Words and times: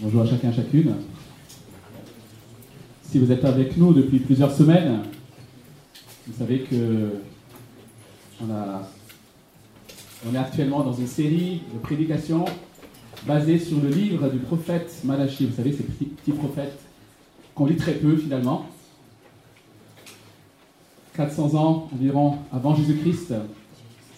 Bonjour 0.00 0.22
à 0.22 0.26
chacun 0.26 0.50
chacune. 0.50 0.94
Si 3.02 3.18
vous 3.18 3.30
êtes 3.30 3.44
avec 3.44 3.76
nous 3.76 3.92
depuis 3.92 4.20
plusieurs 4.20 4.50
semaines, 4.50 5.02
vous 6.26 6.32
savez 6.38 6.60
que 6.60 7.20
on, 8.40 10.34
est 10.34 10.38
actuellement 10.38 10.82
dans 10.82 10.94
une 10.94 11.06
série 11.06 11.60
de 11.74 11.78
prédications 11.78 12.46
basées 13.26 13.58
sur 13.58 13.80
le 13.82 13.90
livre 13.90 14.30
du 14.30 14.38
prophète 14.38 15.02
Malachi. 15.04 15.44
Vous 15.44 15.56
savez, 15.56 15.72
ces 15.72 15.82
petits, 15.82 16.06
petits 16.06 16.32
prophètes 16.32 16.78
qu'on 17.54 17.66
lit 17.66 17.76
très 17.76 17.92
peu 17.92 18.16
finalement. 18.16 18.66
400 21.16 21.54
ans 21.54 21.88
environ 21.92 22.38
avant 22.50 22.74
Jésus-Christ, 22.74 23.34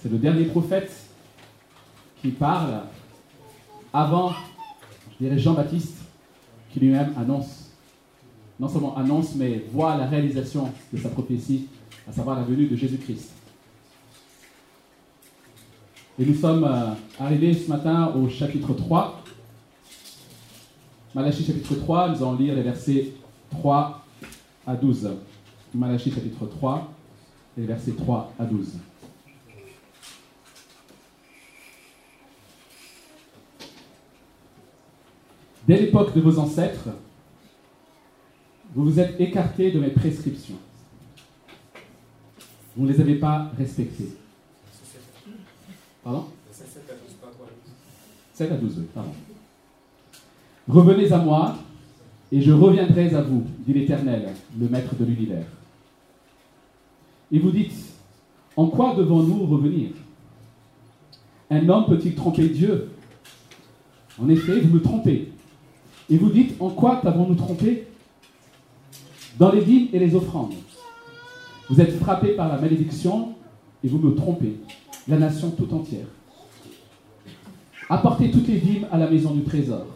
c'est 0.00 0.10
le 0.10 0.18
dernier 0.18 0.44
prophète 0.44 0.92
qui 2.22 2.28
parle 2.28 2.82
avant, 3.92 4.32
je 5.24 5.28
dirais, 5.30 5.40
Jean-Baptiste, 5.40 5.96
qui 6.70 6.80
lui-même 6.80 7.14
annonce, 7.16 7.70
non 8.60 8.68
seulement 8.68 8.94
annonce, 8.96 9.34
mais 9.34 9.64
voit 9.72 9.96
la 9.96 10.06
réalisation 10.06 10.70
de 10.92 10.98
sa 10.98 11.08
prophétie, 11.08 11.68
à 12.06 12.12
savoir 12.12 12.36
la 12.36 12.42
venue 12.42 12.66
de 12.66 12.76
Jésus-Christ. 12.76 13.30
Et 16.18 16.26
nous 16.26 16.34
sommes 16.34 16.64
euh, 16.64 16.92
arrivés 17.18 17.54
ce 17.54 17.68
matin 17.70 18.12
au 18.14 18.28
chapitre 18.28 18.74
3. 18.74 19.22
Malachie 21.14 21.44
chapitre 21.44 21.74
3, 21.74 22.10
nous 22.10 22.16
allons 22.16 22.36
lire 22.36 22.54
les 22.54 22.62
versets 22.62 23.12
3 23.50 24.04
à 24.66 24.74
12. 24.74 25.10
Malachie 25.74 26.10
chapitre 26.12 26.46
3, 26.46 26.92
les 27.56 27.64
versets 27.64 27.92
3 27.92 28.34
à 28.38 28.44
12. 28.44 28.74
Dès 35.66 35.80
l'époque 35.80 36.14
de 36.14 36.20
vos 36.20 36.38
ancêtres, 36.38 36.88
vous 38.74 38.84
vous 38.84 39.00
êtes 39.00 39.20
écartés 39.20 39.70
de 39.70 39.80
mes 39.80 39.90
prescriptions. 39.90 40.58
Vous 42.76 42.84
ne 42.84 42.92
les 42.92 43.00
avez 43.00 43.14
pas 43.14 43.50
respectées. 43.56 44.14
Pardon? 46.02 46.26
7 48.34 48.50
à 48.50 48.56
12, 48.56 48.78
oui, 48.78 48.84
pardon. 48.92 49.12
Revenez 50.68 51.12
à 51.12 51.18
moi, 51.18 51.56
et 52.32 52.40
je 52.40 52.52
reviendrai 52.52 53.14
à 53.14 53.22
vous, 53.22 53.44
dit 53.60 53.72
l'Éternel, 53.72 54.32
le 54.58 54.68
Maître 54.68 54.94
de 54.96 55.04
l'univers. 55.04 55.46
Et 57.30 57.38
vous 57.38 57.52
dites, 57.52 57.74
en 58.56 58.66
quoi 58.66 58.94
devons-nous 58.96 59.46
revenir? 59.46 59.90
Un 61.50 61.68
homme 61.68 61.86
peut-il 61.86 62.14
tromper 62.14 62.48
Dieu? 62.48 62.90
En 64.20 64.28
effet, 64.28 64.60
vous 64.60 64.74
me 64.74 64.82
trompez. 64.82 65.32
Et 66.10 66.16
vous 66.16 66.30
dites, 66.30 66.54
en 66.60 66.70
quoi 66.70 67.00
t'avons-nous 67.02 67.34
trompé 67.34 67.86
Dans 69.38 69.52
les 69.52 69.64
dîmes 69.64 69.88
et 69.92 69.98
les 69.98 70.14
offrandes. 70.14 70.54
Vous 71.70 71.80
êtes 71.80 71.98
frappés 71.98 72.32
par 72.32 72.48
la 72.48 72.58
malédiction 72.58 73.34
et 73.82 73.88
vous 73.88 73.98
me 73.98 74.14
trompez, 74.14 74.56
la 75.08 75.18
nation 75.18 75.50
tout 75.50 75.72
entière. 75.74 76.06
Apportez 77.88 78.30
toutes 78.30 78.48
les 78.48 78.58
dîmes 78.58 78.86
à 78.90 78.98
la 78.98 79.08
maison 79.08 79.32
du 79.34 79.42
trésor, 79.42 79.86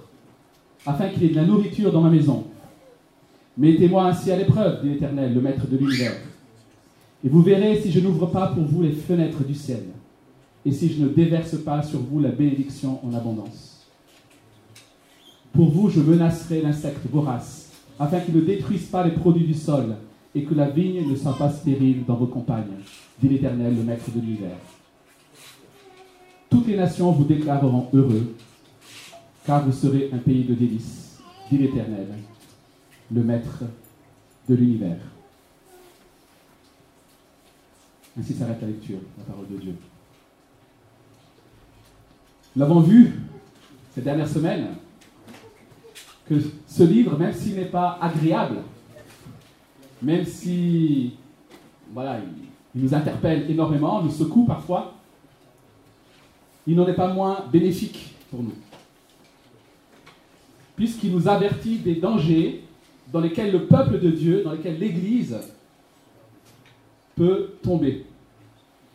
afin 0.86 1.08
qu'il 1.08 1.22
y 1.22 1.26
ait 1.26 1.30
de 1.30 1.36
la 1.36 1.44
nourriture 1.44 1.92
dans 1.92 2.02
ma 2.02 2.10
maison. 2.10 2.44
Mettez-moi 3.56 4.04
ainsi 4.04 4.30
à 4.30 4.36
l'épreuve, 4.36 4.82
dit 4.82 4.90
l'Éternel, 4.90 5.34
le 5.34 5.40
Maître 5.40 5.66
de 5.66 5.76
l'univers. 5.76 6.12
Et 7.24 7.28
vous 7.28 7.42
verrez 7.42 7.80
si 7.80 7.90
je 7.90 8.00
n'ouvre 8.00 8.26
pas 8.26 8.48
pour 8.48 8.64
vous 8.64 8.82
les 8.82 8.92
fenêtres 8.92 9.44
du 9.44 9.54
ciel, 9.54 9.84
et 10.64 10.72
si 10.72 10.92
je 10.92 11.02
ne 11.02 11.08
déverse 11.08 11.56
pas 11.56 11.82
sur 11.82 12.00
vous 12.00 12.20
la 12.20 12.30
bénédiction 12.30 13.00
en 13.04 13.14
abondance. 13.14 13.77
Pour 15.58 15.70
vous, 15.70 15.90
je 15.90 15.98
menacerai 15.98 16.62
l'insecte 16.62 17.04
vorace, 17.10 17.72
afin 17.98 18.20
qu'il 18.20 18.36
ne 18.36 18.42
détruise 18.42 18.84
pas 18.84 19.02
les 19.02 19.10
produits 19.10 19.44
du 19.44 19.54
sol, 19.54 19.96
et 20.32 20.44
que 20.44 20.54
la 20.54 20.70
vigne 20.70 21.04
ne 21.04 21.16
soit 21.16 21.36
pas 21.36 21.50
stérile 21.50 22.04
dans 22.04 22.14
vos 22.14 22.28
campagnes, 22.28 22.76
dit 23.20 23.28
l'Éternel, 23.28 23.74
le 23.74 23.82
Maître 23.82 24.08
de 24.14 24.20
l'univers. 24.20 24.56
Toutes 26.48 26.68
les 26.68 26.76
nations 26.76 27.10
vous 27.10 27.24
déclareront 27.24 27.88
heureux, 27.92 28.36
car 29.44 29.64
vous 29.66 29.72
serez 29.72 30.10
un 30.12 30.18
pays 30.18 30.44
de 30.44 30.54
délices, 30.54 31.18
dit 31.50 31.58
l'Éternel, 31.58 32.06
le 33.10 33.24
Maître 33.24 33.64
de 34.48 34.54
l'univers. 34.54 35.00
Ainsi 38.16 38.32
s'arrête 38.32 38.60
la 38.60 38.68
lecture, 38.68 39.00
la 39.18 39.24
parole 39.24 39.48
de 39.50 39.56
Dieu. 39.56 39.74
Nous 42.54 42.62
l'avons 42.62 42.78
vu 42.78 43.12
ces 43.92 44.02
dernières 44.02 44.28
semaines, 44.28 44.68
que 46.28 46.34
ce 46.66 46.82
livre, 46.82 47.18
même 47.18 47.32
s'il 47.32 47.56
n'est 47.56 47.64
pas 47.64 47.98
agréable, 48.00 48.58
même 50.02 50.24
si 50.24 51.14
voilà, 51.92 52.20
il, 52.74 52.82
nous 52.82 52.94
interpelle 52.94 53.50
énormément, 53.50 54.02
nous 54.02 54.10
secoue 54.10 54.44
parfois, 54.44 54.94
il 56.66 56.76
n'en 56.76 56.86
est 56.86 56.94
pas 56.94 57.12
moins 57.12 57.44
bénéfique 57.50 58.14
pour 58.30 58.42
nous. 58.42 58.52
Puisqu'il 60.76 61.12
nous 61.12 61.26
avertit 61.26 61.78
des 61.78 61.96
dangers 61.96 62.62
dans 63.10 63.20
lesquels 63.20 63.50
le 63.50 63.64
peuple 63.64 63.98
de 63.98 64.10
Dieu, 64.10 64.42
dans 64.44 64.52
lesquels 64.52 64.78
l'Église 64.78 65.36
peut 67.16 67.54
tomber. 67.62 68.04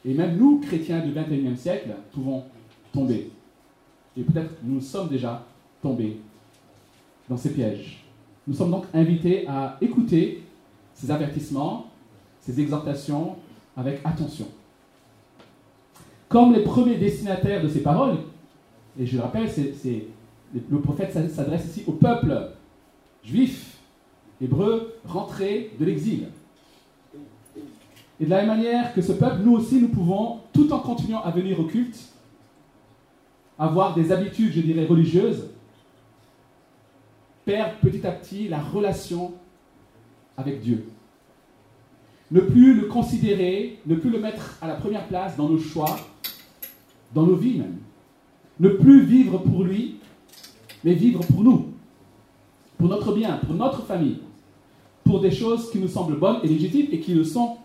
Et 0.06 0.14
même 0.14 0.38
nous, 0.38 0.60
chrétiens 0.60 1.00
du 1.00 1.12
XXIe 1.12 1.58
siècle, 1.58 1.90
pouvons 2.14 2.44
tomber. 2.94 3.32
Et 4.16 4.22
peut-être 4.22 4.54
nous 4.64 4.80
sommes 4.80 5.10
déjà 5.10 5.44
tombés 5.82 6.20
dans 7.30 7.38
ces 7.38 7.52
pièges. 7.52 8.04
Nous 8.48 8.54
sommes 8.54 8.72
donc 8.72 8.86
invités 8.94 9.48
à 9.48 9.78
écouter 9.82 10.44
ces 10.94 11.10
avertissements, 11.12 11.88
ces 12.42 12.60
exhortations 12.60 13.36
avec 13.76 14.02
attention. 14.04 14.48
Comme 16.28 16.54
les 16.54 16.64
premiers 16.64 16.98
destinataires 16.98 17.64
de 17.64 17.68
ces 17.68 17.82
paroles, 17.82 18.18
et 19.00 19.06
je 19.06 19.18
le 19.18 19.24
rappelle, 19.24 19.50
le 20.70 20.80
prophète 20.82 21.14
s'adresse 21.30 21.66
ici 21.66 21.84
au 21.88 21.94
peuple 21.94 22.52
juif, 23.24 23.78
hébreu, 24.42 24.96
rentré 25.06 25.72
de 25.80 25.86
l'exil. 25.86 26.28
Et 28.20 28.26
de 28.26 28.30
la 28.30 28.38
même 28.38 28.48
manière 28.48 28.94
que 28.94 29.02
ce 29.02 29.14
peuple, 29.14 29.42
nous 29.44 29.54
aussi, 29.54 29.82
nous 29.82 29.90
pouvons, 29.90 30.40
tout 30.54 30.72
en 30.72 30.80
continuant 30.80 31.24
à 31.24 31.32
venir 31.32 31.60
au 31.60 31.64
culte, 31.64 32.00
avoir 33.58 33.96
des 33.96 34.12
habitudes, 34.12 34.52
je 34.52 34.62
dirais, 34.62 34.86
religieuses, 34.86 35.50
perdre 37.46 37.76
petit 37.82 38.06
à 38.06 38.12
petit 38.12 38.48
la 38.48 38.60
relation 38.60 39.34
avec 40.38 40.62
Dieu. 40.62 40.86
Ne 42.32 42.42
plus 42.42 42.74
le 42.74 42.88
considérer, 42.88 43.80
ne 43.86 43.96
plus 43.96 44.10
le 44.10 44.20
mettre 44.20 44.58
à 44.62 44.68
la 44.68 44.76
première 44.76 45.08
place 45.08 45.38
dans 45.38 45.50
nos 45.50 45.60
choix, 45.60 45.98
dans 47.14 47.24
nos 47.24 47.36
vies 47.36 47.60
même. 47.60 47.78
Ne 48.60 48.70
plus 48.70 49.06
vivre 49.06 49.40
pour 49.40 49.64
lui, 49.64 49.98
mais 50.84 50.94
vivre 50.94 51.20
pour 51.26 51.44
nous, 51.44 51.70
pour 52.78 52.88
notre 52.88 53.14
bien, 53.14 53.38
pour 53.38 53.56
notre 53.56 53.84
famille, 53.84 54.20
pour 55.04 55.22
des 55.22 55.32
choses 55.32 55.70
qui 55.72 55.80
nous 55.80 55.88
semblent 55.88 56.18
bonnes 56.18 56.40
et 56.44 56.48
légitimes 56.48 56.88
et 56.92 57.00
qui 57.00 57.14
le 57.14 57.24
sont, 57.24 57.58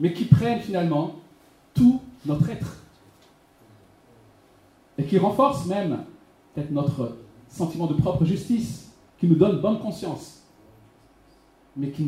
mais 0.00 0.12
qui 0.12 0.24
prennent 0.24 0.60
finalement 0.60 1.16
tout 1.74 2.00
notre 2.26 2.48
être. 2.50 2.82
Et 4.96 5.04
qui 5.04 5.18
renforcent 5.18 5.66
même 5.66 6.04
peut-être 6.54 6.70
notre 6.70 7.16
sentiment 7.48 7.86
de 7.86 7.94
propre 7.94 8.24
justice, 8.24 8.87
qui 9.18 9.26
nous 9.26 9.34
donne 9.34 9.60
bonne 9.60 9.80
conscience, 9.80 10.42
mais, 11.76 11.90
qui, 11.90 12.06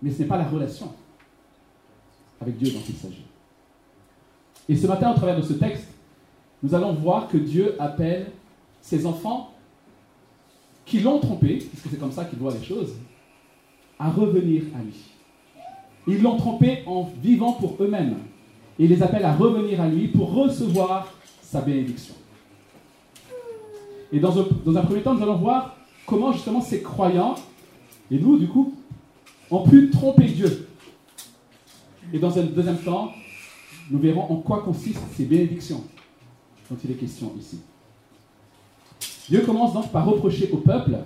mais 0.00 0.10
ce 0.10 0.20
n'est 0.20 0.28
pas 0.28 0.38
la 0.38 0.48
relation 0.48 0.92
avec 2.40 2.56
Dieu 2.56 2.72
dont 2.72 2.82
il 2.88 2.94
s'agit. 2.94 3.24
Et 4.68 4.76
ce 4.76 4.86
matin, 4.86 5.12
au 5.12 5.14
travers 5.14 5.36
de 5.36 5.42
ce 5.42 5.54
texte, 5.54 5.88
nous 6.62 6.74
allons 6.74 6.92
voir 6.92 7.28
que 7.28 7.36
Dieu 7.36 7.74
appelle 7.80 8.30
ses 8.80 9.06
enfants 9.06 9.52
qui 10.84 11.00
l'ont 11.00 11.18
trompé, 11.18 11.58
puisque 11.58 11.88
c'est 11.88 11.98
comme 11.98 12.12
ça 12.12 12.24
qu'il 12.24 12.38
voit 12.38 12.52
les 12.52 12.64
choses, 12.64 12.94
à 13.98 14.10
revenir 14.10 14.62
à 14.76 14.82
lui. 14.82 15.12
Ils 16.06 16.22
l'ont 16.22 16.36
trompé 16.36 16.82
en 16.86 17.08
vivant 17.22 17.52
pour 17.52 17.76
eux-mêmes. 17.80 18.16
Et 18.78 18.84
il 18.84 18.90
les 18.90 19.02
appelle 19.02 19.24
à 19.24 19.34
revenir 19.34 19.80
à 19.80 19.88
lui 19.88 20.08
pour 20.08 20.32
recevoir 20.32 21.12
sa 21.42 21.60
bénédiction. 21.60 22.14
Et 24.12 24.20
dans 24.20 24.38
un, 24.38 24.82
premier 24.82 25.00
temps, 25.00 25.14
nous 25.14 25.22
allons 25.22 25.36
voir 25.36 25.76
comment 26.06 26.32
justement 26.32 26.60
ces 26.60 26.82
croyants, 26.82 27.34
et 28.10 28.18
nous 28.18 28.38
du 28.38 28.46
coup, 28.46 28.74
ont 29.50 29.66
pu 29.66 29.90
tromper 29.90 30.24
Dieu. 30.24 30.68
Et 32.12 32.18
dans 32.18 32.38
un 32.38 32.42
deuxième 32.42 32.78
temps, 32.78 33.12
nous 33.90 33.98
verrons 33.98 34.30
en 34.30 34.36
quoi 34.36 34.62
consistent 34.62 35.02
ces 35.16 35.24
bénédictions 35.24 35.82
dont 36.70 36.76
il 36.84 36.90
est 36.90 36.94
question 36.94 37.32
ici. 37.38 37.60
Dieu 39.28 39.40
commence 39.40 39.72
donc 39.72 39.90
par 39.90 40.04
reprocher 40.04 40.50
au 40.52 40.58
peuple 40.58 40.98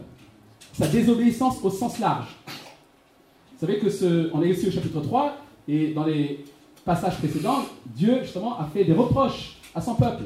sa 0.73 0.89
désobéissance 0.89 1.63
au 1.63 1.71
sens 1.71 1.99
large. 2.01 2.37
Vous 2.47 3.67
savez 3.67 3.79
que 3.79 3.89
ce, 3.89 4.31
on 4.35 4.43
est 4.43 4.51
ici 4.51 4.67
au 4.67 4.71
chapitre 4.71 5.01
3, 5.01 5.37
et 5.69 5.93
dans 5.93 6.05
les 6.05 6.45
passages 6.85 7.19
précédents, 7.19 7.63
Dieu 7.87 8.19
justement 8.23 8.59
a 8.59 8.65
fait 8.67 8.85
des 8.85 8.93
reproches 8.93 9.59
à 9.75 9.81
son 9.81 9.95
peuple, 9.95 10.25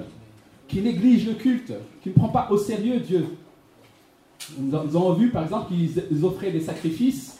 qui 0.70 0.81
néglige 0.81 1.26
le 1.26 1.34
culte, 1.34 1.72
qui 2.02 2.11
ne 2.11 2.14
prend 2.14 2.28
pas 2.28 2.49
au 2.50 2.56
sérieux 2.56 3.00
Dieu. 3.00 3.26
Nous 4.58 4.75
avons 4.75 5.12
vu 5.14 5.31
par 5.31 5.43
exemple 5.44 5.72
qu'ils 5.72 6.25
offraient 6.25 6.52
des 6.52 6.61
sacrifices 6.61 7.38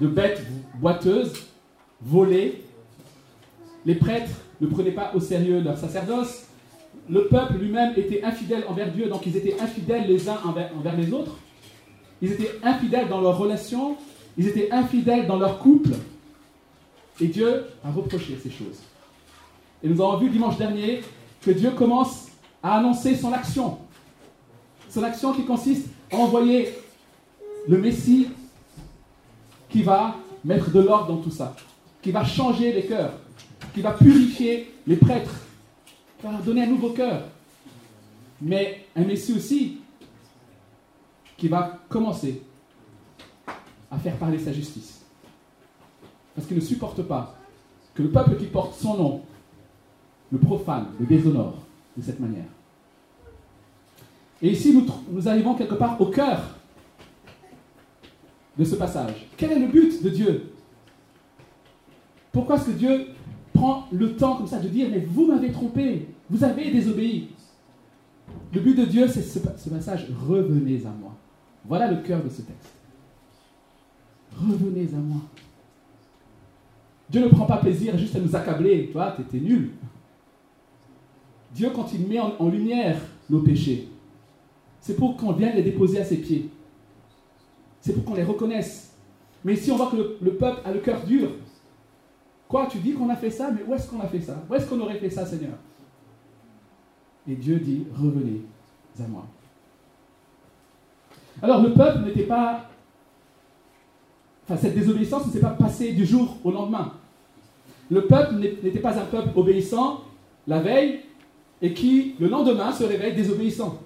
de 0.00 0.06
bêtes 0.06 0.42
boiteuses, 0.76 1.32
volées. 2.00 2.62
Les 3.84 3.96
prêtres 3.96 4.32
ne 4.60 4.66
prenaient 4.68 4.92
pas 4.92 5.12
au 5.14 5.20
sérieux 5.20 5.60
leur 5.60 5.76
sacerdoce. 5.76 6.46
Le 7.10 7.26
peuple 7.26 7.54
lui-même 7.54 7.94
était 7.96 8.22
infidèle 8.22 8.64
envers 8.68 8.92
Dieu, 8.92 9.08
donc 9.08 9.26
ils 9.26 9.36
étaient 9.36 9.60
infidèles 9.60 10.06
les 10.06 10.28
uns 10.28 10.38
envers, 10.44 10.96
les 10.96 11.12
autres. 11.12 11.36
Ils 12.20 12.32
étaient 12.32 12.52
infidèles 12.62 13.08
dans 13.08 13.20
leurs 13.20 13.38
relations, 13.38 13.96
ils 14.38 14.46
étaient 14.46 14.70
infidèles 14.70 15.26
dans 15.26 15.38
leur 15.38 15.58
couple. 15.58 15.90
Et 17.20 17.26
Dieu 17.26 17.64
a 17.84 17.90
reproché 17.90 18.38
ces 18.40 18.50
choses. 18.50 18.78
Et 19.82 19.88
nous 19.88 20.00
avons 20.00 20.18
vu 20.18 20.30
dimanche 20.30 20.56
dernier 20.56 21.02
que 21.40 21.50
Dieu 21.50 21.72
commence 21.72 22.21
à 22.62 22.78
annoncer 22.78 23.16
son 23.16 23.32
action. 23.32 23.78
Son 24.88 25.02
action 25.02 25.32
qui 25.32 25.44
consiste 25.44 25.88
à 26.12 26.16
envoyer 26.16 26.74
le 27.68 27.78
Messie 27.78 28.28
qui 29.68 29.82
va 29.82 30.16
mettre 30.44 30.70
de 30.70 30.80
l'ordre 30.80 31.14
dans 31.14 31.22
tout 31.22 31.30
ça, 31.30 31.54
qui 32.00 32.10
va 32.10 32.24
changer 32.24 32.72
les 32.72 32.84
cœurs, 32.84 33.12
qui 33.74 33.80
va 33.80 33.92
purifier 33.92 34.74
les 34.86 34.96
prêtres, 34.96 35.34
qui 36.18 36.26
va 36.26 36.32
donner 36.34 36.64
un 36.64 36.66
nouveau 36.66 36.90
cœur. 36.90 37.22
Mais 38.40 38.84
un 38.94 39.04
Messie 39.04 39.32
aussi 39.32 39.78
qui 41.36 41.48
va 41.48 41.78
commencer 41.88 42.42
à 43.90 43.98
faire 43.98 44.16
parler 44.16 44.38
sa 44.38 44.52
justice. 44.52 45.00
Parce 46.34 46.46
qu'il 46.46 46.56
ne 46.56 46.62
supporte 46.62 47.02
pas 47.02 47.34
que 47.94 48.02
le 48.02 48.10
peuple 48.10 48.36
qui 48.36 48.46
porte 48.46 48.74
son 48.78 48.96
nom 48.96 49.22
le 50.30 50.38
profane, 50.38 50.86
le 50.98 51.06
déshonore 51.06 51.58
de 51.96 52.02
cette 52.02 52.20
manière. 52.20 52.46
Et 54.40 54.50
ici, 54.50 54.76
nous, 55.10 55.28
arrivons 55.28 55.54
quelque 55.54 55.74
part 55.74 56.00
au 56.00 56.06
cœur 56.06 56.58
de 58.58 58.64
ce 58.64 58.74
passage. 58.74 59.28
Quel 59.36 59.52
est 59.52 59.58
le 59.58 59.68
but 59.68 60.02
de 60.02 60.08
Dieu? 60.10 60.52
Pourquoi 62.32 62.56
est-ce 62.56 62.66
que 62.66 62.72
Dieu 62.72 63.06
prend 63.52 63.86
le 63.92 64.16
temps 64.16 64.36
comme 64.36 64.46
ça 64.46 64.58
de 64.58 64.68
dire, 64.68 64.88
mais 64.90 65.00
vous 65.00 65.26
m'avez 65.26 65.52
trompé, 65.52 66.08
vous 66.28 66.42
avez 66.42 66.70
désobéi? 66.70 67.28
Le 68.52 68.60
but 68.60 68.76
de 68.76 68.84
Dieu, 68.84 69.06
c'est 69.06 69.22
ce, 69.22 69.38
ce 69.38 69.70
passage, 69.70 70.08
revenez 70.26 70.84
à 70.86 70.90
moi. 70.90 71.14
Voilà 71.64 71.90
le 71.90 71.98
cœur 72.02 72.22
de 72.22 72.28
ce 72.28 72.42
texte. 72.42 72.72
Revenez 74.36 74.88
à 74.94 74.98
moi. 74.98 75.20
Dieu 77.10 77.22
ne 77.22 77.28
prend 77.28 77.44
pas 77.44 77.58
plaisir 77.58 77.96
juste 77.98 78.16
à 78.16 78.20
nous 78.20 78.34
accabler. 78.34 78.88
Toi, 78.90 79.12
tu 79.14 79.22
étais 79.22 79.38
nul. 79.38 79.72
Dieu, 81.54 81.70
quand 81.74 81.92
il 81.92 82.06
met 82.06 82.18
en, 82.18 82.48
lumière 82.48 82.96
nos 83.28 83.40
péchés, 83.40 83.88
c'est 84.80 84.96
pour 84.96 85.16
qu'on 85.16 85.32
vienne 85.32 85.54
les 85.54 85.62
déposer 85.62 86.00
à 86.00 86.04
ses 86.04 86.16
pieds. 86.16 86.48
C'est 87.80 87.92
pour 87.92 88.04
qu'on 88.04 88.14
les 88.14 88.24
reconnaisse. 88.24 88.94
Mais 89.44 89.56
si 89.56 89.70
on 89.70 89.76
voit 89.76 89.90
que 89.90 90.16
le, 90.20 90.34
peuple 90.34 90.60
a 90.64 90.72
le 90.72 90.80
cœur 90.80 91.04
dur, 91.04 91.30
quoi, 92.48 92.66
tu 92.70 92.78
dis 92.78 92.92
qu'on 92.92 93.10
a 93.10 93.16
fait 93.16 93.30
ça, 93.30 93.50
mais 93.50 93.62
où 93.66 93.74
est-ce 93.74 93.88
qu'on 93.88 94.00
a 94.00 94.06
fait 94.06 94.20
ça? 94.20 94.42
Où 94.48 94.54
est-ce 94.54 94.66
qu'on 94.66 94.80
aurait 94.80 94.98
fait 94.98 95.10
ça, 95.10 95.26
Seigneur? 95.26 95.54
Et 97.28 97.34
Dieu 97.34 97.58
dit, 97.58 97.84
revenez 97.94 98.42
à 98.98 99.06
moi. 99.08 99.26
Alors 101.40 101.62
le 101.62 101.72
peuple 101.72 102.04
n'était 102.04 102.24
pas... 102.24 102.68
Enfin, 104.44 104.56
cette 104.56 104.74
désobéissance 104.74 105.26
ne 105.26 105.32
s'est 105.32 105.40
pas 105.40 105.50
passée 105.50 105.92
du 105.92 106.04
jour 106.04 106.36
au 106.44 106.50
lendemain. 106.50 106.92
Le 107.90 108.06
peuple 108.06 108.34
n'était 108.36 108.80
pas 108.80 108.98
un 108.98 109.04
peuple 109.04 109.30
obéissant 109.36 110.02
la 110.46 110.60
veille 110.60 111.00
et 111.62 111.72
qui, 111.72 112.16
le 112.18 112.28
lendemain, 112.28 112.72
se 112.72 112.82
réveille 112.82 113.14
désobéissant. 113.14 113.78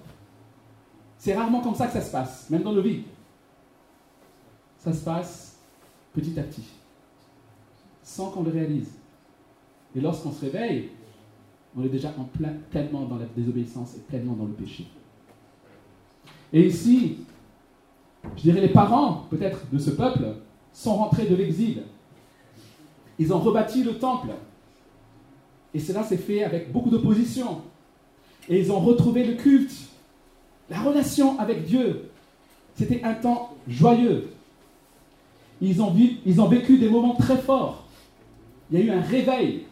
C'est 1.19 1.35
rarement 1.35 1.61
comme 1.61 1.75
ça 1.75 1.87
que 1.87 1.93
ça 1.93 2.01
se 2.01 2.11
passe, 2.11 2.49
même 2.49 2.63
dans 2.63 2.73
nos 2.73 2.81
vies. 2.81 3.03
Ça 4.79 4.91
se 4.91 5.03
passe 5.03 5.59
petit 6.13 6.37
à 6.39 6.43
petit, 6.43 6.65
sans 8.01 8.31
qu'on 8.31 8.43
le 8.43 8.51
réalise. 8.51 8.91
Et 9.95 10.01
lorsqu'on 10.01 10.31
se 10.31 10.41
réveille, 10.41 10.89
on 11.77 11.83
est 11.83 11.89
déjà 11.89 12.13
en 12.17 12.23
plein, 12.23 12.53
pleinement 12.71 13.05
dans 13.05 13.17
la 13.17 13.25
désobéissance 13.25 13.95
et 13.95 13.99
pleinement 13.99 14.33
dans 14.33 14.45
le 14.45 14.53
péché. 14.53 14.87
Et 16.51 16.65
ici, 16.65 17.19
je 18.35 18.41
dirais 18.41 18.61
les 18.61 18.69
parents, 18.69 19.25
peut-être, 19.29 19.69
de 19.71 19.77
ce 19.77 19.91
peuple, 19.91 20.25
sont 20.73 20.95
rentrés 20.95 21.27
de 21.27 21.35
l'exil. 21.35 21.83
Ils 23.19 23.33
ont 23.33 23.39
rebâti 23.39 23.83
le 23.83 23.97
temple. 23.97 24.29
Et 25.77 25.79
cela 25.79 26.01
s'est 26.01 26.17
fait 26.17 26.43
avec 26.43 26.71
beaucoup 26.71 26.89
d'opposition. 26.89 27.61
Et 28.49 28.59
ils 28.59 28.71
ont 28.71 28.79
retrouvé 28.79 29.23
le 29.23 29.35
culte, 29.35 29.75
la 30.71 30.79
relation 30.79 31.39
avec 31.39 31.65
Dieu. 31.65 32.09
C'était 32.73 33.03
un 33.03 33.13
temps 33.13 33.55
joyeux. 33.67 34.31
Ils 35.61 35.79
ont, 35.83 35.91
vécu 36.47 36.79
des 36.79 36.89
moments 36.89 37.13
très 37.13 37.37
forts. 37.37 37.83
Il 38.71 38.79
y 38.79 38.81
a 38.81 38.85
eu 38.85 38.89
un 38.89 39.01
réveil, 39.01 39.65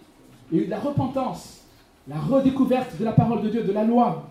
il 0.52 0.58
y 0.58 0.62
a 0.62 0.64
eu 0.64 0.66
de 0.68 0.72
la 0.72 0.80
repentance, 0.80 1.62
la 2.08 2.20
redécouverte 2.20 3.00
de 3.00 3.04
la 3.04 3.12
parole 3.12 3.42
de 3.42 3.50
Dieu, 3.50 3.64
de 3.64 3.72
la 3.72 3.84
loi, 3.84 4.30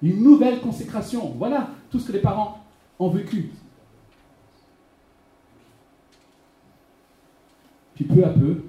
une 0.00 0.22
nouvelle 0.22 0.60
consécration. 0.60 1.34
Voilà 1.38 1.70
tout 1.90 1.98
ce 1.98 2.06
que 2.06 2.12
les 2.12 2.20
parents 2.20 2.58
ont 3.00 3.08
vécu. 3.08 3.50
Puis 7.96 8.04
peu 8.04 8.24
à 8.24 8.28
peu, 8.28 8.62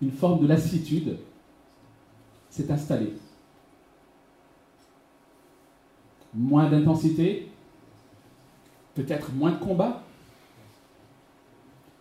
une 0.00 0.10
forme 0.10 0.42
de 0.42 0.46
lassitude 0.46 1.18
s'est 2.48 2.70
installée. 2.70 3.12
Moins 6.34 6.70
d'intensité, 6.70 7.48
peut-être 8.94 9.32
moins 9.32 9.52
de 9.52 9.58
combat. 9.58 10.02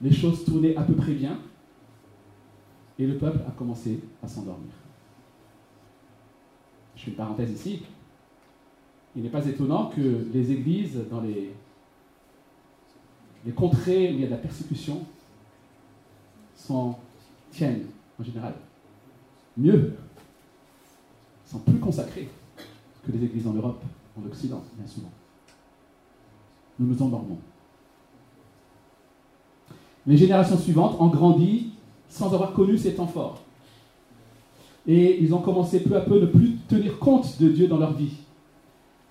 Les 0.01 0.13
choses 0.13 0.45
tournaient 0.45 0.75
à 0.75 0.83
peu 0.83 0.93
près 0.93 1.13
bien 1.13 1.39
et 2.97 3.05
le 3.07 3.17
peuple 3.17 3.39
a 3.47 3.51
commencé 3.51 4.01
à 4.21 4.27
s'endormir. 4.27 4.71
Je 6.95 7.05
fais 7.05 7.11
une 7.11 7.17
parenthèse 7.17 7.51
ici. 7.51 7.81
Il 9.15 9.23
n'est 9.23 9.29
pas 9.29 9.45
étonnant 9.45 9.87
que 9.87 10.27
les 10.33 10.51
églises 10.51 10.99
dans 11.09 11.21
les, 11.21 11.53
contrées 13.55 14.11
où 14.11 14.13
il 14.13 14.19
y 14.19 14.23
a 14.23 14.27
de 14.27 14.31
la 14.31 14.37
persécution 14.37 15.05
sont 16.55 16.95
tiennent 17.51 17.85
en 18.19 18.23
général 18.23 18.53
mieux, 19.57 19.93
sont 21.45 21.59
plus 21.59 21.79
consacrés 21.79 22.29
que 23.05 23.11
les 23.11 23.23
églises 23.23 23.47
en 23.47 23.53
Europe, 23.53 23.81
en 24.17 24.25
Occident, 24.25 24.63
bien 24.77 24.87
souvent. 24.87 25.11
Nous 26.79 26.87
nous 26.87 27.01
endormons. 27.01 27.37
Les 30.07 30.17
générations 30.17 30.57
suivantes 30.57 30.99
ont 30.99 31.07
grandi 31.07 31.71
sans 32.07 32.33
avoir 32.33 32.53
connu 32.53 32.77
ces 32.77 32.95
temps 32.95 33.07
forts. 33.07 33.41
Et 34.87 35.21
ils 35.21 35.33
ont 35.35 35.41
commencé 35.41 35.81
peu 35.81 35.95
à 35.95 36.01
peu 36.01 36.19
ne 36.19 36.25
plus 36.25 36.55
tenir 36.67 36.97
compte 36.99 37.39
de 37.39 37.49
Dieu 37.49 37.67
dans 37.67 37.77
leur 37.77 37.93
vie. 37.93 38.13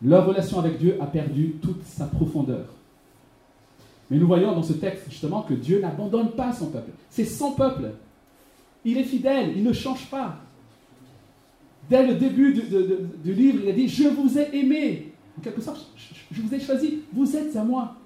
Leur 0.02 0.26
relation 0.26 0.58
avec 0.58 0.78
Dieu 0.78 0.96
a 1.00 1.06
perdu 1.06 1.56
toute 1.62 1.84
sa 1.84 2.06
profondeur. 2.06 2.66
Mais 4.10 4.16
nous 4.16 4.26
voyons 4.26 4.54
dans 4.54 4.62
ce 4.62 4.72
texte 4.72 5.04
justement 5.10 5.42
que 5.42 5.54
Dieu 5.54 5.80
n'abandonne 5.80 6.30
pas 6.30 6.52
son 6.52 6.66
peuple. 6.66 6.90
C'est 7.10 7.24
son 7.24 7.52
peuple 7.52 7.92
il 8.84 8.98
est 8.98 9.04
fidèle, 9.04 9.52
il 9.56 9.62
ne 9.62 9.72
change 9.72 10.06
pas. 10.06 10.36
Dès 11.88 12.06
le 12.06 12.14
début 12.14 12.52
du, 12.52 13.32
livre, 13.32 13.60
il 13.64 13.70
a 13.70 13.72
dit, 13.72 13.88
je 13.88 14.08
vous 14.08 14.38
ai 14.38 14.56
aimé. 14.56 15.12
En 15.38 15.40
quelque 15.40 15.60
sorte, 15.60 15.86
je, 16.30 16.42
vous 16.42 16.54
ai 16.54 16.60
choisi, 16.60 17.00
vous 17.12 17.36
êtes 17.36 17.56
à 17.56 17.64
moi. 17.64 17.96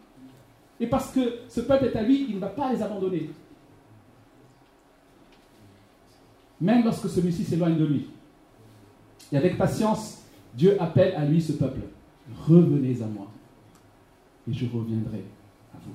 Et 0.78 0.86
parce 0.86 1.12
que 1.12 1.20
ce 1.48 1.60
peuple 1.60 1.86
est 1.86 1.96
à 1.96 2.02
lui, 2.02 2.26
il 2.28 2.36
ne 2.36 2.40
va 2.40 2.48
pas 2.48 2.72
les 2.72 2.82
abandonner. 2.82 3.30
Même 6.60 6.84
lorsque 6.84 7.08
celui-ci 7.08 7.44
s'éloigne 7.44 7.76
de 7.76 7.84
lui. 7.84 8.06
Et 9.32 9.36
avec 9.36 9.58
patience, 9.58 10.22
Dieu 10.54 10.80
appelle 10.80 11.14
à 11.16 11.24
lui 11.24 11.40
ce 11.40 11.52
peuple. 11.52 11.80
Revenez 12.46 13.02
à 13.02 13.06
moi, 13.06 13.28
et 14.48 14.52
je 14.52 14.64
reviendrai 14.66 15.24
à 15.74 15.78
vous. 15.84 15.92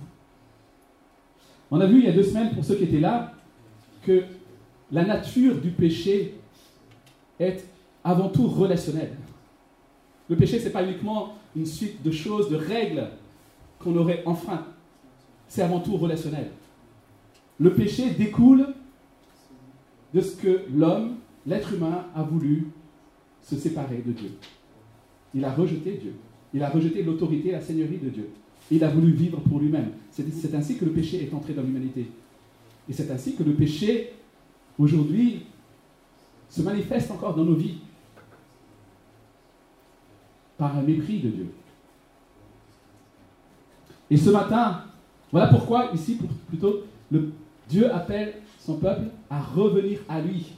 On 1.71 1.79
a 1.79 1.85
vu 1.85 1.99
il 1.99 2.05
y 2.05 2.09
a 2.09 2.13
deux 2.13 2.23
semaines, 2.23 2.53
pour 2.53 2.65
ceux 2.65 2.75
qui 2.75 2.83
étaient 2.83 2.99
là, 2.99 3.33
que 4.03 4.23
la 4.91 5.05
nature 5.05 5.59
du 5.59 5.69
péché 5.71 6.35
est 7.39 7.65
avant 8.03 8.29
tout 8.29 8.47
relationnelle. 8.47 9.15
Le 10.29 10.35
péché, 10.35 10.59
ce 10.59 10.65
n'est 10.65 10.71
pas 10.71 10.83
uniquement 10.83 11.35
une 11.55 11.65
suite 11.65 12.01
de 12.03 12.11
choses, 12.11 12.49
de 12.49 12.55
règles 12.55 13.09
qu'on 13.79 13.95
aurait 13.95 14.23
enfreint. 14.25 14.65
C'est 15.47 15.61
avant 15.61 15.79
tout 15.79 15.95
relationnel. 15.97 16.51
Le 17.59 17.73
péché 17.73 18.11
découle 18.11 18.67
de 20.13 20.21
ce 20.21 20.35
que 20.35 20.61
l'homme, 20.73 21.15
l'être 21.45 21.73
humain, 21.73 22.05
a 22.15 22.23
voulu 22.23 22.67
se 23.41 23.55
séparer 23.55 24.03
de 24.05 24.11
Dieu. 24.11 24.31
Il 25.33 25.43
a 25.45 25.53
rejeté 25.53 25.93
Dieu. 25.93 26.13
Il 26.53 26.63
a 26.63 26.69
rejeté 26.69 27.03
l'autorité, 27.03 27.51
la 27.51 27.61
seigneurie 27.61 27.97
de 27.97 28.09
Dieu. 28.09 28.29
Il 28.71 28.83
a 28.83 28.89
voulu 28.89 29.11
vivre 29.11 29.39
pour 29.41 29.59
lui-même. 29.59 29.91
C'est 30.11 30.55
ainsi 30.55 30.77
que 30.77 30.85
le 30.85 30.91
péché 30.91 31.23
est 31.23 31.33
entré 31.33 31.53
dans 31.53 31.61
l'humanité. 31.61 32.07
Et 32.89 32.93
c'est 32.93 33.11
ainsi 33.11 33.35
que 33.35 33.43
le 33.43 33.53
péché 33.53 34.13
aujourd'hui 34.77 35.45
se 36.49 36.61
manifeste 36.61 37.11
encore 37.11 37.35
dans 37.35 37.43
nos 37.43 37.55
vies. 37.55 37.77
par 40.57 40.75
un 40.75 40.81
mépris 40.81 41.19
de 41.19 41.29
Dieu. 41.29 41.51
Et 44.09 44.17
ce 44.17 44.29
matin, 44.29 44.81
voilà 45.31 45.47
pourquoi 45.47 45.91
ici, 45.93 46.17
plutôt, 46.47 46.83
Dieu 47.69 47.93
appelle 47.93 48.35
son 48.59 48.77
peuple 48.77 49.07
à 49.29 49.41
revenir 49.41 49.99
à 50.09 50.21
lui. 50.21 50.53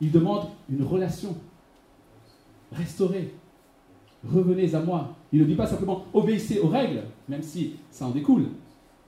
Il 0.00 0.10
demande 0.10 0.46
une 0.70 0.84
relation 0.84 1.36
restaurée. 2.72 3.34
Revenez 4.24 4.74
à 4.74 4.80
moi. 4.80 5.14
Il 5.32 5.40
ne 5.40 5.44
dit 5.44 5.54
pas 5.54 5.66
simplement 5.66 6.04
obéissez 6.12 6.58
aux 6.60 6.68
règles, 6.68 7.02
même 7.28 7.42
si 7.42 7.74
ça 7.90 8.06
en 8.06 8.10
découle, 8.10 8.46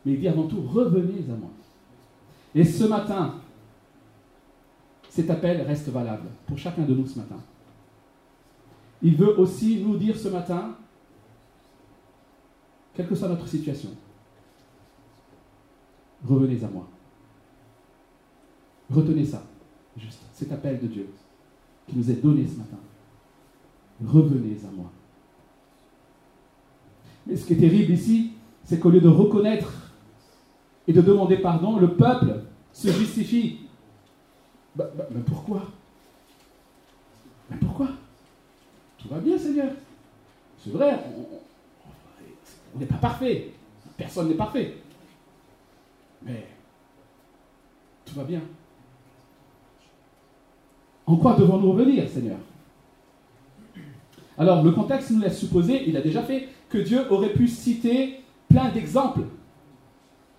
mais 0.05 0.13
il 0.13 0.21
dit 0.21 0.29
avant 0.29 0.45
tout 0.45 0.61
revenez 0.61 1.25
à 1.31 1.37
moi. 1.37 1.51
Et 2.55 2.65
ce 2.65 2.85
matin, 2.85 3.35
cet 5.13 5.29
appel 5.29 5.61
reste 5.61 5.91
valable 5.91 6.27
pour 6.47 6.57
chacun 6.57 6.85
de 6.85 6.95
nous 6.95 7.07
ce 7.07 7.19
matin. 7.19 7.37
Il 9.03 9.15
veut 9.15 9.39
aussi 9.39 9.85
nous 9.85 9.99
dire 9.99 10.17
ce 10.17 10.29
matin, 10.29 10.75
quelle 12.95 13.07
que 13.07 13.15
soit 13.15 13.29
notre 13.29 13.47
situation, 13.47 13.91
revenez 16.27 16.65
à 16.65 16.69
moi. 16.69 16.89
Retenez 18.91 19.27
ça, 19.27 19.43
juste 19.99 20.21
cet 20.33 20.51
appel 20.51 20.81
de 20.81 20.87
Dieu 20.87 21.09
qui 21.89 21.99
nous 21.99 22.11
est 22.11 22.23
donné 22.23 22.47
ce 22.47 22.57
matin. 22.57 22.79
Revenez 24.03 24.57
à 24.67 24.75
moi. 24.75 24.91
Mais 27.27 27.37
ce 27.37 27.45
qui 27.45 27.53
est 27.53 27.57
terrible 27.57 27.93
ici, 27.93 28.33
c'est 28.65 28.81
qu'au 28.81 28.89
lieu 28.89 29.03
de 29.03 29.09
reconnaître 29.09 29.93
et 30.89 30.95
de 30.95 31.03
demander 31.03 31.37
pardon, 31.37 31.79
le 31.79 31.97
peuple 31.97 32.45
se 32.73 32.89
justifie. 32.89 33.59
Bah, 34.75 34.89
bah, 34.97 35.07
mais 35.11 35.21
pourquoi? 35.21 35.63
Mais 37.51 37.57
pourquoi? 37.59 37.89
Tout 38.99 39.09
va 39.09 39.19
bien, 39.19 39.39
Seigneur. 39.39 39.73
C'est 40.59 40.71
vrai, 40.71 40.99
on 42.75 42.79
n'est 42.79 42.87
pas 42.87 42.97
parfait. 42.97 43.51
Personne 43.97 44.29
n'est 44.29 44.35
parfait. 44.35 44.77
Mais 46.23 46.47
tout 48.05 48.15
va 48.15 48.25
bien. 48.25 48.41
En 51.07 51.17
quoi 51.17 51.35
devons-nous 51.35 51.73
revenir, 51.73 52.09
Seigneur? 52.09 52.39
Alors, 54.39 54.63
le 54.63 54.71
contexte 54.71 55.11
nous 55.11 55.21
laisse 55.21 55.39
supposer, 55.39 55.89
il 55.89 55.97
a 55.97 56.01
déjà 56.01 56.23
fait, 56.23 56.49
que 56.69 56.79
Dieu 56.79 57.01
aurait 57.11 57.33
pu 57.33 57.47
citer 57.49 58.21
plein 58.49 58.71
d'exemples. 58.71 59.23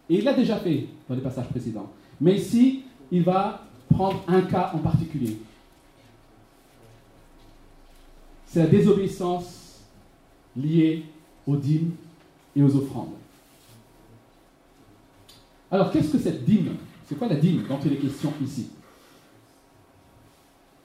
Et 0.10 0.18
il 0.18 0.24
l'a 0.24 0.34
déjà 0.34 0.58
fait 0.58 0.88
dans 1.08 1.16
les 1.16 1.22
passages 1.22 1.48
précédents. 1.50 1.92
Mais 2.20 2.36
ici, 2.36 2.84
il 3.12 3.24
va 3.24 3.62
prendre 3.94 4.24
un 4.28 4.42
cas 4.42 4.72
en 4.74 4.80
particulier. 4.80 5.38
C'est 8.48 8.60
la 8.60 8.68
désobéissance 8.68 9.80
liée 10.56 11.06
aux 11.48 11.56
dîmes 11.56 11.92
et 12.56 12.62
aux 12.62 12.76
offrandes. 12.76 13.14
Alors, 15.72 15.92
qu'est-ce 15.92 16.12
que 16.12 16.20
cette 16.20 16.46
dîme? 16.46 16.76
C'est 17.08 17.18
quoi 17.18 17.28
la 17.28 17.36
dîme 17.36 17.64
dont 17.68 17.80
il 17.84 17.94
est 17.94 17.98
question 17.98 18.32
ici? 18.44 18.70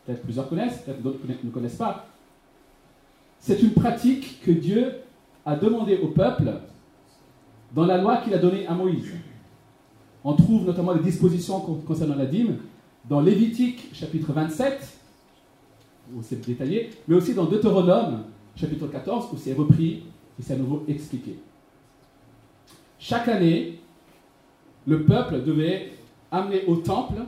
Peut-être 0.07 0.23
plusieurs 0.23 0.49
connaissent, 0.49 0.79
peut-être 0.79 1.03
d'autres 1.03 1.19
ne 1.45 1.51
connaissent 1.51 1.77
pas. 1.77 2.07
C'est 3.39 3.61
une 3.63 3.73
pratique 3.73 4.41
que 4.43 4.51
Dieu 4.51 4.95
a 5.45 5.55
demandé 5.57 5.99
au 5.99 6.09
peuple 6.09 6.51
dans 7.75 7.85
la 7.85 7.99
loi 7.99 8.17
qu'il 8.19 8.33
a 8.33 8.39
donnée 8.39 8.67
à 8.67 8.73
Moïse. 8.73 9.13
On 10.25 10.35
trouve 10.35 10.65
notamment 10.65 10.93
les 10.93 11.03
dispositions 11.03 11.61
concernant 11.61 12.17
la 12.17 12.27
dîme 12.27 12.59
dans 13.09 13.21
Lévitique 13.21 13.89
chapitre 13.95 14.33
27, 14.33 14.99
où 16.15 16.23
c'est 16.23 16.45
détaillé, 16.47 16.91
mais 17.07 17.17
aussi 17.17 17.35
dans 17.35 17.47
Deutéronome 17.47 18.25
chapitre 18.57 18.87
14, 18.87 19.29
où 19.33 19.37
c'est 19.37 19.55
repris 19.55 20.03
et 20.39 20.43
c'est 20.43 20.55
à 20.55 20.57
nouveau 20.57 20.85
expliqué. 20.89 21.39
Chaque 22.99 23.29
année, 23.29 23.79
le 24.87 25.05
peuple 25.05 25.43
devait 25.43 25.93
amener 26.31 26.65
au 26.67 26.77
temple 26.77 27.23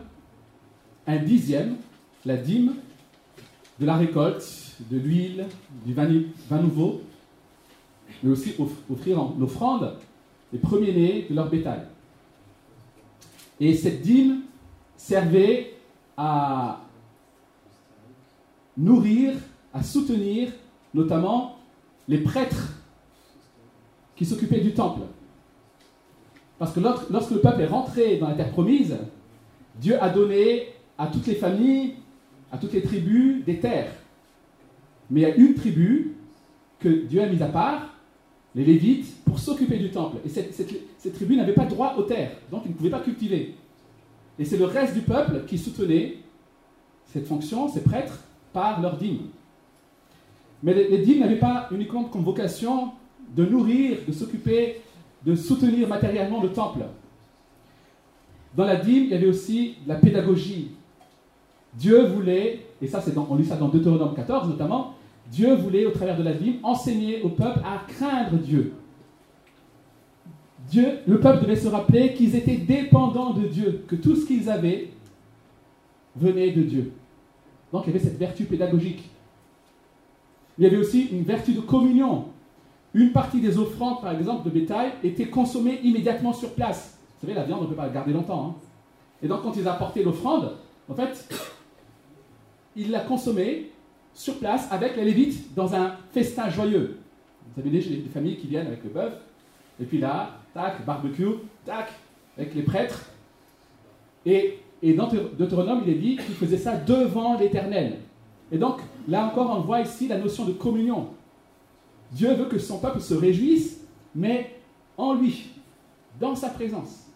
un 1.06 1.16
dixième, 1.16 1.76
la 2.24 2.36
dîme, 2.36 2.74
de 3.78 3.86
la 3.86 3.96
récolte, 3.96 4.76
de 4.90 4.98
l'huile, 4.98 5.46
du 5.86 5.94
vin, 5.94 6.08
nouveau, 6.60 7.00
mais 8.22 8.30
aussi 8.30 8.54
offrir 8.90 9.22
en 9.22 9.36
offrande 9.40 9.94
les 10.52 10.58
premiers-nés 10.58 11.26
de 11.30 11.34
leur 11.34 11.48
bétail. 11.48 11.80
Et 13.58 13.74
cette 13.74 14.02
dîme 14.02 14.42
servait 15.00 15.74
à 16.16 16.80
nourrir, 18.76 19.32
à 19.72 19.82
soutenir 19.82 20.52
notamment 20.92 21.56
les 22.06 22.18
prêtres 22.18 22.74
qui 24.14 24.26
s'occupaient 24.26 24.60
du 24.60 24.74
temple. 24.74 25.00
Parce 26.58 26.74
que 26.74 26.80
lorsque 26.80 27.30
le 27.30 27.40
peuple 27.40 27.62
est 27.62 27.66
rentré 27.66 28.18
dans 28.18 28.28
la 28.28 28.34
terre 28.34 28.50
promise, 28.50 28.98
Dieu 29.80 30.00
a 30.02 30.10
donné 30.10 30.66
à 30.98 31.06
toutes 31.06 31.26
les 31.26 31.34
familles, 31.34 31.94
à 32.52 32.58
toutes 32.58 32.74
les 32.74 32.82
tribus 32.82 33.42
des 33.44 33.58
terres. 33.58 33.92
Mais 35.10 35.20
il 35.20 35.22
y 35.22 35.26
a 35.26 35.34
une 35.34 35.54
tribu 35.54 36.14
que 36.78 36.88
Dieu 36.88 37.22
a 37.22 37.26
mise 37.26 37.42
à 37.42 37.48
part, 37.48 37.94
les 38.54 38.64
Lévites, 38.64 39.24
pour 39.24 39.38
s'occuper 39.38 39.78
du 39.78 39.90
temple. 39.90 40.18
Et 40.26 40.28
cette, 40.28 41.14
tribu 41.14 41.36
n'avait 41.36 41.54
pas 41.54 41.64
droit 41.64 41.94
aux 41.96 42.02
terres, 42.02 42.32
donc 42.50 42.62
ils 42.66 42.72
ne 42.72 42.76
pouvaient 42.76 42.90
pas 42.90 43.00
cultiver. 43.00 43.54
Et 44.40 44.44
c'est 44.44 44.56
le 44.56 44.64
reste 44.64 44.94
du 44.94 45.02
peuple 45.02 45.44
qui 45.46 45.58
soutenait 45.58 46.16
cette 47.04 47.26
fonction, 47.26 47.68
ces 47.68 47.82
prêtres, 47.82 48.24
par 48.52 48.80
leurs 48.80 48.96
dîmes. 48.96 49.28
Mais 50.62 50.74
les, 50.74 50.88
les 50.88 50.98
dîmes 50.98 51.20
n'avaient 51.20 51.38
pas 51.38 51.68
uniquement 51.70 52.04
comme 52.04 52.24
vocation 52.24 52.92
de 53.36 53.44
nourrir, 53.44 53.98
de 54.08 54.12
s'occuper 54.12 54.80
de 55.24 55.34
soutenir 55.34 55.88
matériellement 55.88 56.42
le 56.42 56.50
temple. 56.50 56.80
Dans 58.56 58.64
la 58.64 58.76
dîme, 58.76 59.04
il 59.04 59.10
y 59.10 59.14
avait 59.14 59.26
aussi 59.26 59.76
la 59.86 59.96
pédagogie. 59.96 60.72
Dieu 61.74 62.04
voulait, 62.06 62.66
et 62.82 62.88
ça 62.88 63.00
c'est 63.00 63.16
on 63.16 63.36
lit 63.36 63.44
ça 63.44 63.56
dans 63.56 63.68
Deutéronome 63.68 64.14
14 64.14 64.48
notamment, 64.48 64.94
Dieu 65.30 65.54
voulait 65.54 65.86
au 65.86 65.90
travers 65.90 66.16
de 66.16 66.24
la 66.24 66.32
dîme 66.32 66.56
enseigner 66.62 67.22
au 67.22 67.28
peuple 67.28 67.60
à 67.64 67.84
craindre 67.86 68.38
Dieu. 68.38 68.72
Dieu, 70.68 70.98
le 71.06 71.18
peuple 71.18 71.42
devait 71.42 71.56
se 71.56 71.68
rappeler 71.68 72.14
qu'ils 72.14 72.36
étaient 72.36 72.56
dépendants 72.56 73.32
de 73.32 73.46
Dieu, 73.46 73.84
que 73.88 73.96
tout 73.96 74.14
ce 74.14 74.26
qu'ils 74.26 74.48
avaient 74.48 74.90
venait 76.16 76.52
de 76.52 76.62
Dieu. 76.62 76.92
Donc 77.72 77.84
il 77.86 77.92
y 77.92 77.96
avait 77.96 78.04
cette 78.04 78.18
vertu 78.18 78.44
pédagogique. 78.44 79.08
Il 80.58 80.64
y 80.64 80.66
avait 80.66 80.76
aussi 80.76 81.06
une 81.06 81.22
vertu 81.22 81.52
de 81.52 81.60
communion. 81.60 82.26
Une 82.92 83.12
partie 83.12 83.40
des 83.40 83.56
offrandes, 83.56 84.00
par 84.00 84.12
exemple, 84.12 84.44
de 84.44 84.50
bétail, 84.50 84.92
était 85.02 85.28
consommée 85.28 85.80
immédiatement 85.82 86.32
sur 86.32 86.50
place. 86.54 86.98
Vous 87.14 87.26
savez, 87.26 87.38
la 87.38 87.44
viande, 87.44 87.60
on 87.60 87.64
ne 87.64 87.68
peut 87.68 87.76
pas 87.76 87.86
la 87.86 87.92
garder 87.92 88.12
longtemps. 88.12 88.46
Hein. 88.46 88.54
Et 89.22 89.28
donc, 89.28 89.42
quand 89.42 89.56
ils 89.56 89.66
apportaient 89.68 90.02
l'offrande, 90.02 90.56
en 90.88 90.94
fait, 90.94 91.28
ils 92.76 92.90
la 92.90 93.00
consommaient 93.00 93.66
sur 94.12 94.38
place 94.38 94.70
avec 94.72 94.96
les 94.96 95.04
Lévites 95.04 95.54
dans 95.54 95.74
un 95.74 95.94
festin 96.12 96.50
joyeux. 96.50 96.98
Vous 97.54 97.60
avez 97.60 97.70
des, 97.70 97.80
familles 98.12 98.36
qui 98.36 98.48
viennent 98.48 98.66
avec 98.66 98.82
le 98.84 98.90
bœuf, 98.90 99.12
et 99.80 99.84
puis 99.84 99.98
là, 99.98 100.39
tac, 100.54 100.84
barbecue, 100.84 101.36
tac, 101.64 101.92
avec 102.36 102.54
les 102.54 102.62
prêtres. 102.62 103.06
Et, 104.26 104.58
et 104.82 104.94
dans 104.94 105.08
Deutéronome, 105.08 105.82
il 105.86 105.92
est 105.92 105.98
dit 105.98 106.16
qu'ils 106.16 106.34
faisaient 106.34 106.58
ça 106.58 106.76
devant 106.76 107.38
l'Éternel. 107.38 107.98
Et 108.52 108.58
donc, 108.58 108.80
là 109.08 109.26
encore, 109.26 109.50
on 109.56 109.60
voit 109.60 109.80
ici 109.80 110.08
la 110.08 110.18
notion 110.18 110.44
de 110.44 110.52
communion. 110.52 111.08
Dieu 112.12 112.34
veut 112.34 112.46
que 112.46 112.58
son 112.58 112.78
peuple 112.78 113.00
se 113.00 113.14
réjouisse, 113.14 113.80
mais 114.14 114.56
en 114.96 115.14
lui, 115.14 115.50
dans 116.18 116.34
sa 116.34 116.50
présence. 116.50 117.06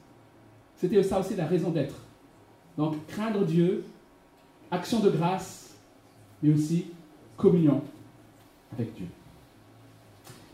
C'était 0.77 1.03
ça 1.03 1.21
aussi 1.21 1.35
la 1.35 1.47
raison 1.47 1.71
d'être. 1.71 1.97
Donc, 2.77 2.95
craindre 3.07 3.45
Dieu, 3.45 3.85
action 4.71 5.01
de 5.01 5.11
grâce, 5.11 5.77
mais 6.43 6.53
aussi 6.53 6.87
communion 7.37 7.83
avec 8.73 8.95
Dieu. 8.95 9.07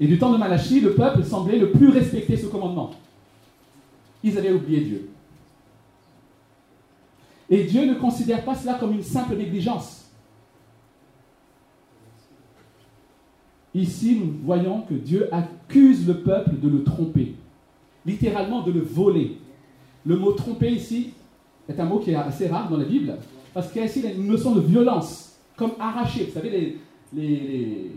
Et 0.00 0.06
du 0.06 0.18
temps 0.18 0.32
de 0.32 0.38
Malachie, 0.38 0.80
le 0.80 0.94
peuple 0.94 1.22
semblait 1.22 1.58
le 1.58 1.70
plus 1.70 1.90
respecter 1.90 2.36
ce 2.36 2.46
commandement. 2.46 2.90
Ils 4.24 4.36
avaient 4.38 4.52
oublié 4.52 4.80
Dieu. 4.80 5.10
Et 7.50 7.64
Dieu 7.64 7.84
ne 7.84 7.94
considère 7.94 8.42
pas 8.42 8.54
cela 8.54 8.74
comme 8.74 8.92
une 8.92 9.02
simple 9.02 9.36
négligence. 9.36 10.06
Ici, 13.74 14.18
nous 14.18 14.32
voyons 14.44 14.82
que 14.82 14.94
Dieu 14.94 15.28
accuse 15.32 16.06
le 16.06 16.18
peuple 16.18 16.58
de 16.58 16.68
le 16.68 16.82
tromper, 16.82 17.34
littéralement 18.06 18.62
de 18.62 18.72
le 18.72 18.80
voler. 18.80 19.38
Le 20.06 20.16
mot 20.16 20.32
tromper 20.32 20.72
ici 20.72 21.12
est 21.68 21.78
un 21.78 21.84
mot 21.84 21.98
qui 21.98 22.10
est 22.10 22.16
assez 22.16 22.48
rare 22.48 22.68
dans 22.68 22.78
la 22.78 22.84
Bible, 22.84 23.16
parce 23.52 23.70
qu'il 23.70 23.80
y 23.80 23.84
a 23.84 23.86
ici 23.86 24.02
une 24.02 24.26
notion 24.26 24.54
de 24.54 24.60
violence, 24.60 25.38
comme 25.56 25.72
arracher. 25.78 26.24
Vous 26.24 26.32
savez, 26.32 26.50
les, 26.50 26.78
les, 27.12 27.26
les, 27.26 27.90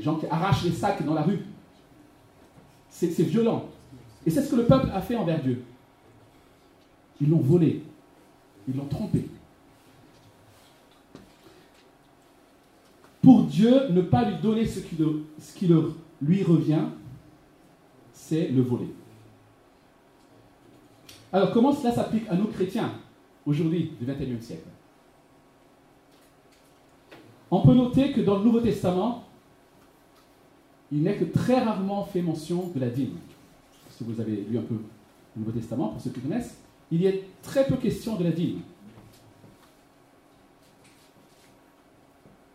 gens 0.00 0.16
qui 0.16 0.26
arrachent 0.26 0.64
les 0.64 0.72
sacs 0.72 1.04
dans 1.04 1.14
la 1.14 1.22
rue. 1.22 1.40
C'est 2.90 3.22
violent. 3.22 3.66
Et 4.26 4.30
c'est 4.30 4.42
ce 4.42 4.50
que 4.50 4.56
le 4.56 4.66
peuple 4.66 4.90
a 4.92 5.00
fait 5.00 5.16
envers 5.16 5.40
Dieu. 5.42 5.62
Ils 7.20 7.30
l'ont 7.30 7.38
volé. 7.38 7.82
Ils 8.66 8.76
l'ont 8.76 8.86
trompé. 8.86 9.28
Pour 13.22 13.44
Dieu, 13.44 13.88
ne 13.90 14.02
pas 14.02 14.24
lui 14.24 14.36
donner 14.38 14.66
ce 14.66 14.80
qui, 14.80 14.96
ce 15.38 15.54
qui 15.54 15.70
lui 16.22 16.42
revient, 16.42 16.84
c'est 18.12 18.48
le 18.48 18.62
voler. 18.62 18.92
Alors 21.32 21.52
comment 21.52 21.72
cela 21.72 21.92
s'applique 21.92 22.28
à 22.28 22.34
nous 22.34 22.46
chrétiens 22.46 22.92
aujourd'hui 23.44 23.92
du 24.00 24.06
XXIe 24.06 24.42
siècle? 24.42 24.68
On 27.50 27.60
peut 27.60 27.74
noter 27.74 28.12
que 28.12 28.20
dans 28.20 28.38
le 28.38 28.44
Nouveau 28.44 28.60
Testament, 28.60 29.24
il 30.90 31.02
n'est 31.02 31.16
que 31.16 31.24
très 31.24 31.60
rarement 31.60 32.04
fait 32.04 32.22
mention 32.22 32.68
de 32.74 32.80
la 32.80 32.88
dîme. 32.88 33.16
Si 33.90 34.04
vous 34.04 34.20
avez 34.20 34.46
lu 34.48 34.58
un 34.58 34.62
peu 34.62 34.74
le 34.74 35.40
Nouveau 35.40 35.52
Testament, 35.52 35.88
pour 35.88 36.00
ceux 36.00 36.10
qui 36.10 36.20
connaissent, 36.20 36.56
il 36.90 37.02
y 37.02 37.08
a 37.08 37.12
très 37.42 37.66
peu 37.66 37.76
question 37.76 38.16
de 38.16 38.24
la 38.24 38.30
dîme. 38.30 38.60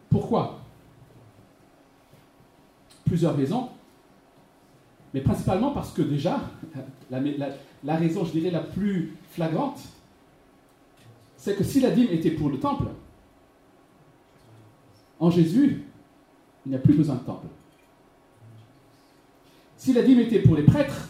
Pourquoi? 0.09 0.59
Plusieurs 3.05 3.35
raisons, 3.35 3.69
mais 5.13 5.21
principalement 5.21 5.71
parce 5.71 5.91
que 5.91 6.01
déjà, 6.01 6.41
la, 7.11 7.95
raison, 7.95 8.25
je 8.25 8.31
dirais, 8.31 8.49
la 8.49 8.61
plus 8.61 9.15
flagrante, 9.29 9.79
c'est 11.37 11.55
que 11.55 11.63
si 11.63 11.79
la 11.81 11.91
dîme 11.91 12.07
était 12.11 12.31
pour 12.31 12.49
le 12.49 12.59
temple, 12.59 12.85
en 15.19 15.29
Jésus, 15.29 15.83
il 16.65 16.69
n'y 16.69 16.75
a 16.75 16.79
plus 16.79 16.93
besoin 16.93 17.15
de 17.15 17.21
temple. 17.21 17.47
Si 19.83 19.91
la 19.91 20.01
dîme 20.01 20.19
était 20.19 20.39
pour 20.39 20.55
les 20.55 20.63
prêtres, 20.63 21.09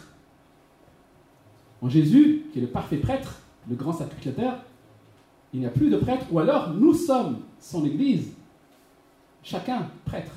en 1.80 1.88
Jésus, 1.88 2.46
qui 2.52 2.58
est 2.58 2.62
le 2.62 2.66
parfait 2.66 2.96
prêtre, 2.96 3.40
le 3.70 3.76
grand 3.76 3.92
sacrificateur, 3.92 4.64
il 5.52 5.60
n'y 5.60 5.66
a 5.66 5.70
plus 5.70 5.90
de 5.90 5.96
prêtre, 5.96 6.26
ou 6.32 6.40
alors 6.40 6.70
nous 6.70 6.92
sommes 6.92 7.42
son 7.60 7.86
Église, 7.86 8.32
chacun 9.44 9.88
prêtre. 10.04 10.32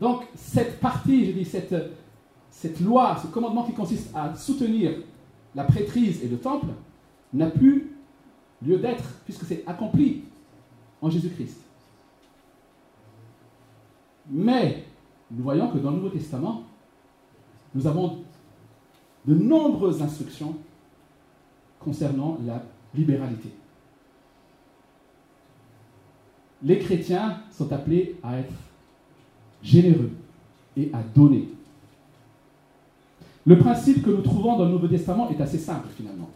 Donc 0.00 0.22
cette 0.34 0.80
partie, 0.80 1.26
je 1.26 1.32
dis, 1.32 1.44
cette, 1.44 1.74
cette 2.48 2.80
loi, 2.80 3.18
ce 3.22 3.26
commandement 3.26 3.64
qui 3.64 3.74
consiste 3.74 4.08
à 4.14 4.34
soutenir 4.34 5.02
la 5.54 5.64
prêtrise 5.64 6.24
et 6.24 6.28
le 6.28 6.38
temple, 6.38 6.68
n'a 7.34 7.50
plus 7.50 7.92
lieu 8.62 8.78
d'être, 8.78 9.04
puisque 9.26 9.44
c'est 9.44 9.64
accompli 9.66 10.24
en 11.02 11.10
Jésus-Christ. 11.10 11.60
Mais 14.30 14.84
nous 15.30 15.42
voyons 15.42 15.68
que 15.70 15.78
dans 15.78 15.90
le 15.90 15.96
Nouveau 15.96 16.08
Testament, 16.10 16.64
nous 17.74 17.86
avons 17.86 18.18
de 19.26 19.34
nombreuses 19.34 20.02
instructions 20.02 20.56
concernant 21.78 22.38
la 22.44 22.62
libéralité. 22.94 23.50
Les 26.62 26.78
chrétiens 26.78 27.38
sont 27.50 27.72
appelés 27.72 28.18
à 28.22 28.38
être 28.38 28.52
généreux 29.62 30.10
et 30.76 30.90
à 30.92 31.02
donner. 31.02 31.48
Le 33.46 33.58
principe 33.58 34.02
que 34.02 34.10
nous 34.10 34.22
trouvons 34.22 34.58
dans 34.58 34.64
le 34.64 34.72
Nouveau 34.72 34.88
Testament 34.88 35.30
est 35.30 35.40
assez 35.40 35.58
simple 35.58 35.88
finalement. 35.96 36.28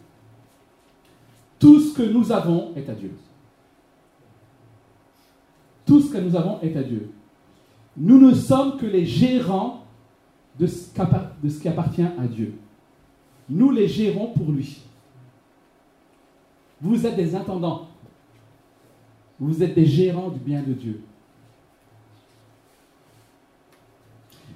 Tout 1.59 1.81
ce 1.81 1.95
que 1.95 2.03
nous 2.03 2.33
avons 2.33 2.75
est 2.77 2.89
à 2.89 2.95
Dieu. 2.95 3.13
Tout 5.87 6.01
ce 6.01 6.13
que 6.13 6.19
nous 6.19 6.35
avons 6.35 6.61
est 6.61 6.77
à 6.77 6.83
Dieu. 6.83 7.11
Nous 7.97 8.19
ne 8.19 8.35
sommes 8.35 8.77
que 8.77 8.87
les 8.87 9.07
gérants 9.07 9.85
de 10.59 10.67
ce, 10.67 10.91
qui 11.61 11.69
appartient 11.69 12.03
à 12.03 12.27
Dieu. 12.29 12.55
Nous 13.49 13.71
les 13.71 13.89
gérons 13.89 14.29
pour 14.29 14.51
lui. 14.51 14.81
Vous 16.81 17.07
êtes 17.07 17.17
des 17.17 17.35
intendants. 17.35 17.89
Vous 19.39 19.63
êtes 19.63 19.75
des 19.75 19.87
gérants 19.87 20.29
du 20.29 20.39
bien 20.39 20.63
de 20.63 20.73
Dieu. 20.73 21.01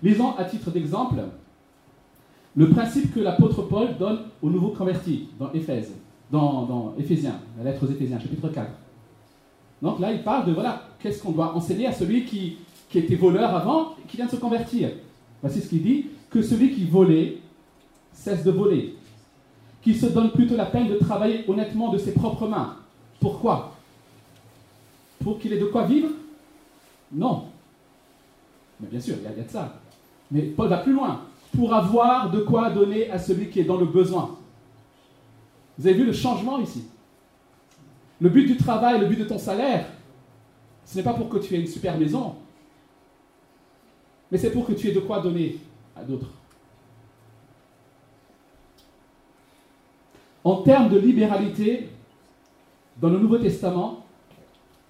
Lisons 0.03 0.37
à 0.37 0.45
titre 0.45 0.71
d'exemple 0.71 1.21
le 2.57 2.69
principe 2.71 3.15
que 3.15 3.21
l'apôtre 3.21 3.63
Paul 3.63 3.97
donne 3.99 4.21
aux 4.43 4.51
nouveaux 4.51 4.71
convertis 4.71 5.29
dans 5.39 5.53
Éphèse, 5.53 5.93
dans, 6.31 6.65
dans 6.67 6.95
Éphésiens, 6.99 7.41
la 7.57 7.65
lettre 7.65 7.85
aux 7.87 7.91
Éphésiens, 7.91 8.19
chapitre 8.19 8.49
4. 8.49 8.71
Donc 9.81 10.01
là, 10.01 10.13
il 10.13 10.23
parle 10.23 10.47
de 10.47 10.53
voilà, 10.53 10.83
qu'est-ce 10.99 11.23
qu'on 11.23 11.31
doit 11.31 11.55
enseigner 11.55 11.87
à 11.87 11.93
celui 11.93 12.25
qui, 12.25 12.57
qui 12.89 12.99
était 12.99 13.17
voleur 13.17 13.55
avant 13.55 13.97
qui 14.09 14.17
vient 14.17 14.27
de 14.27 14.31
se 14.31 14.37
convertir. 14.37 14.91
Voici 15.43 15.61
ce 15.61 15.69
qu'il 15.69 15.83
dit 15.83 16.07
que 16.31 16.43
celui 16.43 16.75
qui 16.75 16.85
volait 16.85 17.39
cesse 18.13 18.43
de 18.45 18.51
voler, 18.51 18.97
qu'il 19.83 19.97
se 19.97 20.07
donne 20.07 20.31
plutôt 20.31 20.57
la 20.57 20.67
peine 20.67 20.89
de 20.89 20.97
travailler 20.97 21.45
honnêtement 21.49 21.91
de 21.91 21.99
ses 21.99 22.13
propres 22.13 22.49
mains. 22.49 22.77
Pourquoi? 23.21 23.75
Pour 25.23 25.39
qu'il 25.39 25.53
ait 25.53 25.59
de 25.59 25.67
quoi 25.67 25.85
vivre? 25.85 26.09
Non. 27.13 27.45
Mais 28.81 28.89
bien 28.89 29.01
sûr, 29.01 29.17
il 29.19 29.25
y 29.25 29.27
a 29.27 29.45
de 29.45 29.49
ça. 29.49 29.81
Mais 30.31 30.43
Paul 30.43 30.69
va 30.69 30.79
plus 30.79 30.93
loin. 30.93 31.23
Pour 31.57 31.73
avoir 31.73 32.31
de 32.31 32.41
quoi 32.41 32.71
donner 32.71 33.11
à 33.11 33.19
celui 33.19 33.49
qui 33.49 33.61
est 33.61 33.65
dans 33.65 33.79
le 33.79 33.87
besoin. 33.87 34.37
Vous 35.79 35.87
avez 35.87 35.97
vu 35.97 36.05
le 36.05 36.13
changement 36.13 36.59
ici? 36.61 36.85
Le 38.21 38.29
but 38.29 38.47
du 38.47 38.57
travail, 38.57 39.01
le 39.01 39.07
but 39.07 39.19
de 39.19 39.25
ton 39.25 39.39
salaire, 39.39 39.87
ce 40.85 40.97
n'est 40.97 41.05
pas 41.05 41.15
pour 41.15 41.29
que 41.29 41.39
tu 41.39 41.55
aies 41.55 41.61
une 41.61 41.67
super 41.67 41.97
maison, 41.97 42.35
mais 44.31 44.39
c'est 44.39 44.51
pour 44.51 44.67
que 44.67 44.73
tu 44.73 44.89
aies 44.89 44.93
de 44.93 45.01
quoi 45.01 45.21
donner 45.21 45.59
à 45.97 46.03
d'autres. 46.03 46.31
En 50.45 50.57
termes 50.63 50.89
de 50.89 50.99
libéralité, 50.99 51.89
dans 53.01 53.11
le 53.11 53.19
Nouveau 53.19 53.39
Testament, 53.39 54.05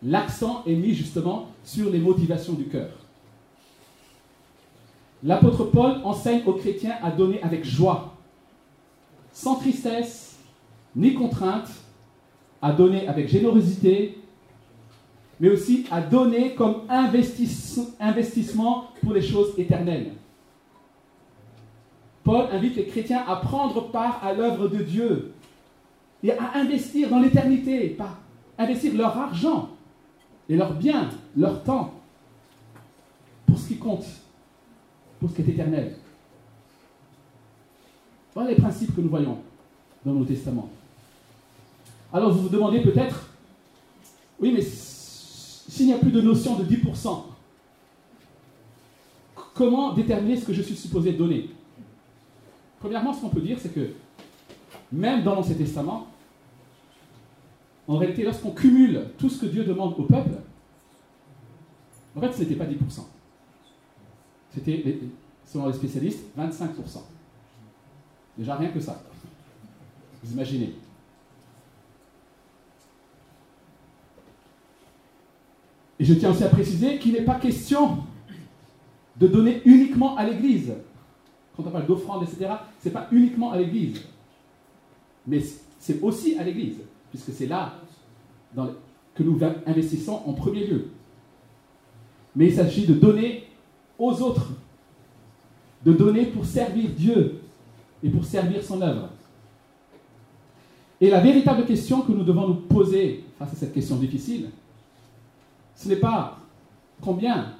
l'accent 0.02 0.62
est 0.66 0.74
mis 0.74 0.94
justement 0.94 1.48
sur 1.64 1.90
les 1.90 1.98
motivations 1.98 2.52
du 2.52 2.68
cœur. 2.68 2.90
L'apôtre 5.22 5.64
Paul 5.64 6.00
enseigne 6.04 6.42
aux 6.46 6.52
chrétiens 6.52 6.94
à 7.02 7.10
donner 7.10 7.42
avec 7.42 7.64
joie, 7.64 8.14
sans 9.32 9.56
tristesse 9.56 10.38
ni 10.94 11.14
contrainte, 11.14 11.68
à 12.62 12.72
donner 12.72 13.06
avec 13.08 13.28
générosité, 13.28 14.17
mais 15.40 15.50
aussi 15.50 15.86
à 15.90 16.00
donner 16.00 16.54
comme 16.54 16.82
investissement 16.88 18.90
pour 19.02 19.12
les 19.12 19.22
choses 19.22 19.52
éternelles. 19.58 20.12
Paul 22.24 22.46
invite 22.52 22.76
les 22.76 22.86
chrétiens 22.86 23.24
à 23.26 23.36
prendre 23.36 23.90
part 23.90 24.20
à 24.22 24.32
l'œuvre 24.32 24.68
de 24.68 24.82
Dieu 24.82 25.32
et 26.22 26.32
à 26.32 26.56
investir 26.56 27.08
dans 27.08 27.20
l'éternité, 27.20 27.88
pas 27.90 28.18
investir 28.58 28.94
leur 28.94 29.16
argent 29.16 29.70
et 30.48 30.56
leurs 30.56 30.74
biens, 30.74 31.08
leur 31.36 31.62
temps 31.62 31.94
pour 33.46 33.58
ce 33.58 33.68
qui 33.68 33.76
compte 33.76 34.04
pour 35.20 35.30
ce 35.30 35.34
qui 35.34 35.42
est 35.42 35.48
éternel. 35.48 35.96
Voilà 38.34 38.50
les 38.50 38.56
principes 38.56 38.94
que 38.94 39.00
nous 39.00 39.08
voyons 39.08 39.38
dans 40.04 40.12
nos 40.12 40.24
testaments. 40.24 40.70
Alors 42.12 42.32
vous 42.32 42.42
vous 42.42 42.48
demandez 42.48 42.80
peut-être, 42.80 43.28
oui, 44.40 44.52
mais 44.54 44.62
s'il 45.78 45.86
n'y 45.86 45.92
a 45.92 45.98
plus 45.98 46.10
de 46.10 46.20
notion 46.20 46.56
de 46.56 46.64
10%, 46.64 47.22
comment 49.54 49.92
déterminer 49.92 50.36
ce 50.36 50.44
que 50.44 50.52
je 50.52 50.62
suis 50.62 50.74
supposé 50.74 51.12
donner? 51.12 51.50
Premièrement, 52.80 53.12
ce 53.12 53.20
qu'on 53.20 53.28
peut 53.28 53.40
dire, 53.40 53.58
c'est 53.60 53.72
que 53.72 53.90
même 54.90 55.22
dans 55.22 55.36
l'Ancien 55.36 55.54
Testament, 55.54 56.08
en 57.86 57.96
réalité, 57.96 58.24
lorsqu'on 58.24 58.50
cumule 58.50 59.10
tout 59.18 59.28
ce 59.28 59.40
que 59.40 59.46
Dieu 59.46 59.62
demande 59.62 59.94
au 59.96 60.02
peuple, 60.02 60.32
en 62.16 62.20
fait, 62.22 62.32
ce 62.32 62.40
n'était 62.40 62.56
pas 62.56 62.66
10%. 62.66 62.74
C'était, 64.52 64.98
selon 65.46 65.68
les 65.68 65.74
spécialistes, 65.74 66.24
25%. 66.36 67.02
Déjà 68.36 68.56
rien 68.56 68.70
que 68.70 68.80
ça. 68.80 69.00
Vous 70.24 70.32
imaginez. 70.32 70.74
Et 76.00 76.04
je 76.04 76.14
tiens 76.14 76.30
aussi 76.30 76.44
à 76.44 76.48
préciser 76.48 76.98
qu'il 76.98 77.12
n'est 77.12 77.22
pas 77.24 77.34
question 77.34 77.98
de 79.18 79.26
donner 79.26 79.62
uniquement 79.64 80.16
à 80.16 80.24
l'Église. 80.24 80.72
Quand 81.56 81.64
on 81.66 81.70
parle 81.70 81.86
d'offrande, 81.86 82.22
etc., 82.22 82.52
ce 82.80 82.88
n'est 82.88 82.94
pas 82.94 83.08
uniquement 83.10 83.50
à 83.50 83.58
l'Église. 83.58 84.00
Mais 85.26 85.42
c'est 85.80 86.00
aussi 86.02 86.38
à 86.38 86.44
l'Église, 86.44 86.76
puisque 87.10 87.32
c'est 87.32 87.46
là 87.46 87.74
que 89.14 89.22
nous 89.22 89.38
investissons 89.66 90.22
en 90.24 90.32
premier 90.32 90.66
lieu. 90.66 90.88
Mais 92.36 92.46
il 92.46 92.54
s'agit 92.54 92.86
de 92.86 92.94
donner 92.94 93.44
aux 93.98 94.22
autres, 94.22 94.52
de 95.84 95.92
donner 95.92 96.26
pour 96.26 96.44
servir 96.44 96.90
Dieu 96.90 97.40
et 98.02 98.08
pour 98.08 98.24
servir 98.24 98.62
son 98.62 98.80
œuvre. 98.80 99.08
Et 101.00 101.10
la 101.10 101.20
véritable 101.20 101.64
question 101.64 102.02
que 102.02 102.12
nous 102.12 102.24
devons 102.24 102.48
nous 102.48 102.54
poser 102.54 103.24
face 103.38 103.52
à 103.52 103.56
cette 103.56 103.74
question 103.74 103.96
difficile, 103.96 104.50
ce 105.78 105.88
n'est 105.88 105.96
pas 105.96 106.40
combien, 107.00 107.54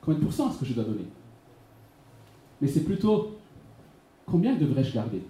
combien 0.00 0.20
de 0.20 0.24
pourcents 0.24 0.48
est-ce 0.48 0.60
que 0.60 0.64
je 0.64 0.74
dois 0.74 0.84
donner, 0.84 1.08
mais 2.60 2.68
c'est 2.68 2.84
plutôt 2.84 3.36
combien 4.24 4.54
devrais-je 4.54 4.94
garder 4.94 5.22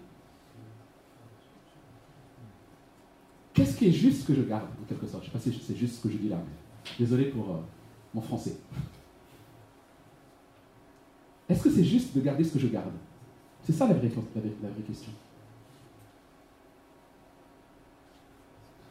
Qu'est-ce 3.54 3.78
qui 3.78 3.86
est 3.86 3.92
juste 3.92 4.26
que 4.26 4.34
je 4.34 4.42
garde, 4.42 4.68
en 4.80 4.84
quelque 4.84 5.06
sorte? 5.06 5.24
Je 5.24 5.30
ne 5.30 5.32
sais 5.32 5.50
pas 5.50 5.56
si 5.56 5.64
c'est 5.66 5.74
juste 5.74 5.96
ce 5.96 6.02
que 6.02 6.10
je 6.10 6.18
dis 6.18 6.28
là. 6.28 6.36
Désolé 6.96 7.24
pour 7.24 7.50
euh, 7.50 7.58
mon 8.14 8.20
français. 8.20 8.56
Est-ce 11.48 11.64
que 11.64 11.70
c'est 11.70 11.82
juste 11.82 12.14
de 12.14 12.20
garder 12.20 12.44
ce 12.44 12.52
que 12.52 12.58
je 12.60 12.68
garde? 12.68 12.92
C'est 13.64 13.72
ça 13.72 13.88
la 13.88 13.94
vraie 13.94 14.10
question. 14.86 15.10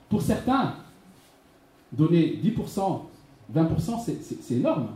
Pour 0.10 0.22
certains, 0.22 0.76
donner 1.92 2.42
10%, 2.44 3.07
20%, 3.54 4.04
c'est 4.42 4.56
énorme. 4.56 4.90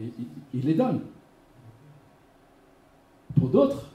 Et 0.00 0.10
ils 0.54 0.64
les 0.64 0.74
donnent. 0.74 1.02
Pour 3.36 3.48
d'autres, 3.48 3.90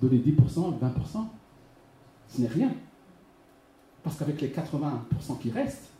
donner 0.00 0.18
10%, 0.18 0.78
20%, 0.78 1.26
ce 2.28 2.40
n'est 2.40 2.48
rien. 2.48 2.72
Parce 4.02 4.18
qu'avec 4.18 4.40
les 4.40 4.48
80% 4.48 5.38
qui 5.40 5.50
restent, 5.50 5.90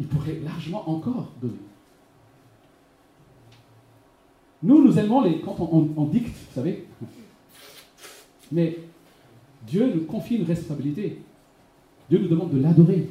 ils 0.00 0.06
pourraient 0.06 0.40
largement 0.44 0.88
encore 0.88 1.32
donner. 1.40 1.58
Nous, 4.62 4.82
nous 4.82 4.98
aimons 4.98 5.22
les, 5.22 5.40
quand 5.40 5.56
on, 5.60 6.04
dicte, 6.06 6.28
vous 6.28 6.54
savez. 6.54 6.86
Mais 8.50 8.78
Dieu 9.66 9.92
nous 9.94 10.04
confie 10.04 10.36
une 10.36 10.46
responsabilité. 10.46 11.22
Dieu 12.08 12.18
nous 12.18 12.28
demande 12.28 12.50
de 12.50 12.60
l'adorer. 12.60 13.08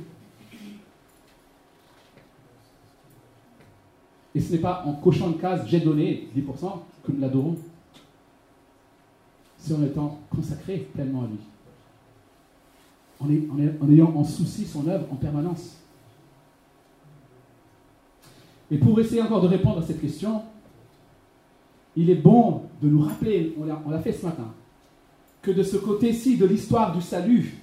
Et 4.38 4.40
ce 4.40 4.52
n'est 4.52 4.60
pas 4.60 4.84
en 4.86 4.94
cochant 4.94 5.30
une 5.30 5.40
case 5.40 5.66
j'ai 5.66 5.80
donné 5.80 6.28
10% 6.38 6.72
que 7.04 7.12
nous 7.12 7.20
l'adorons. 7.20 7.58
C'est 9.58 9.74
en 9.74 9.84
étant 9.84 10.20
consacré 10.30 10.88
pleinement 10.94 11.24
à 11.24 11.28
lui. 11.28 11.40
En, 13.20 13.84
en 13.84 13.92
ayant 13.92 14.16
en 14.16 14.24
souci 14.24 14.66
son 14.66 14.88
œuvre 14.88 15.08
en 15.12 15.16
permanence. 15.16 15.78
Et 18.70 18.78
pour 18.78 19.00
essayer 19.00 19.24
encore 19.24 19.42
de 19.42 19.48
répondre 19.48 19.80
à 19.80 19.82
cette 19.82 20.00
question, 20.00 20.44
il 21.96 22.12
est 22.12 22.22
bon 22.22 22.62
de 22.80 22.90
nous 22.90 23.02
rappeler, 23.02 23.56
on 23.58 23.90
l'a 23.90 24.00
fait 24.00 24.14
ce 24.14 24.24
matin, 24.24 24.54
que 25.42 25.50
de 25.50 25.64
ce 25.64 25.78
côté-ci 25.78 26.38
de 26.38 26.46
l'histoire 26.46 26.96
du 26.96 27.02
salut, 27.02 27.56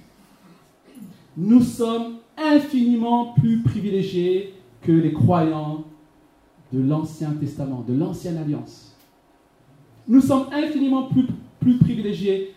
nous 1.37 1.61
sommes 1.61 2.17
infiniment 2.37 3.31
plus 3.31 3.61
privilégiés 3.61 4.55
que 4.81 4.91
les 4.91 5.13
croyants 5.13 5.85
de 6.71 6.81
l'Ancien 6.81 7.31
Testament, 7.33 7.83
de 7.87 7.93
l'Ancienne 7.93 8.37
Alliance. 8.37 8.95
Nous 10.07 10.21
sommes 10.21 10.47
infiniment 10.51 11.03
plus, 11.03 11.77
privilégiés 11.77 12.53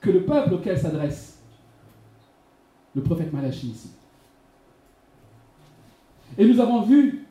que 0.00 0.10
le 0.10 0.24
peuple 0.24 0.54
auquel 0.54 0.78
s'adresse 0.78 1.38
le 2.94 3.02
prophète 3.02 3.32
Malachi 3.32 3.68
ici. 3.68 3.90
Et 6.36 6.44
nous 6.44 6.60
avons 6.60 6.82
vu 6.82 7.26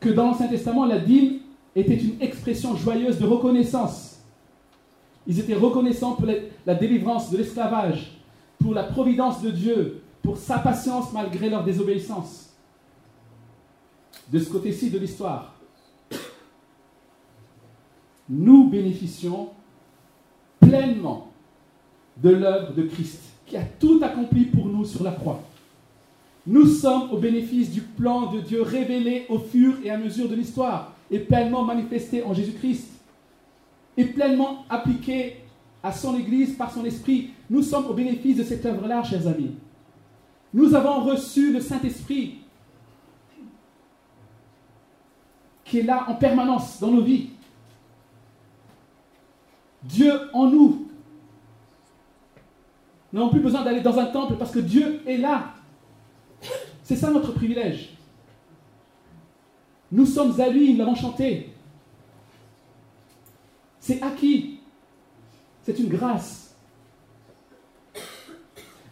que 0.00 0.10
dans 0.10 0.26
l'Ancien 0.26 0.48
Testament, 0.48 0.84
la 0.84 0.98
dîme 0.98 1.40
était 1.74 1.96
une 1.96 2.20
expression 2.20 2.76
joyeuse 2.76 3.18
de 3.18 3.26
reconnaissance. 3.26 4.20
Ils 5.26 5.40
étaient 5.40 5.54
reconnaissants 5.54 6.12
pour 6.12 6.26
la 6.66 6.74
délivrance 6.74 7.30
de 7.30 7.36
l'esclavage, 7.36 8.12
pour 8.58 8.74
la 8.74 8.84
providence 8.84 9.42
de 9.42 9.50
Dieu, 9.50 10.02
pour 10.22 10.36
sa 10.36 10.58
patience 10.58 11.12
malgré 11.12 11.48
leur 11.50 11.64
désobéissance. 11.64 12.47
De 14.32 14.38
ce 14.38 14.50
côté-ci 14.50 14.90
de 14.90 14.98
l'histoire, 14.98 15.54
nous 18.28 18.68
bénéficions 18.68 19.48
pleinement 20.60 21.32
de 22.18 22.30
l'œuvre 22.30 22.74
de 22.74 22.82
Christ, 22.82 23.20
qui 23.46 23.56
a 23.56 23.62
tout 23.62 24.00
accompli 24.02 24.44
pour 24.44 24.66
nous 24.66 24.84
sur 24.84 25.02
la 25.02 25.12
croix. 25.12 25.42
Nous 26.46 26.66
sommes 26.66 27.10
au 27.10 27.18
bénéfice 27.18 27.70
du 27.70 27.80
plan 27.80 28.32
de 28.32 28.40
Dieu 28.40 28.62
révélé 28.62 29.26
au 29.28 29.38
fur 29.38 29.74
et 29.84 29.90
à 29.90 29.98
mesure 29.98 30.28
de 30.28 30.34
l'histoire 30.34 30.92
et 31.10 31.20
pleinement 31.20 31.62
manifesté 31.62 32.22
en 32.22 32.34
Jésus-Christ 32.34 32.88
et 33.96 34.04
pleinement 34.04 34.64
appliqué 34.68 35.36
à 35.82 35.92
son 35.92 36.18
Église 36.18 36.54
par 36.54 36.72
son 36.72 36.84
Esprit. 36.84 37.30
Nous 37.48 37.62
sommes 37.62 37.86
au 37.86 37.94
bénéfice 37.94 38.36
de 38.36 38.42
cette 38.42 38.64
œuvre-là, 38.66 39.02
chers 39.02 39.26
amis. 39.26 39.52
Nous 40.52 40.74
avons 40.74 41.04
reçu 41.04 41.52
le 41.52 41.60
Saint-Esprit 41.60 42.38
qui 45.68 45.80
est 45.80 45.82
là 45.82 46.06
en 46.08 46.14
permanence 46.14 46.80
dans 46.80 46.90
nos 46.90 47.02
vies. 47.02 47.30
Dieu 49.82 50.12
en 50.32 50.46
nous. 50.46 50.88
Nous 53.12 53.18
n'avons 53.18 53.30
plus 53.30 53.40
besoin 53.40 53.62
d'aller 53.62 53.80
dans 53.80 53.98
un 53.98 54.06
temple 54.06 54.34
parce 54.38 54.50
que 54.50 54.58
Dieu 54.58 55.02
est 55.06 55.18
là. 55.18 55.54
C'est 56.82 56.96
ça 56.96 57.10
notre 57.10 57.32
privilège. 57.32 57.90
Nous 59.92 60.06
sommes 60.06 60.38
à 60.40 60.48
lui, 60.48 60.72
nous 60.72 60.78
l'avons 60.78 60.94
chanté. 60.94 61.50
C'est 63.80 64.02
acquis. 64.02 64.60
C'est 65.62 65.78
une 65.78 65.88
grâce. 65.88 66.54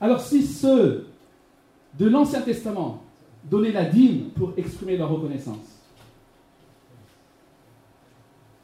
Alors 0.00 0.20
si 0.20 0.46
ceux 0.46 1.08
de 1.98 2.06
l'Ancien 2.06 2.42
Testament 2.42 3.02
donnaient 3.44 3.72
la 3.72 3.86
dîme 3.86 4.30
pour 4.30 4.52
exprimer 4.56 4.96
leur 4.96 5.10
reconnaissance, 5.10 5.75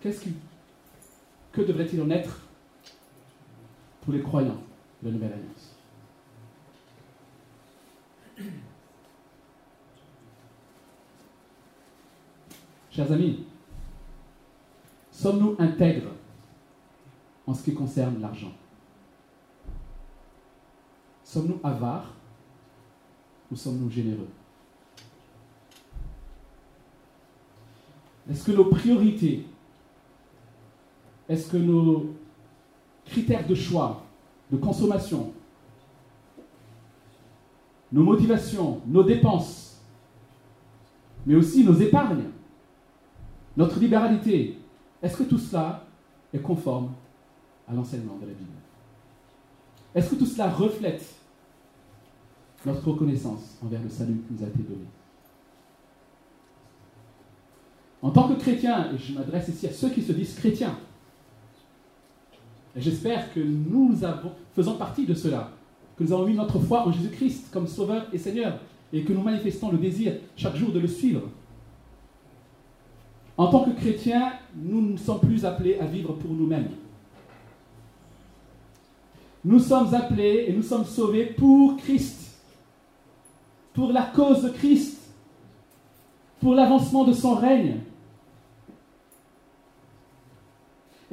qu'est-ce 0.03 0.27
que 1.53 1.61
devrait-il 1.63 2.03
en 2.03 2.11
être 2.11 2.41
pour 4.03 4.13
les 4.13 4.21
croyants 4.21 4.61
de 5.03 5.09
la 5.09 5.13
Nouvelle 5.13 5.33
Alliance? 5.33 5.77
Chers 12.91 13.13
amis, 13.13 13.45
sommes-nous 15.13 15.57
intègres 15.59 16.11
en 17.47 17.55
ce 17.55 17.63
qui 17.63 17.75
concerne 17.75 18.21
l'argent? 18.21 18.53
Sommes-nous 21.25 21.61
avares 21.63 22.13
ou 23.51 23.57
sommes-nous 23.57 23.89
généreux? 23.89 24.29
Est-ce 28.31 28.45
que 28.45 28.53
nos 28.53 28.67
priorités, 28.67 29.47
est-ce 31.33 31.51
que 31.51 31.57
nos 31.57 32.15
critères 33.07 33.47
de 33.47 33.55
choix, 33.55 34.05
de 34.51 34.59
consommation, 34.59 35.33
nos 37.91 38.05
motivations, 38.05 38.83
nos 38.87 39.03
dépenses, 39.03 39.81
mais 41.25 41.35
aussi 41.35 41.65
nos 41.65 41.75
épargnes, 41.75 42.29
notre 43.57 43.81
libéralité, 43.81 44.59
est-ce 45.03 45.17
que 45.17 45.23
tout 45.23 45.39
cela 45.39 45.85
est 46.35 46.39
conforme 46.39 46.93
à 47.67 47.73
l'enseignement 47.73 48.17
de 48.17 48.27
la 48.27 48.35
Bible? 48.35 48.51
Est-ce 49.95 50.11
que 50.11 50.17
tout 50.17 50.27
cela 50.27 50.51
reflète 50.51 51.15
notre 52.67 52.87
reconnaissance 52.91 53.57
envers 53.65 53.83
le 53.83 53.89
salut 53.89 54.23
qui 54.29 54.35
nous 54.35 54.45
a 54.45 54.49
été 54.49 54.59
donné? 54.59 54.85
En 58.03 58.11
tant 58.11 58.29
que 58.29 58.35
chrétien, 58.35 58.93
et 58.93 58.99
je 58.99 59.15
m'adresse 59.15 59.49
ici 59.49 59.67
à 59.67 59.73
ceux 59.73 59.89
qui 59.89 60.03
se 60.03 60.13
disent 60.13 60.35
chrétiens, 60.35 60.77
j'espère 62.77 63.33
que 63.33 63.41
nous 63.41 63.95
faisons 64.55 64.75
partie 64.77 65.07
de 65.07 65.15
cela, 65.15 65.51
que 65.97 66.05
nous 66.05 66.13
avons 66.13 66.27
mis 66.27 66.35
notre 66.35 66.59
foi 66.59 66.87
en 66.87 66.93
Jésus-Christ 66.93 67.51
comme 67.53 67.67
Sauveur 67.67 68.07
et 68.13 68.19
Seigneur, 68.19 68.59
et 68.93 69.03
que 69.03 69.13
nous 69.13 69.23
manifestons 69.23 69.71
le 69.71 69.79
désir 69.79 70.15
chaque 70.37 70.57
jour 70.57 70.71
de 70.71 70.79
le 70.79 70.89
suivre. 70.89 71.23
En 73.37 73.49
tant 73.49 73.65
que 73.65 73.71
chrétiens, 73.71 74.33
nous 74.55 74.81
ne 74.93 74.97
sommes 74.97 75.21
plus 75.21 75.45
appelés 75.45 75.79
à 75.79 75.87
vivre 75.87 76.13
pour 76.15 76.33
nous-mêmes. 76.33 76.69
Nous 79.45 79.59
sommes 79.59 79.93
appelés 79.95 80.47
et 80.49 80.53
nous 80.53 80.63
sommes 80.63 80.85
sauvés 80.85 81.27
pour 81.27 81.77
Christ, 81.79 82.37
pour 83.73 83.91
la 83.91 84.03
cause 84.03 84.43
de 84.43 84.51
Christ, 84.51 84.99
pour 86.41 86.55
l'avancement 86.55 87.05
de 87.05 87.13
son 87.13 87.35
règne. 87.35 87.79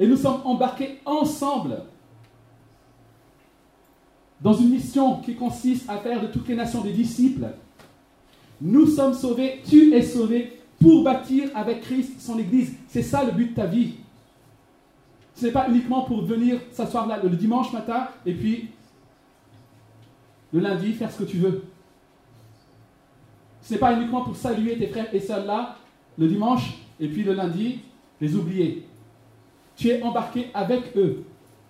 Et 0.00 0.06
nous 0.06 0.16
sommes 0.16 0.40
embarqués 0.44 0.98
ensemble 1.04 1.82
dans 4.40 4.54
une 4.54 4.70
mission 4.70 5.20
qui 5.20 5.34
consiste 5.34 5.88
à 5.90 5.98
faire 5.98 6.22
de 6.22 6.28
toutes 6.28 6.48
les 6.48 6.56
nations 6.56 6.80
des 6.80 6.92
disciples. 6.92 7.46
Nous 8.62 8.86
sommes 8.86 9.12
sauvés, 9.12 9.60
tu 9.68 9.92
es 9.92 10.00
sauvé 10.00 10.58
pour 10.80 11.04
bâtir 11.04 11.50
avec 11.54 11.82
Christ 11.82 12.18
son 12.18 12.38
Église. 12.38 12.72
C'est 12.88 13.02
ça 13.02 13.22
le 13.22 13.32
but 13.32 13.50
de 13.50 13.54
ta 13.54 13.66
vie. 13.66 13.96
Ce 15.34 15.44
n'est 15.44 15.52
pas 15.52 15.68
uniquement 15.68 16.02
pour 16.02 16.24
venir 16.24 16.60
s'asseoir 16.72 17.06
là 17.06 17.20
le 17.22 17.28
dimanche 17.30 17.70
matin 17.72 18.08
et 18.24 18.32
puis 18.32 18.68
le 20.52 20.60
lundi 20.60 20.94
faire 20.94 21.12
ce 21.12 21.18
que 21.18 21.24
tu 21.24 21.36
veux. 21.36 21.64
Ce 23.62 23.74
n'est 23.74 23.78
pas 23.78 23.92
uniquement 23.92 24.22
pour 24.22 24.34
saluer 24.34 24.78
tes 24.78 24.86
frères 24.86 25.14
et 25.14 25.20
sœurs 25.20 25.44
là 25.44 25.76
le 26.16 26.26
dimanche 26.26 26.78
et 26.98 27.08
puis 27.08 27.22
le 27.22 27.34
lundi 27.34 27.80
les 28.18 28.34
oublier. 28.34 28.86
Tu 29.80 29.88
es 29.88 30.02
embarqué 30.02 30.48
avec 30.52 30.94
eux. 30.94 31.24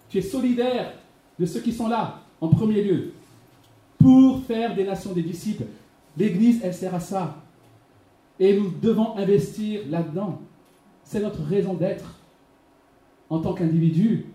Tu 0.09 0.19
es 0.19 0.21
solidaire 0.21 0.95
de 1.39 1.47
ceux 1.47 1.61
qui 1.61 1.73
sont 1.73 1.87
là 1.87 2.23
en 2.41 2.49
premier 2.49 2.83
lieu 2.83 3.13
pour 3.99 4.43
faire 4.43 4.75
des 4.75 4.83
nations 4.83 5.13
des 5.13 5.23
disciples. 5.23 5.63
L'Église, 6.17 6.61
elle 6.65 6.75
sert 6.75 6.93
à 6.93 6.99
ça. 6.99 7.37
Et 8.41 8.59
nous 8.59 8.73
devons 8.83 9.17
investir 9.17 9.83
là-dedans. 9.89 10.41
C'est 11.05 11.21
notre 11.21 11.45
raison 11.45 11.75
d'être 11.75 12.17
en 13.29 13.39
tant 13.39 13.53
qu'individu, 13.53 14.27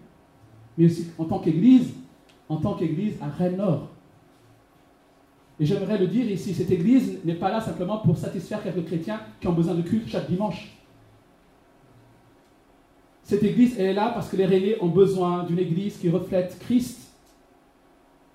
mais 0.77 0.85
aussi 0.85 1.07
en 1.17 1.25
tant 1.25 1.39
qu'Église, 1.39 1.95
en 2.47 2.55
tant 2.55 2.75
qu'Église 2.75 3.21
à 3.21 3.27
Rennes-Nord. 3.27 3.89
Et 5.59 5.65
j'aimerais 5.65 5.97
le 5.97 6.07
dire 6.07 6.31
ici, 6.31 6.53
cette 6.53 6.71
Église 6.71 7.19
n'est 7.25 7.35
pas 7.35 7.51
là 7.51 7.59
simplement 7.59 7.97
pour 7.97 8.17
satisfaire 8.17 8.63
quelques 8.63 8.85
chrétiens 8.85 9.19
qui 9.41 9.49
ont 9.49 9.53
besoin 9.53 9.75
de 9.75 9.81
culte 9.81 10.07
chaque 10.07 10.29
dimanche. 10.29 10.74
Cette 13.25 13.41
Église, 13.41 13.79
est 13.79 13.91
là 13.91 14.11
parce 14.13 14.29
que 14.29 14.35
les 14.35 14.45
rayés 14.45 14.77
ont 14.83 14.87
besoin 14.87 15.45
d'une 15.45 15.57
Église 15.57 15.97
qui 15.97 16.09
reflète 16.09 16.59
Christ. 16.59 17.09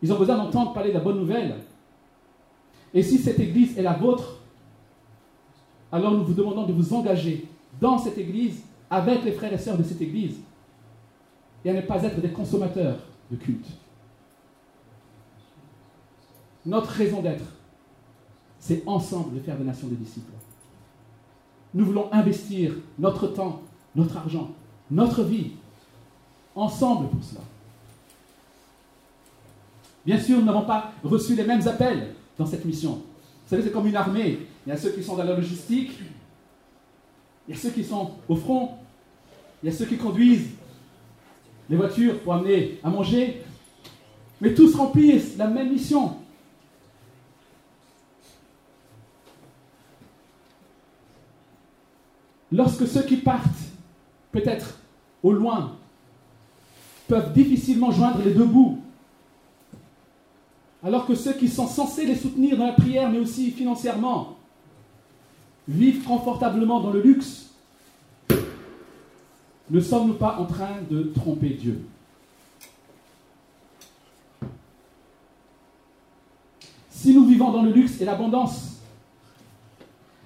Ils 0.03 0.13
ont 0.13 0.19
besoin 0.19 0.37
d'entendre 0.37 0.73
parler 0.73 0.89
de 0.89 0.95
la 0.95 1.01
bonne 1.01 1.19
nouvelle. 1.19 1.55
Et 2.93 3.05
si 3.05 3.19
cette 3.19 3.39
Église 3.39 3.79
est 3.79 3.83
la 3.83 3.93
vôtre, 3.93 4.41
alors 5.93 6.11
nous 6.11 6.25
vous 6.25 6.35
demandons 6.35 6.67
de 6.67 6.73
vous 6.73 6.93
engager 6.93 7.47
dans 7.81 7.99
cette 7.99 8.19
Église 8.19 8.63
avec 8.91 9.23
les 9.23 9.31
frères 9.31 9.53
et 9.53 9.59
sœurs 9.59 9.79
de 9.79 9.85
cette 9.85 10.01
Église 10.01 10.41
et 11.65 11.71
à 11.71 11.73
ne 11.73 11.83
pas 11.83 12.03
être 12.03 12.21
des 12.21 12.31
consommateurs 12.31 12.99
de 13.31 13.37
culte. 13.37 13.69
Notre 16.67 16.91
raison 16.91 17.23
d'être, 17.23 17.45
c'est 18.59 18.83
ensemble 18.87 19.37
de 19.37 19.41
faire 19.41 19.57
des 19.57 19.65
nations 19.65 19.87
des 19.87 19.95
disciples. 19.95 20.33
Nous 21.75 21.85
voulons 21.85 22.13
investir 22.13 22.75
notre 22.99 23.29
temps, 23.29 23.63
notre 23.95 24.17
argent, 24.17 24.51
notre 24.91 25.23
vie, 25.23 25.53
ensemble 26.55 27.09
pour 27.09 27.23
cela. 27.23 27.41
Bien 30.05 30.19
sûr, 30.19 30.39
nous 30.39 30.45
n'avons 30.45 30.65
pas 30.65 30.93
reçu 31.05 31.35
les 31.35 31.45
mêmes 31.45 31.67
appels 31.69 32.15
dans 32.39 32.47
cette 32.47 32.65
mission. 32.65 32.93
Vous 32.93 33.49
savez, 33.49 33.63
c'est 33.63 33.73
comme 33.73 33.87
une 33.87 33.97
armée. 33.97 34.47
Il 34.67 34.71
y 34.71 34.73
a 34.73 34.77
ceux 34.77 34.91
qui 34.91 35.03
sont 35.03 35.17
dans 35.17 35.25
la 35.25 35.37
logistique, 35.37 35.93
il 37.47 37.55
y 37.55 37.57
a 37.57 37.61
ceux 37.61 37.71
qui 37.71 37.85
sont 37.85 38.13
au 38.29 38.37
front, 38.37 38.71
il 39.63 39.71
y 39.71 39.73
a 39.73 39.77
ceux 39.77 39.87
qui 39.87 39.97
conduisent 39.97 40.51
les 41.69 41.77
voitures 41.77 42.19
pour 42.21 42.35
amener 42.35 42.81
à 42.83 42.91
manger, 42.91 43.43
mais 44.41 44.55
tous 44.55 44.75
remplissent 44.75 45.37
la 45.37 45.47
même 45.47 45.71
mission. 45.71 46.17
Lorsque 52.53 52.87
ceux 52.89 53.03
qui 53.03 53.17
partent, 53.17 53.47
peut-être 54.33 54.80
au 55.23 55.33
loin, 55.33 55.77
peuvent 57.09 57.33
difficilement 57.33 57.91
joindre 57.91 58.21
les 58.25 58.33
deux 58.33 58.45
bouts, 58.45 58.79
alors 60.83 61.07
que 61.07 61.15
ceux 61.15 61.33
qui 61.33 61.49
sont 61.49 61.67
censés 61.67 62.07
les 62.07 62.17
soutenir 62.17 62.57
dans 62.57 62.67
la 62.67 62.73
prière, 62.73 63.11
mais 63.11 63.19
aussi 63.19 63.51
financièrement, 63.51 64.37
vivent 65.69 66.05
confortablement 66.05 66.81
dans 66.81 66.91
le 66.91 67.03
luxe, 67.03 67.51
ne 69.71 69.81
sommes-nous 69.81 70.15
pas 70.15 70.37
en 70.39 70.47
train 70.47 70.77
de 70.91 71.03
tromper 71.15 71.51
Dieu? 71.51 71.85
Si 76.91 77.15
nous 77.15 77.25
vivons 77.25 77.51
dans 77.51 77.63
le 77.63 77.73
luxe 77.73 78.01
et 78.01 78.05
l'abondance, 78.05 78.81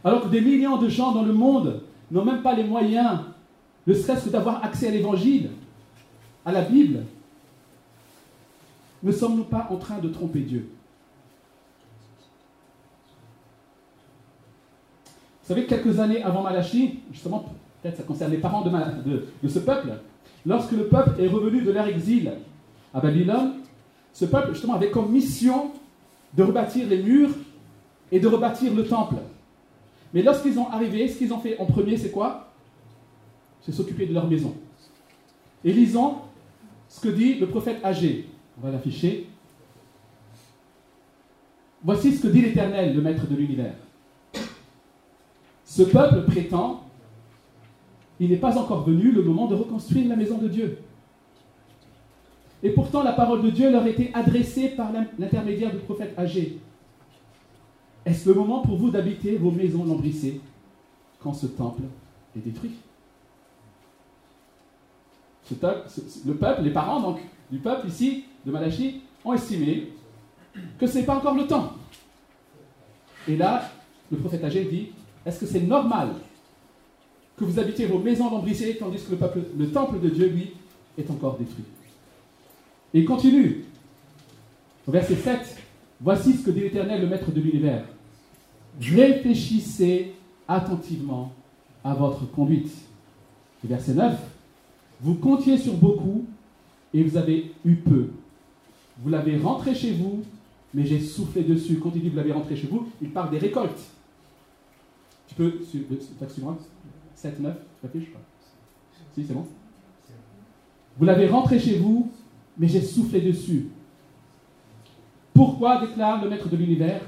alors 0.03 0.23
que 0.23 0.29
des 0.29 0.41
millions 0.41 0.77
de 0.77 0.89
gens 0.89 1.13
dans 1.13 1.23
le 1.23 1.33
monde 1.33 1.83
n'ont 2.11 2.25
même 2.25 2.43
pas 2.43 2.55
les 2.55 2.65
moyens, 2.65 3.21
ne 3.87 3.95
serait-ce 3.95 4.27
que 4.27 4.31
d'avoir 4.31 4.65
accès 4.65 4.89
à 4.89 4.91
l'Évangile, 4.91 5.51
à 6.45 6.53
la 6.53 6.63
Bible, 6.63 7.05
ne 9.03 9.13
sommes-nous 9.13 9.45
pas 9.45 9.69
en 9.71 9.77
train 9.77 9.99
de 9.99 10.09
tromper 10.09 10.41
Dieu? 10.41 10.69
Vous 15.43 15.49
savez, 15.49 15.67
quelques 15.67 16.01
années 16.01 16.23
avant 16.23 16.43
Malachi, 16.43 17.01
justement, 17.13 17.45
peut-être 17.83 17.99
ça 17.99 18.03
concerne 18.03 18.31
les 18.31 18.39
parents 18.39 18.63
de, 18.63 19.27
de, 19.43 19.49
ce 19.49 19.59
peuple, 19.59 19.93
lorsque 20.47 20.73
le 20.73 20.87
peuple 20.87 21.21
est 21.21 21.29
revenu 21.29 21.61
de 21.61 21.71
leur 21.71 21.87
exil 21.87 22.33
à 22.95 23.01
Babylone, 23.01 23.57
ce 24.15 24.25
peuple, 24.25 24.55
justement, 24.55 24.75
avait 24.75 24.91
comme 24.91 25.11
mission 25.11 25.73
de 26.33 26.43
rebâtir 26.43 26.89
les 26.89 27.03
murs 27.03 27.31
et 28.11 28.21
de 28.21 28.27
rebâtir 28.27 28.73
le 28.73 28.87
temple. 28.87 29.17
Mais 30.15 30.23
lorsqu'ils 30.23 30.59
ont 30.59 30.71
arrivé, 30.71 31.09
ce 31.09 31.19
qu'ils 31.19 31.35
ont 31.35 31.41
fait 31.41 31.59
en 31.59 31.67
premier, 31.67 31.99
c'est 31.99 32.11
quoi? 32.11 32.54
C'est 33.65 33.73
s'occuper 33.73 34.07
de 34.07 34.13
leur 34.13 34.29
maison. 34.29 34.55
Et 35.65 35.73
lisons 35.73 36.17
ce 36.89 37.01
que 37.01 37.09
dit 37.09 37.39
le 37.39 37.49
prophète 37.49 37.79
Agé. 37.83 38.29
On 38.59 38.67
va 38.67 38.71
l'afficher. 38.71 39.27
Voici 41.83 42.13
ce 42.13 42.23
que 42.23 42.29
dit 42.29 42.43
l'Éternel, 42.43 42.95
le 42.95 43.01
Maître 43.01 43.27
de 43.27 43.35
l'univers. 43.35 43.75
Ce 45.65 45.83
peuple 45.83 46.25
prétend, 46.31 46.85
il 48.21 48.31
n'est 48.31 48.37
pas 48.37 48.57
encore 48.59 48.85
venu 48.85 49.11
le 49.11 49.23
moment 49.23 49.47
de 49.47 49.55
reconstruire 49.55 50.09
la 50.09 50.17
maison 50.17 50.39
de 50.39 50.49
Dieu. 50.49 50.79
Et 52.63 52.71
pourtant, 52.71 53.03
la 53.03 53.13
parole 53.13 53.43
de 53.43 53.51
Dieu 53.51 53.71
leur 53.71 53.87
était 53.87 54.11
adressée 54.15 54.69
par 54.69 54.93
l'intermédiaire 55.19 55.73
du 55.73 55.79
prophète 55.79 56.15
Agé. 56.17 56.59
Est-ce 58.07 58.29
le 58.29 58.35
moment 58.35 58.61
pour 58.61 58.77
vous 58.77 58.91
d'habiter 58.91 59.37
vos 59.37 59.51
maisons 59.51 59.85
lambrissées 59.85 60.41
quand 61.21 61.33
ce 61.33 61.47
temple 61.47 61.83
est 62.37 62.41
détruit? 62.41 62.73
Le 65.51 66.35
peuple, 66.35 66.63
les 66.63 66.71
parents 66.71 67.01
donc 67.01 67.21
du 67.51 67.59
peuple 67.59 67.89
ici, 67.89 68.25
de 68.47 68.51
Malachie, 68.51 69.03
ont 69.25 69.35
estimé 69.35 69.89
que 70.79 70.87
ce 70.87 70.99
n'est 70.99 71.05
pas 71.05 71.17
encore 71.17 71.35
le 71.35 71.47
temps. 71.47 71.73
Et 73.29 73.37
là, 73.37 73.71
le 74.11 74.19
prophète 74.19 74.45
Agé 74.45 74.65
dit 74.65 74.89
est-ce 75.25 75.41
que 75.41 75.47
c'est 75.47 75.61
normal 75.61 76.11
que 77.37 77.45
vous 77.45 77.59
habitiez 77.59 77.87
vos 77.87 77.99
maisons 77.99 78.31
lambrissées 78.31 78.77
tandis 78.79 79.03
que 79.03 79.13
le, 79.13 79.17
peuple, 79.17 79.41
le 79.59 79.71
temple 79.71 80.01
de 80.01 80.09
Dieu, 80.09 80.29
lui, 80.29 80.53
est 80.97 81.11
encore 81.11 81.37
détruit? 81.39 81.65
Et 82.93 83.01
il 83.01 83.05
continue. 83.05 83.65
Au 84.87 84.93
verset 84.93 85.17
7, 85.17 85.57
voici 86.01 86.35
ce 86.35 86.45
que 86.45 86.51
dit 86.51 86.61
l'Éternel, 86.61 87.01
le 87.01 87.09
Maître 87.09 87.33
de 87.33 87.41
l'univers. 87.41 87.85
Réfléchissez 88.81 90.13
attentivement 90.47 91.33
à 91.83 91.95
votre 91.95 92.31
conduite. 92.31 92.71
Et 93.65 93.69
verset 93.69 93.95
9, 93.95 94.15
vous 95.05 95.17
comptiez 95.17 95.59
sur 95.59 95.75
beaucoup 95.75 96.25
et 96.95 97.03
vous 97.03 97.19
avez 97.19 97.53
eu 97.63 97.75
peu. 97.75 98.09
Vous 99.03 99.11
l'avez 99.11 99.37
rentré 99.37 99.75
chez 99.75 99.93
vous, 99.93 100.23
mais 100.73 100.87
j'ai 100.87 100.99
soufflé 100.99 101.43
dessus. 101.43 101.79
Quand 101.79 101.93
il 101.95 102.01
dit 102.01 102.09
vous 102.09 102.17
l'avez 102.17 102.33
rentré 102.33 102.57
chez 102.57 102.67
vous, 102.67 102.89
il 103.03 103.11
parle 103.11 103.31
des 103.31 103.37
récoltes. 103.37 103.83
Tu 105.29 105.35
peux, 105.35 105.61
moi 106.41 106.57
7, 107.15 107.39
9, 107.39 107.55
tu 107.81 107.87
affiches 107.87 108.09
Si, 109.15 109.25
c'est 109.27 109.35
bon 109.35 109.47
Vous 110.97 111.05
l'avez 111.05 111.29
rentré 111.29 111.61
chez 111.61 111.77
vous, 111.77 112.11
mais 112.57 112.67
j'ai 112.67 112.81
soufflé 112.81 113.21
dessus. 113.21 113.69
Pourquoi 115.35 115.85
déclare 115.85 116.25
le 116.25 116.31
maître 116.31 116.49
de 116.49 116.57
l'univers 116.57 117.03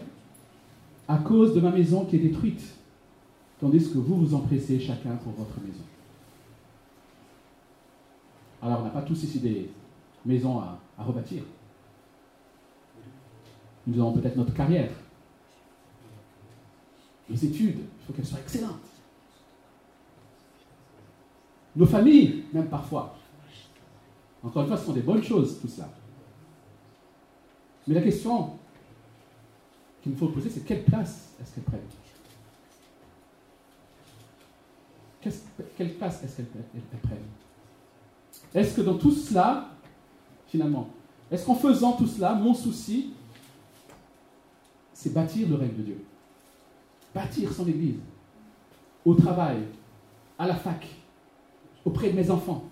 À 1.08 1.16
cause 1.16 1.54
de 1.54 1.60
ma 1.60 1.70
maison 1.70 2.04
qui 2.04 2.16
est 2.16 2.20
détruite, 2.20 2.62
tandis 3.58 3.90
que 3.90 3.96
vous 3.96 4.16
vous 4.16 4.34
empressez 4.34 4.78
chacun 4.78 5.16
pour 5.16 5.32
votre 5.32 5.58
maison? 5.66 5.84
Alors, 8.62 8.80
on 8.80 8.84
n'a 8.84 8.90
pas 8.90 9.02
tous 9.02 9.22
ici 9.22 9.40
des 9.40 9.70
maisons 10.24 10.60
à, 10.60 10.78
rebâtir. 10.98 11.42
Nous 13.86 14.00
avons 14.00 14.12
peut-être 14.12 14.36
notre 14.36 14.54
carrière, 14.54 14.90
les 17.28 17.44
études, 17.44 17.78
il 17.78 18.06
faut 18.06 18.12
qu'elles 18.12 18.26
soient 18.26 18.40
excellentes. 18.40 18.80
Nos 21.76 21.86
familles, 21.86 22.44
même 22.52 22.68
parfois. 22.68 23.16
Encore 24.42 24.62
une 24.62 24.68
fois, 24.68 24.76
ce 24.76 24.86
sont 24.86 24.92
des 24.92 25.02
bonnes 25.02 25.22
choses, 25.22 25.60
tout 25.60 25.68
cela. 25.68 25.88
Mais 27.86 27.94
la 27.94 28.02
question 28.02 28.52
qu'il 30.02 30.12
nous 30.12 30.18
faut 30.18 30.28
poser, 30.28 30.50
c'est 30.50 30.64
quelle 30.64 30.84
place 30.84 31.34
est-ce 31.40 31.54
qu'elles 31.54 31.64
prennent? 31.64 31.80
Quelle 35.76 35.94
place 35.94 36.22
est-ce 36.22 36.36
qu'elles 36.36 37.00
prennent? 37.02 37.18
Est-ce 38.56 38.74
que 38.74 38.80
dans 38.80 38.96
tout 38.96 39.12
cela, 39.12 39.68
finalement, 40.48 40.88
est-ce 41.30 41.44
qu'en 41.44 41.54
faisant 41.54 41.92
tout 41.92 42.06
cela, 42.06 42.34
mon 42.34 42.54
souci, 42.54 43.12
c'est 44.94 45.12
bâtir 45.12 45.46
le 45.50 45.56
règne 45.56 45.74
de 45.76 45.82
Dieu? 45.82 46.04
Bâtir 47.14 47.52
son 47.52 47.68
église, 47.68 47.98
au 49.04 49.14
travail, 49.14 49.58
à 50.38 50.46
la 50.46 50.54
fac, 50.54 50.86
auprès 51.84 52.10
de 52.10 52.16
mes 52.16 52.30
enfants. 52.30 52.64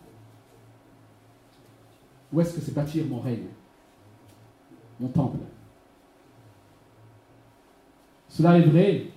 Ou 2.33 2.41
est-ce 2.41 2.55
que 2.55 2.63
c'est 2.63 2.73
bâtir 2.73 3.05
mon 3.05 3.21
règne, 3.21 3.49
mon 4.99 5.09
temple. 5.09 5.39
Cela 8.31 8.57
est 8.57 8.63
vrai 8.63 9.09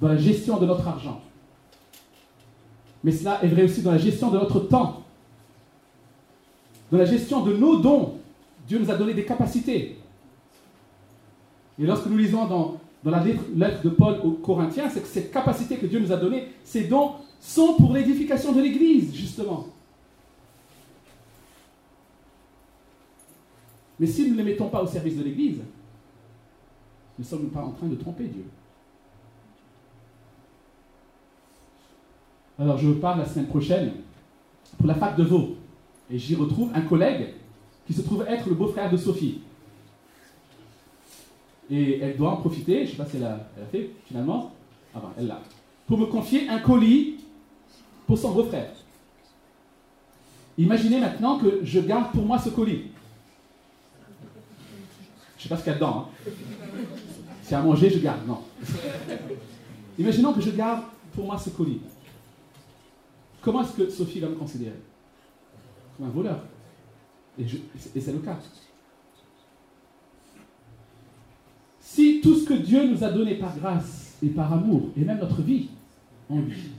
dans 0.00 0.08
la 0.08 0.16
gestion 0.16 0.58
de 0.58 0.66
notre 0.66 0.86
argent, 0.86 1.20
mais 3.02 3.10
cela 3.10 3.42
est 3.42 3.48
vrai 3.48 3.64
aussi 3.64 3.82
dans 3.82 3.90
la 3.90 3.98
gestion 3.98 4.30
de 4.30 4.38
notre 4.38 4.60
temps, 4.60 5.02
dans 6.90 6.98
la 6.98 7.04
gestion 7.04 7.42
de 7.42 7.52
nos 7.52 7.76
dons. 7.76 8.18
Dieu 8.66 8.78
nous 8.78 8.90
a 8.90 8.96
donné 8.96 9.14
des 9.14 9.24
capacités. 9.24 9.98
Et 11.78 11.84
lorsque 11.86 12.06
nous 12.06 12.16
lisons 12.16 12.46
dans 12.46 12.80
dans 13.06 13.12
la 13.12 13.22
lettre 13.22 13.82
de 13.84 13.90
Paul 13.90 14.18
aux 14.24 14.32
Corinthiens, 14.32 14.90
c'est 14.90 15.00
que 15.00 15.06
cette 15.06 15.30
capacité 15.30 15.76
que 15.76 15.86
Dieu 15.86 16.00
nous 16.00 16.10
a 16.10 16.16
donnée, 16.16 16.48
ces 16.64 16.88
dons 16.88 17.12
sont 17.38 17.74
pour 17.74 17.92
l'édification 17.92 18.52
de 18.52 18.60
l'Église, 18.60 19.14
justement. 19.14 19.68
Mais 24.00 24.08
si 24.08 24.24
nous 24.24 24.32
ne 24.32 24.38
les 24.38 24.42
mettons 24.42 24.68
pas 24.68 24.82
au 24.82 24.88
service 24.88 25.16
de 25.16 25.22
l'Église, 25.22 25.60
ne 27.16 27.24
sommes 27.24 27.48
pas 27.50 27.62
en 27.62 27.70
train 27.70 27.86
de 27.86 27.94
tromper 27.94 28.24
Dieu. 28.24 28.44
Alors 32.58 32.78
je 32.78 32.90
parle 32.90 33.20
la 33.20 33.26
semaine 33.26 33.46
prochaine 33.46 33.92
pour 34.76 34.88
la 34.88 34.96
fac 34.96 35.16
de 35.16 35.22
Vaud. 35.22 35.56
Et 36.10 36.18
j'y 36.18 36.34
retrouve 36.34 36.70
un 36.74 36.82
collègue 36.82 37.34
qui 37.86 37.92
se 37.92 38.02
trouve 38.02 38.24
être 38.28 38.48
le 38.48 38.54
beau-frère 38.54 38.90
de 38.90 38.96
Sophie. 38.96 39.40
Et 41.70 41.98
elle 41.98 42.16
doit 42.16 42.30
en 42.30 42.36
profiter, 42.36 42.78
je 42.78 42.82
ne 42.82 42.86
sais 42.90 42.96
pas 42.96 43.06
si 43.06 43.16
elle 43.16 43.24
a, 43.24 43.48
fait 43.72 43.90
finalement, 44.06 44.52
ah 44.94 45.00
ben, 45.00 45.12
elle 45.18 45.26
l'a, 45.26 45.40
pour 45.86 45.98
me 45.98 46.06
confier 46.06 46.48
un 46.48 46.60
colis 46.60 47.16
pour 48.06 48.18
son 48.18 48.32
beau-frère. 48.32 48.70
Imaginez 50.58 51.00
maintenant 51.00 51.38
que 51.38 51.60
je 51.64 51.80
garde 51.80 52.12
pour 52.12 52.24
moi 52.24 52.38
ce 52.38 52.50
colis. 52.50 52.84
Je 55.38 55.38
ne 55.38 55.42
sais 55.42 55.48
pas 55.48 55.56
ce 55.56 55.64
qu'il 55.64 55.72
y 55.72 55.74
a 55.74 55.78
dedans. 55.78 56.08
Hein. 56.08 56.30
Si 57.42 57.54
à 57.54 57.60
manger, 57.60 57.90
je 57.90 57.98
garde. 57.98 58.26
Non. 58.26 58.40
Imaginons 59.98 60.32
que 60.32 60.40
je 60.40 60.50
garde 60.50 60.82
pour 61.14 61.26
moi 61.26 61.38
ce 61.38 61.50
colis. 61.50 61.80
Comment 63.42 63.62
est-ce 63.62 63.72
que 63.72 63.90
Sophie 63.90 64.20
va 64.20 64.28
me 64.28 64.34
considérer? 64.34 64.80
Un 66.02 66.08
voleur. 66.08 66.40
Et, 67.38 67.44
et 67.94 68.00
c'est 68.00 68.12
le 68.12 68.18
cas. 68.18 68.38
Si 71.80 72.20
tout 72.20 72.34
ce 72.34 72.44
que 72.44 72.54
Dieu 72.54 72.86
nous 72.86 73.02
a 73.02 73.10
donné 73.10 73.36
par 73.36 73.56
grâce 73.56 74.16
et 74.22 74.28
par 74.28 74.52
amour, 74.52 74.90
et 74.96 75.04
même 75.04 75.18
notre 75.18 75.40
vie 75.40 75.68
en 76.28 76.40
lui, 76.40 76.70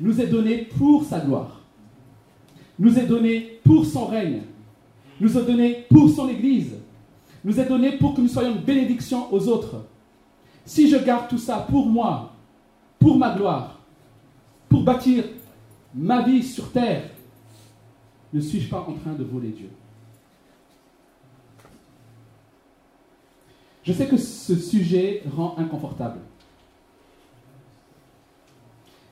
nous 0.00 0.20
est 0.20 0.28
donné 0.28 0.68
pour 0.76 1.04
sa 1.04 1.20
gloire, 1.20 1.60
nous 2.78 2.98
est 2.98 3.06
donné 3.06 3.60
pour 3.64 3.84
son 3.84 4.06
règne, 4.06 4.42
nous 5.20 5.36
est 5.36 5.44
donné 5.44 5.84
pour 5.90 6.08
son 6.08 6.28
Église, 6.28 6.74
nous 7.44 7.58
est 7.58 7.66
donné 7.66 7.98
pour 7.98 8.14
que 8.14 8.20
nous 8.20 8.28
soyons 8.28 8.54
une 8.54 8.62
bénédiction 8.62 9.32
aux 9.32 9.48
autres. 9.48 9.84
Si 10.64 10.88
je 10.88 10.96
garde 10.96 11.28
tout 11.28 11.38
ça 11.38 11.66
pour 11.68 11.86
moi, 11.86 12.32
pour 12.98 13.18
ma 13.18 13.34
gloire, 13.34 13.80
pour 14.68 14.82
bâtir 14.82 15.24
ma 15.94 16.22
vie 16.22 16.42
sur 16.42 16.70
terre, 16.70 17.10
ne 18.32 18.40
suis-je 18.40 18.68
pas 18.68 18.80
en 18.80 18.92
train 18.94 19.12
de 19.12 19.24
voler 19.24 19.48
Dieu? 19.48 19.70
Je 23.82 23.92
sais 23.92 24.06
que 24.06 24.18
ce 24.18 24.54
sujet 24.54 25.22
rend 25.34 25.54
inconfortable. 25.56 26.20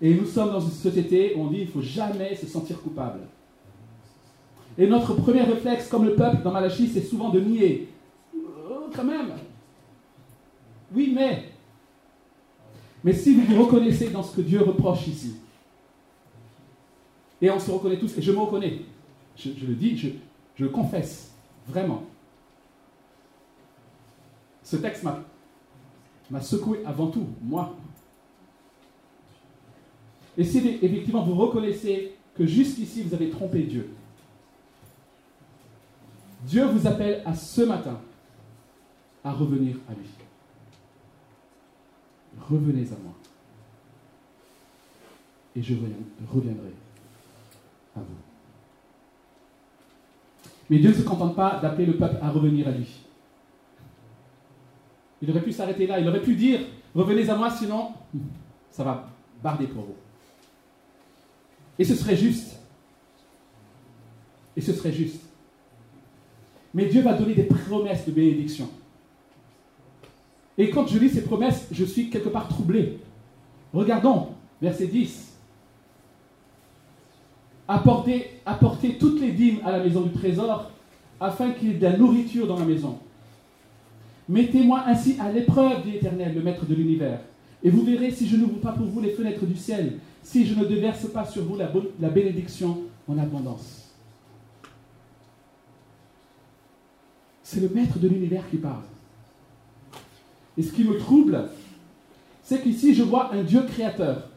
Et 0.03 0.13
nous 0.13 0.27
sommes 0.27 0.51
dans 0.51 0.61
une 0.61 0.71
société 0.71 1.35
où 1.35 1.41
on 1.41 1.47
dit 1.47 1.59
qu'il 1.59 1.67
ne 1.69 1.73
faut 1.73 1.81
jamais 1.83 2.35
se 2.35 2.47
sentir 2.47 2.83
coupable. 2.83 3.21
Et 4.77 4.87
notre 4.87 5.15
premier 5.15 5.43
réflexe, 5.43 5.89
comme 5.89 6.05
le 6.05 6.15
peuple 6.15 6.43
dans 6.43 6.53
Malachie, 6.53 6.89
c'est 6.89 7.01
souvent 7.01 7.31
de 7.31 7.41
nier. 7.41 7.89
Oh, 8.35 8.91
quand 8.95 9.05
même. 9.05 9.33
Oui, 10.95 11.13
mais. 11.15 11.45
Mais 13.03 13.15
si 13.15 13.35
vous 13.35 13.47
vous 13.47 13.65
reconnaissez 13.65 14.11
dans 14.11 14.23
ce 14.23 14.37
que 14.37 14.43
Dieu 14.43 14.61
reproche 14.61 15.07
ici, 15.07 15.37
et 17.41 17.51
on 17.51 17.59
se 17.59 17.71
reconnaît 17.71 17.99
tous, 17.99 18.19
et 18.19 18.23
je 18.23 18.33
me 18.33 18.39
reconnais, 18.39 18.83
je, 19.37 19.67
le 19.67 19.75
dis, 19.75 19.97
je, 19.97 20.65
le 20.65 20.71
confesse, 20.71 21.33
vraiment 21.67 22.05
ce 24.67 24.77
texte 24.77 25.05
m'a 26.31 26.41
secoué 26.41 26.85
avant 26.85 27.07
tout, 27.07 27.29
moi. 27.41 27.77
Et 30.37 30.43
si 30.43 30.59
effectivement 30.59 31.23
vous 31.23 31.37
reconnaissez 31.37 32.17
que 32.35 32.45
jusqu'ici 32.45 33.03
vous 33.03 33.15
avez 33.15 33.31
trompé 33.31 33.63
Dieu, 33.63 33.89
Dieu 36.43 36.65
vous 36.65 36.87
appelle 36.89 37.23
à 37.25 37.35
ce 37.35 37.63
matin 37.63 38.01
à 39.23 39.33
revenir 39.33 39.77
à 39.89 39.93
lui. 39.95 40.09
Revenez 42.51 42.87
à 42.89 42.99
moi. 43.03 43.15
Et 45.55 45.63
je 45.63 45.75
reviendrai 46.29 46.73
à 47.97 48.01
vous. 48.01 48.26
Mais 50.69 50.79
Dieu 50.79 50.91
ne 50.91 50.95
se 50.95 51.03
contente 51.03 51.37
pas 51.37 51.59
d'appeler 51.61 51.87
le 51.87 51.97
peuple 51.97 52.17
à 52.21 52.31
revenir 52.31 52.67
à 52.69 52.73
lui. 52.73 52.89
Il 55.23 55.31
aurait 55.31 55.43
pu 55.43 55.53
s'arrêter 55.53 55.87
là. 55.87 55.99
Il 56.01 56.09
aurait 56.09 56.23
pu 56.23 56.35
dire 56.35 56.61
Revenez 56.95 57.29
à 57.29 57.37
moi, 57.37 57.51
sinon 57.51 57.91
ça 58.71 58.83
va 58.83 59.09
barder 59.43 59.67
pour 59.67 59.83
vous. 59.83 59.95
Et 61.79 61.85
ce 61.85 61.95
serait 61.95 62.17
juste. 62.17 62.59
Et 64.57 64.61
ce 64.61 64.73
serait 64.73 64.93
juste. 64.93 65.21
Mais 66.73 66.87
Dieu 66.87 67.03
va 67.03 67.13
donner 67.15 67.35
des 67.35 67.45
promesses 67.45 68.07
de 68.07 68.13
bénédiction. 68.13 68.69
Et 70.59 70.71
quand 70.71 70.87
je 70.87 70.99
lis 70.99 71.11
ces 71.11 71.23
promesses, 71.23 71.69
je 71.71 71.85
suis 71.85 72.09
quelque 72.09 72.31
part 72.31 72.49
troublé. 72.49 72.99
Regardons, 73.75 74.29
verset 74.61 74.87
10. 74.87 75.36
Apportez, 77.69 78.41
toutes 78.99 79.21
les 79.21 79.33
dîmes 79.33 79.59
à 79.65 79.73
la 79.73 79.83
maison 79.83 80.03
du 80.03 80.13
trésor, 80.13 80.71
afin 81.21 81.51
qu'il 81.51 81.69
y 81.69 81.71
ait 81.73 81.79
de 81.79 81.83
la 81.83 81.97
nourriture 81.97 82.47
dans 82.47 82.59
la 82.59 82.65
maison. 82.65 82.99
Mettez-moi 84.29 84.83
ainsi 84.87 85.17
à 85.21 85.31
l'épreuve, 85.33 85.83
dit 85.85 85.93
l'Éternel, 85.93 86.35
le 86.35 86.43
Maître 86.43 86.67
de 86.67 86.75
l'univers. 86.75 87.21
Et 87.63 87.71
vous 87.71 87.85
verrez 87.85 88.11
si 88.11 88.29
je 88.29 88.37
n'ouvre 88.37 88.61
pas 88.61 88.73
pour 88.73 88.87
vous 88.87 89.01
les 89.01 89.11
fenêtres 89.11 89.45
du 89.47 89.57
ciel, 89.57 89.99
si 90.23 90.47
je 90.47 90.55
ne 90.55 90.65
déverse 90.65 91.07
pas 91.07 91.25
sur 91.25 91.45
vous 91.45 91.57
la 91.57 92.09
bénédiction 92.09 92.83
en 93.09 93.19
abondance. 93.19 93.91
C'est 97.43 97.61
le 97.61 97.69
Maître 97.69 97.99
de 97.99 98.09
l'univers 98.09 98.49
qui 98.51 98.57
parle. 98.57 98.83
Et 100.59 100.63
ce 100.63 100.73
qui 100.73 100.85
me 100.85 100.99
trouble, 100.99 101.49
c'est 102.43 102.63
qu'ici 102.63 102.95
je 102.95 103.03
vois 103.03 103.33
un 103.33 103.43
Dieu 103.43 103.63
créateur, 103.63 104.29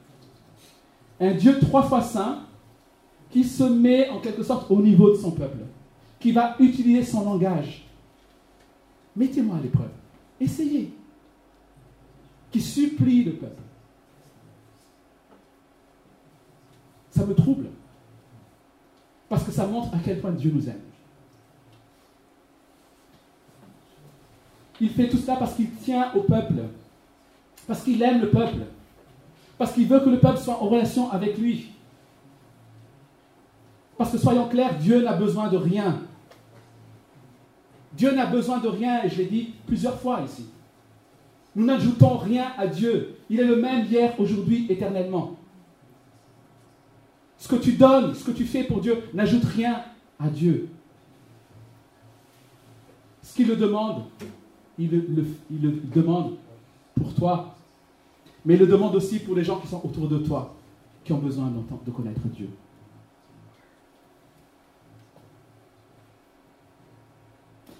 un 1.19 1.33
Dieu 1.33 1.59
trois 1.59 1.83
fois 1.83 2.01
saint, 2.01 2.43
qui 3.31 3.43
se 3.43 3.63
met 3.63 4.09
en 4.09 4.19
quelque 4.19 4.43
sorte 4.43 4.69
au 4.71 4.81
niveau 4.81 5.11
de 5.11 5.15
son 5.15 5.31
peuple, 5.31 5.59
qui 6.19 6.31
va 6.31 6.55
utiliser 6.59 7.03
son 7.03 7.23
langage, 7.23 7.85
mettez-moi 9.15 9.57
à 9.57 9.61
l'épreuve. 9.61 9.91
Essayez. 10.39 10.93
Qui 12.51 12.61
supplie 12.61 13.23
le 13.23 13.33
peuple. 13.33 13.61
Ça 17.11 17.25
me 17.25 17.35
trouble. 17.35 17.67
Parce 19.27 19.43
que 19.43 19.51
ça 19.51 19.67
montre 19.67 19.93
à 19.93 19.99
quel 20.03 20.19
point 20.19 20.31
Dieu 20.31 20.51
nous 20.53 20.67
aime. 20.67 20.81
Il 24.81 24.89
fait 24.89 25.09
tout 25.09 25.17
cela 25.17 25.35
parce 25.35 25.55
qu'il 25.55 25.69
tient 25.71 26.11
au 26.13 26.21
peuple. 26.21 26.63
Parce 27.67 27.83
qu'il 27.83 28.01
aime 28.01 28.21
le 28.21 28.29
peuple. 28.29 28.59
Parce 29.57 29.73
qu'il 29.73 29.87
veut 29.87 29.99
que 29.99 30.09
le 30.09 30.19
peuple 30.19 30.39
soit 30.39 30.55
en 30.55 30.69
relation 30.69 31.11
avec 31.11 31.37
lui. 31.37 31.69
Parce 33.99 34.13
que 34.13 34.17
soyons 34.17 34.47
clairs, 34.47 34.77
Dieu 34.77 35.03
n'a 35.03 35.11
besoin 35.11 35.49
de 35.49 35.57
rien. 35.57 35.99
Dieu 37.97 38.15
n'a 38.15 38.27
besoin 38.27 38.59
de 38.59 38.69
rien, 38.69 39.03
et 39.03 39.09
je 39.09 39.17
l'ai 39.17 39.25
dit 39.25 39.49
plusieurs 39.67 39.99
fois 39.99 40.21
ici. 40.21 40.45
Nous 41.53 41.65
n'ajoutons 41.65 42.15
rien 42.15 42.53
à 42.57 42.65
Dieu. 42.65 43.17
Il 43.29 43.41
est 43.41 43.45
le 43.45 43.57
même 43.57 43.85
hier, 43.87 44.17
aujourd'hui, 44.17 44.67
éternellement. 44.69 45.35
Ce 47.37 47.49
que 47.49 47.57
tu 47.57 47.73
donnes, 47.73 48.15
ce 48.15 48.23
que 48.23 48.31
tu 48.31 48.45
fais 48.45 48.63
pour 48.63 48.79
Dieu, 48.79 49.03
n'ajoute 49.13 49.43
rien 49.43 49.83
à 50.17 50.29
Dieu. 50.29 50.69
Ce 53.21 53.35
qu'il 53.35 53.49
le 53.49 53.57
demande, 53.57 54.03
il 54.77 54.91
le, 54.91 55.81
demande 55.93 56.37
pour 56.95 57.13
toi, 57.15 57.53
mais 58.45 58.53
il 58.53 58.61
le 58.61 58.67
demande 58.67 58.95
aussi 58.95 59.19
pour 59.19 59.35
les 59.35 59.43
gens 59.43 59.59
qui 59.59 59.67
sont 59.67 59.81
autour 59.85 60.07
de 60.07 60.19
toi, 60.19 60.55
qui 61.03 61.11
ont 61.11 61.19
besoin 61.19 61.51
de 61.85 61.91
connaître 61.91 62.21
Dieu. 62.29 62.47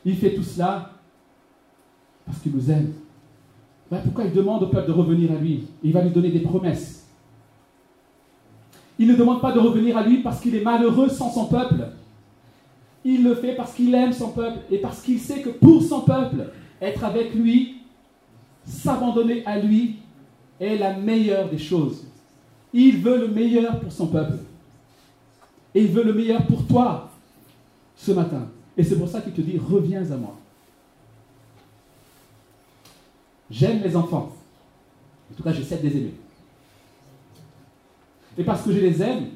Il 0.10 0.16
fait 0.16 0.34
tout 0.34 0.41
cela 0.41 0.89
parce 2.26 2.39
qu'il 2.39 2.51
nous 2.51 2.72
aime. 2.72 2.93
pourquoi 3.89 4.24
il 4.24 4.34
demande 4.34 4.64
au 4.64 4.68
peuple 4.68 4.88
de 4.88 4.91
revenir 4.91 5.32
à 5.32 5.36
lui? 5.36 5.66
Il 5.84 5.93
va 5.93 6.01
lui 6.01 6.10
donner 6.10 6.32
des 6.32 6.39
promesses. 6.39 7.05
Il 8.97 9.07
ne 9.07 9.16
demande 9.16 9.39
pas 9.39 9.51
de 9.51 9.60
revenir 9.60 9.95
à 9.95 10.03
lui 10.03 10.24
parce 10.24 10.41
qu'il 10.41 10.55
est 10.55 10.64
malheureux 10.64 11.10
sans 11.10 11.30
son 11.30 11.45
peuple. 11.45 11.89
Il 13.05 13.24
le 13.24 13.36
fait 13.36 13.53
parce 13.53 13.74
qu'il 13.74 13.93
aime 13.93 14.12
son 14.12 14.32
peuple 14.32 14.57
et 14.72 14.80
parce 14.80 15.03
qu'il 15.03 15.20
sait 15.20 15.43
que 15.43 15.49
pour 15.49 15.84
son 15.84 16.01
peuple, 16.01 16.53
être 16.82 17.03
avec 17.03 17.36
lui, 17.36 17.76
s'abandonner 18.66 19.45
à 19.45 19.60
lui, 19.60 19.97
est 20.60 20.78
la 20.78 20.97
meilleure 20.97 21.49
des 21.49 21.60
choses. 21.60 22.03
Il 22.74 22.97
veut 22.97 23.20
le 23.20 23.28
meilleur 23.28 23.80
pour 23.80 23.91
son 23.91 24.07
peuple. 24.07 24.39
Et 25.76 25.84
il 25.84 25.91
veut 25.91 26.03
le 26.03 26.14
meilleur 26.14 26.47
pour 26.47 26.66
toi 26.66 27.12
ce 27.95 28.12
matin. 28.12 28.47
Et 28.80 28.84
c'est 28.84 28.97
pour 28.97 29.09
ça 29.09 29.19
qu'il 29.19 29.34
te 29.34 29.41
dit, 29.41 29.57
reviens 29.57 30.09
à 30.09 30.15
moi. 30.15 30.38
J'aime 33.51 33.84
les 33.84 33.93
enfants. 33.93 34.32
En 35.30 35.36
tout 35.36 35.43
cas, 35.43 35.51
j'essaie 35.51 35.80
de 35.80 35.89
les 35.89 35.97
aimer. 35.97 36.13
Et 38.38 38.43
parce 38.45 38.61
que 38.61 38.71
je 38.71 38.80
les 38.80 39.01
aime, 39.01 39.32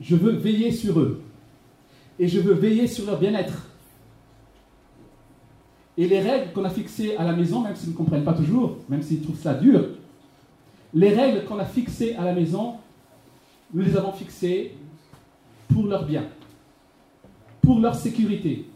je 0.00 0.16
veux 0.16 0.32
veiller 0.32 0.72
sur 0.72 0.98
eux. 0.98 1.22
Et 2.18 2.26
je 2.26 2.40
veux 2.40 2.54
veiller 2.54 2.88
sur 2.88 3.06
leur 3.06 3.20
bien-être. 3.20 3.68
Et 5.96 6.08
les 6.08 6.18
règles 6.18 6.52
qu'on 6.52 6.64
a 6.64 6.70
fixées 6.70 7.16
à 7.18 7.22
la 7.22 7.34
maison, 7.34 7.60
même 7.60 7.76
s'ils 7.76 7.90
ne 7.90 7.94
comprennent 7.94 8.24
pas 8.24 8.34
toujours, 8.34 8.78
même 8.88 9.02
s'ils 9.02 9.22
trouvent 9.22 9.40
ça 9.40 9.54
dur, 9.54 9.90
les 10.92 11.14
règles 11.14 11.44
qu'on 11.44 11.60
a 11.60 11.66
fixées 11.66 12.16
à 12.16 12.24
la 12.24 12.32
maison, 12.32 12.78
nous 13.72 13.82
les 13.82 13.96
avons 13.96 14.12
fixées 14.12 14.74
pour 15.72 15.86
leur 15.86 16.04
bien, 16.04 16.24
pour 17.62 17.80
leur 17.80 17.94
sécurité. 17.94 18.66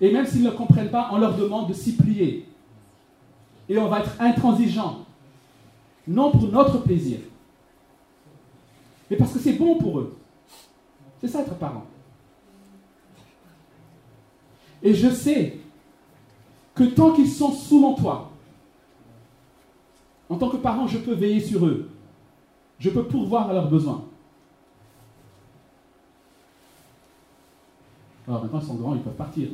Et 0.00 0.12
même 0.12 0.26
s'ils 0.26 0.42
ne 0.42 0.50
comprennent 0.50 0.90
pas, 0.90 1.10
on 1.12 1.18
leur 1.18 1.36
demande 1.36 1.68
de 1.68 1.74
s'y 1.74 1.96
plier. 1.96 2.46
Et 3.68 3.78
on 3.78 3.88
va 3.88 4.00
être 4.00 4.20
intransigeant. 4.20 5.04
Non 6.06 6.30
pour 6.30 6.48
notre 6.48 6.78
plaisir, 6.78 7.18
mais 9.10 9.16
parce 9.16 9.32
que 9.32 9.38
c'est 9.40 9.54
bon 9.54 9.76
pour 9.76 9.98
eux. 9.98 10.16
C'est 11.20 11.28
ça 11.28 11.40
être 11.40 11.54
parent. 11.56 11.84
Et 14.82 14.94
je 14.94 15.08
sais 15.10 15.58
que 16.74 16.84
tant 16.84 17.12
qu'ils 17.12 17.28
sont 17.28 17.52
sous 17.52 17.80
mon 17.80 17.94
toit, 17.94 18.30
en 20.28 20.36
tant 20.36 20.48
que 20.48 20.56
parent, 20.56 20.86
je 20.86 20.98
peux 20.98 21.12
veiller 21.12 21.40
sur 21.40 21.66
eux. 21.66 21.90
Je 22.78 22.88
peux 22.88 23.04
pourvoir 23.04 23.50
à 23.50 23.52
leurs 23.52 23.68
besoins. 23.68 24.04
Alors 28.30 28.44
maintenant, 28.44 28.60
ils 28.60 28.66
sont 28.66 28.74
grands, 28.76 28.94
ils 28.94 29.00
peuvent 29.00 29.12
partir, 29.14 29.48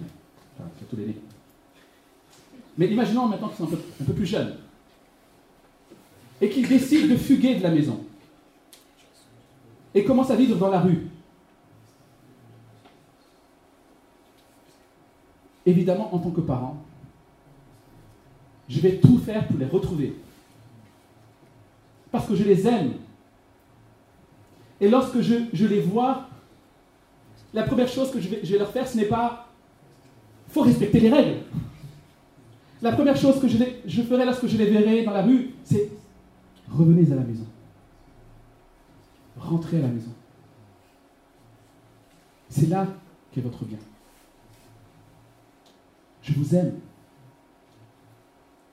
enfin, 0.54 0.68
surtout 0.76 0.96
les 0.96 1.06
nés. 1.06 1.18
Mais 2.76 2.88
imaginons 2.88 3.26
maintenant 3.26 3.48
qu'ils 3.48 3.56
sont 3.56 3.72
un 3.72 4.04
peu, 4.04 4.12
plus 4.12 4.26
jeunes 4.26 4.54
et 6.42 6.50
qu'ils 6.50 6.68
décident 6.68 7.08
de 7.08 7.16
fuguer 7.16 7.54
de 7.54 7.62
la 7.62 7.70
maison 7.70 8.04
et 9.94 10.04
commencent 10.04 10.30
à 10.30 10.36
vivre 10.36 10.56
dans 10.56 10.68
la 10.68 10.80
rue. 10.80 11.06
Évidemment, 15.64 16.14
en 16.14 16.18
tant 16.18 16.30
que 16.30 16.42
parent, 16.42 16.76
je 18.68 18.78
vais 18.80 18.98
tout 18.98 19.16
faire 19.16 19.48
pour 19.48 19.56
les 19.56 19.64
retrouver. 19.64 20.14
Parce 22.12 22.26
que 22.26 22.34
je 22.34 22.44
les 22.44 22.68
aime. 22.68 22.92
Et 24.82 24.90
lorsque 24.90 25.22
je, 25.22 25.66
les 25.66 25.80
vois, 25.80 26.28
la 27.56 27.62
première 27.62 27.88
chose 27.88 28.10
que 28.10 28.20
je 28.20 28.28
vais, 28.28 28.58
leur 28.58 28.70
faire, 28.70 28.86
ce 28.86 28.98
n'est 28.98 29.06
pas... 29.06 29.48
Faut 30.50 30.60
respecter 30.60 31.00
les 31.00 31.08
règles. 31.08 31.38
La 32.82 32.92
première 32.92 33.16
chose 33.16 33.40
que 33.40 33.48
je, 33.48 33.56
je 33.86 34.02
ferai 34.02 34.26
lorsque 34.26 34.46
je 34.46 34.58
les 34.58 34.66
verrai 34.66 35.04
dans 35.04 35.12
la 35.12 35.22
rue, 35.22 35.54
c'est 35.64 35.90
revenez 36.70 37.10
à 37.10 37.16
la 37.16 37.22
maison. 37.22 37.46
Rentrez 39.38 39.78
à 39.78 39.80
la 39.80 39.88
maison. 39.88 40.12
C'est 42.50 42.68
là 42.68 42.86
qu'est 43.32 43.40
votre 43.40 43.64
bien. 43.64 43.78
Je 46.22 46.34
vous 46.34 46.54
aime. 46.54 46.78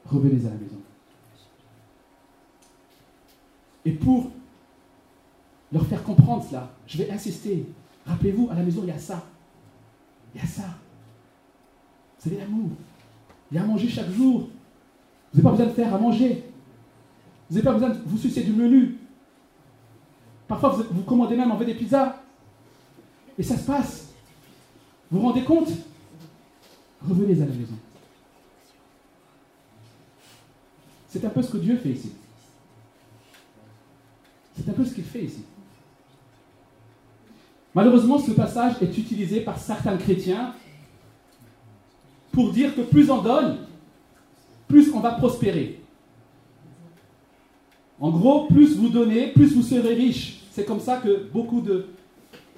Revenez 0.05 0.45
à 0.45 0.49
la 0.49 0.57
maison. 0.57 0.81
Et 3.85 3.93
pour 3.93 4.29
leur 5.71 5.85
faire 5.85 6.03
comprendre 6.03 6.43
cela, 6.43 6.69
je 6.85 6.97
vais 6.97 7.09
insister. 7.09 7.65
Rappelez-vous, 8.05 8.49
à 8.51 8.55
la 8.55 8.63
maison, 8.63 8.81
il 8.83 8.89
y 8.89 8.91
a 8.91 8.99
ça. 8.99 9.23
Il 10.33 10.41
y 10.41 10.43
a 10.43 10.47
ça. 10.47 10.63
Vous 12.17 12.29
savez 12.29 12.37
l'amour. 12.37 12.69
Il 13.51 13.55
y 13.55 13.57
a 13.57 13.63
à 13.63 13.65
manger 13.65 13.87
chaque 13.87 14.11
jour. 14.11 14.49
Vous 15.33 15.41
n'avez 15.41 15.43
pas 15.43 15.51
besoin 15.51 15.65
de 15.67 15.71
faire 15.71 15.93
à 15.93 15.97
manger. 15.97 16.43
Vous 17.49 17.55
n'avez 17.55 17.65
pas 17.65 17.73
besoin 17.73 17.89
de 17.89 17.99
vous 18.05 18.17
sucer 18.17 18.43
du 18.43 18.51
menu. 18.51 18.97
Parfois, 20.47 20.69
vous, 20.69 20.83
vous 20.91 21.03
commandez 21.03 21.35
même 21.35 21.51
en 21.51 21.57
fait 21.57 21.65
des 21.65 21.75
pizzas. 21.75 22.21
Et 23.37 23.43
ça 23.43 23.57
se 23.57 23.65
passe. 23.65 24.09
Vous 25.09 25.19
vous 25.19 25.27
rendez 25.27 25.43
compte? 25.43 25.69
Revenez 27.07 27.41
à 27.41 27.45
la 27.45 27.53
maison. 27.53 27.77
C'est 31.09 31.23
un 31.25 31.29
peu 31.29 31.41
ce 31.41 31.51
que 31.51 31.57
Dieu 31.57 31.77
fait 31.77 31.89
ici. 31.89 32.11
C'est 34.55 34.67
un 34.69 34.73
peu 34.73 34.85
ce 34.85 34.93
qu'il 34.93 35.03
fait 35.03 35.25
ici. 35.25 35.43
Malheureusement, 37.75 38.19
ce 38.19 38.31
passage 38.31 38.75
est 38.81 38.97
utilisé 38.97 39.41
par 39.41 39.57
certains 39.57 39.97
chrétiens 39.97 40.53
pour 42.31 42.51
dire 42.51 42.75
que 42.75 42.81
plus 42.81 43.09
on 43.09 43.21
donne, 43.21 43.57
plus 44.67 44.91
on 44.93 44.99
va 44.99 45.11
prospérer. 45.11 45.79
En 47.99 48.09
gros, 48.11 48.47
plus 48.47 48.75
vous 48.75 48.89
donnez, 48.89 49.27
plus 49.27 49.53
vous 49.53 49.61
serez 49.61 49.95
riche. 49.95 50.41
C'est 50.51 50.65
comme 50.65 50.79
ça 50.79 50.97
que 50.97 51.29
beaucoup 51.31 51.61
de, 51.61 51.87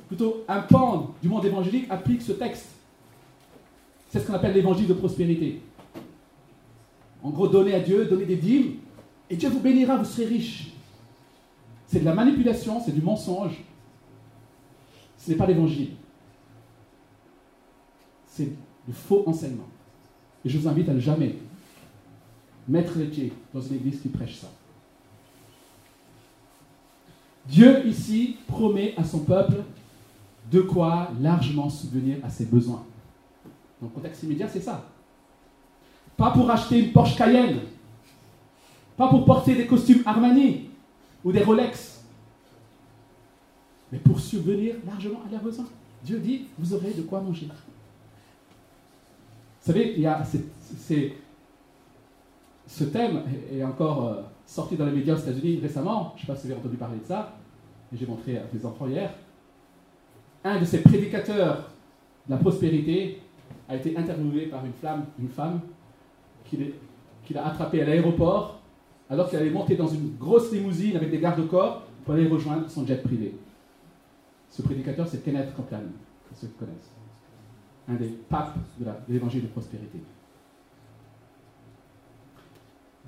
plutôt 0.07 0.43
un 0.47 0.61
pan 0.61 1.13
du 1.22 1.30
monde 1.30 1.45
évangélique 1.45 1.86
applique 1.89 2.22
ce 2.22 2.34
texte. 2.34 2.68
C'est 4.09 4.20
ce 4.20 4.28
qu'on 4.28 4.34
appelle 4.34 4.53
l'évangile 4.53 4.88
de 4.88 4.93
prospérité. 4.93 5.61
En 7.24 7.30
gros, 7.30 7.47
donnez 7.47 7.74
à 7.74 7.80
Dieu, 7.80 8.05
donnez 8.05 8.26
des 8.26 8.36
dîmes, 8.36 8.76
et 9.30 9.36
Dieu 9.36 9.49
vous 9.49 9.59
bénira, 9.59 9.97
vous 9.97 10.05
serez 10.05 10.26
riche. 10.26 10.72
C'est 11.88 11.99
de 11.99 12.05
la 12.05 12.13
manipulation, 12.13 12.82
c'est 12.84 12.91
du 12.91 13.01
mensonge. 13.01 13.63
Ce 15.26 15.32
n'est 15.32 15.38
pas 15.38 15.47
l'évangile. 15.47 15.89
C'est 18.28 18.51
du 18.88 18.93
faux 18.93 19.23
enseignement. 19.26 19.67
Et 20.43 20.49
je 20.49 20.59
vous 20.59 20.67
invite 20.67 20.88
à 20.88 20.93
ne 20.93 20.99
jamais 20.99 21.38
mettre 22.67 22.99
les 22.99 23.05
pieds 23.05 23.34
dans 23.51 23.59
une 23.59 23.78
église 23.78 23.99
qui 24.01 24.09
prêche 24.09 24.36
ça. 24.36 24.47
Dieu 27.47 27.88
ici 27.88 28.38
promet 28.47 28.93
à 28.97 29.03
son 29.03 29.19
peuple 29.19 29.63
de 30.51 30.61
quoi 30.61 31.09
largement 31.19 31.71
subvenir 31.71 32.17
à 32.23 32.30
ses 32.30 32.45
besoins. 32.45 32.84
Dans 33.82 33.88
le 33.88 33.93
contexte 33.93 34.21
immédiat, 34.21 34.47
c'est 34.47 34.61
ça. 34.61 34.88
Pas 36.15 36.30
pour 36.30 36.51
acheter 36.51 36.86
une 36.86 36.91
Porsche 36.91 37.15
Cayenne, 37.15 37.61
pas 38.95 39.07
pour 39.07 39.26
porter 39.26 39.55
des 39.55 39.65
costumes 39.65 40.03
Armani 40.05 40.69
ou 41.23 41.32
des 41.32 41.41
Rolex, 41.41 41.94
mais 43.95 44.01
pour 44.01 44.19
subvenir 44.19 44.75
largement 44.85 45.21
à 45.25 45.31
leurs 45.31 45.41
besoins. 45.41 45.67
Dieu 46.03 46.19
dit, 46.19 46.47
vous 46.59 46.73
aurez 46.73 46.91
de 46.91 47.03
quoi 47.03 47.21
manger. 47.21 47.47
Vous 47.47 47.53
savez, 49.71 49.93
il 49.95 50.01
y 50.01 50.05
a 50.05 50.21
ce 52.67 52.83
thème 52.83 53.23
est 53.51 53.63
encore 53.63 54.07
euh, 54.07 54.21
sorti 54.45 54.75
dans 54.75 54.85
les 54.85 54.91
médias 54.91 55.13
aux 55.13 55.19
États-Unis 55.19 55.59
récemment. 55.61 56.13
Je 56.17 56.23
ne 56.23 56.25
sais 56.25 56.33
pas 56.33 56.35
si 56.35 56.47
vous 56.47 56.53
avez 56.53 56.61
entendu 56.61 56.77
parler 56.77 56.97
de 56.97 57.05
ça. 57.05 57.37
J'ai 57.93 58.05
montré 58.05 58.37
à 58.37 58.43
mes 58.51 58.65
enfants 58.65 58.87
hier. 58.87 59.13
Un 60.43 60.59
de 60.59 60.65
ces 60.65 60.81
prédicateurs 60.81 61.69
de 62.27 62.31
la 62.31 62.37
prospérité 62.37 63.21
a 63.69 63.75
été 63.75 63.95
interviewé 63.95 64.47
par 64.47 64.65
une, 64.65 64.73
femme, 64.73 65.05
une 65.19 65.29
femme 65.29 65.61
qu'il 66.43 67.37
a 67.37 67.45
attrapée 67.47 67.81
à 67.81 67.85
l'aéroport 67.85 68.59
alors 69.09 69.29
qu'elle 69.29 69.41
allait 69.41 69.51
monter 69.51 69.75
dans 69.75 69.87
une 69.87 70.15
grosse 70.17 70.51
limousine 70.51 70.97
avec 70.97 71.11
des 71.11 71.19
gardes-corps 71.19 71.83
pour 72.03 72.15
aller 72.15 72.27
rejoindre 72.27 72.69
son 72.69 72.85
jet 72.85 73.01
privé. 73.01 73.35
Ce 74.56 74.62
prédicateur, 74.62 75.06
c'est 75.06 75.22
Kenneth 75.22 75.53
Copeland, 75.53 75.82
pour 76.30 76.38
ceux 76.38 76.47
qui 76.47 76.53
connaissent. 76.53 76.93
Un 77.89 77.95
des 77.95 78.08
papes 78.08 78.58
de 78.80 78.86
l'évangile 79.10 79.41
de 79.41 79.47
prospérité. 79.47 79.99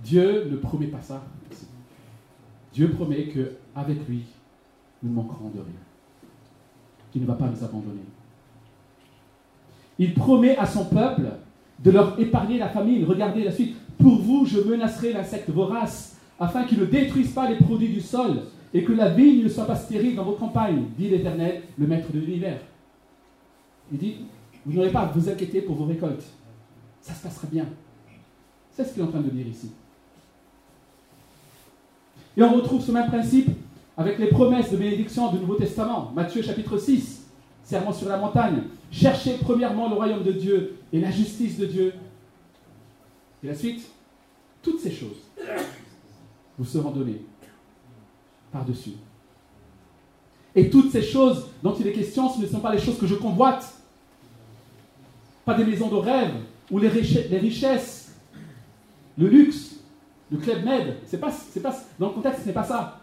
Dieu 0.03 0.49
ne 0.51 0.57
promet 0.57 0.87
pas 0.87 0.99
ça. 0.99 1.23
Dieu 2.73 2.91
promet 2.91 3.29
qu'avec 3.29 4.07
lui, 4.09 4.25
nous 5.01 5.09
ne 5.09 5.15
manquerons 5.15 5.47
de 5.47 5.59
rien. 5.59 5.79
Qu'il 7.13 7.21
ne 7.21 7.27
va 7.27 7.35
pas 7.35 7.47
nous 7.47 7.63
abandonner. 7.63 8.03
Il 9.97 10.13
promet 10.15 10.57
à 10.57 10.65
son 10.65 10.83
peuple 10.83 11.27
de 11.79 11.91
leur 11.91 12.19
épargner 12.19 12.59
la 12.59 12.67
famine. 12.67 13.05
Regardez 13.05 13.45
la 13.45 13.53
suite. 13.53 13.77
Pour 13.97 14.21
vous, 14.21 14.45
je 14.45 14.59
menacerai 14.59 15.13
l'insecte 15.13 15.49
vorace, 15.49 16.17
afin 16.41 16.65
qu'il 16.65 16.79
ne 16.79 16.85
détruise 16.85 17.31
pas 17.31 17.49
les 17.49 17.55
produits 17.55 17.93
du 17.93 18.01
sol, 18.01 18.41
et 18.77 18.83
que 18.83 18.93
la 18.93 19.09
vigne 19.09 19.43
ne 19.43 19.49
soit 19.49 19.65
pas 19.65 19.75
stérile 19.75 20.15
dans 20.15 20.23
vos 20.23 20.33
campagnes, 20.33 20.83
dit 20.95 21.09
l'Éternel, 21.09 21.63
le 21.79 21.87
Maître 21.87 22.11
de 22.13 22.19
l'univers. 22.19 22.59
Il 23.91 23.97
dit, 23.97 24.17
vous 24.63 24.73
n'aurez 24.73 24.91
pas 24.91 24.99
à 24.99 25.05
vous 25.07 25.27
inquiéter 25.27 25.61
pour 25.61 25.75
vos 25.75 25.85
récoltes. 25.85 26.23
Ça 27.01 27.15
se 27.15 27.23
passera 27.23 27.47
bien. 27.51 27.65
C'est 28.71 28.83
ce 28.83 28.93
qu'il 28.93 29.01
est 29.01 29.05
en 29.05 29.09
train 29.09 29.21
de 29.21 29.31
dire 29.31 29.47
ici. 29.47 29.71
Et 32.37 32.43
on 32.43 32.53
retrouve 32.53 32.83
ce 32.85 32.91
même 32.91 33.07
principe 33.07 33.49
avec 33.97 34.19
les 34.19 34.27
promesses 34.27 34.69
de 34.69 34.77
bénédiction 34.77 35.31
du 35.31 35.39
Nouveau 35.39 35.55
Testament. 35.55 36.11
Matthieu 36.15 36.43
chapitre 36.43 36.77
6, 36.77 37.25
serment 37.63 37.93
sur 37.93 38.07
la 38.07 38.17
montagne. 38.17 38.61
Cherchez 38.91 39.37
premièrement 39.41 39.89
le 39.89 39.95
royaume 39.95 40.21
de 40.21 40.33
Dieu 40.33 40.75
et 40.93 40.99
la 40.99 41.09
justice 41.09 41.57
de 41.57 41.65
Dieu. 41.65 41.93
Et 43.43 43.47
la 43.47 43.55
suite, 43.55 43.89
toutes 44.61 44.79
ces 44.79 44.91
choses 44.91 45.23
vous 46.59 46.65
seront 46.65 46.91
données 46.91 47.23
par-dessus. 48.51 48.93
Et 50.55 50.69
toutes 50.69 50.91
ces 50.91 51.03
choses 51.03 51.47
dont 51.61 51.75
il 51.79 51.87
est 51.87 51.93
question, 51.93 52.29
ce 52.29 52.41
ne 52.41 52.47
sont 52.47 52.59
pas 52.59 52.73
les 52.73 52.79
choses 52.79 52.97
que 52.97 53.07
je 53.07 53.15
convoite. 53.15 53.73
Pas 55.45 55.53
des 55.53 55.65
maisons 55.65 55.87
de 55.87 55.95
rêve 55.95 56.33
ou 56.71 56.79
les 56.79 56.89
richesses 56.89 58.07
le 59.17 59.27
luxe, 59.27 59.79
le 60.31 60.37
club 60.37 60.63
med. 60.63 60.95
Pas, 61.19 61.31
pas, 61.61 61.75
dans 61.99 62.07
le 62.07 62.13
contexte, 62.13 62.41
ce 62.43 62.47
n'est 62.47 62.53
pas 62.53 62.63
ça. 62.63 62.99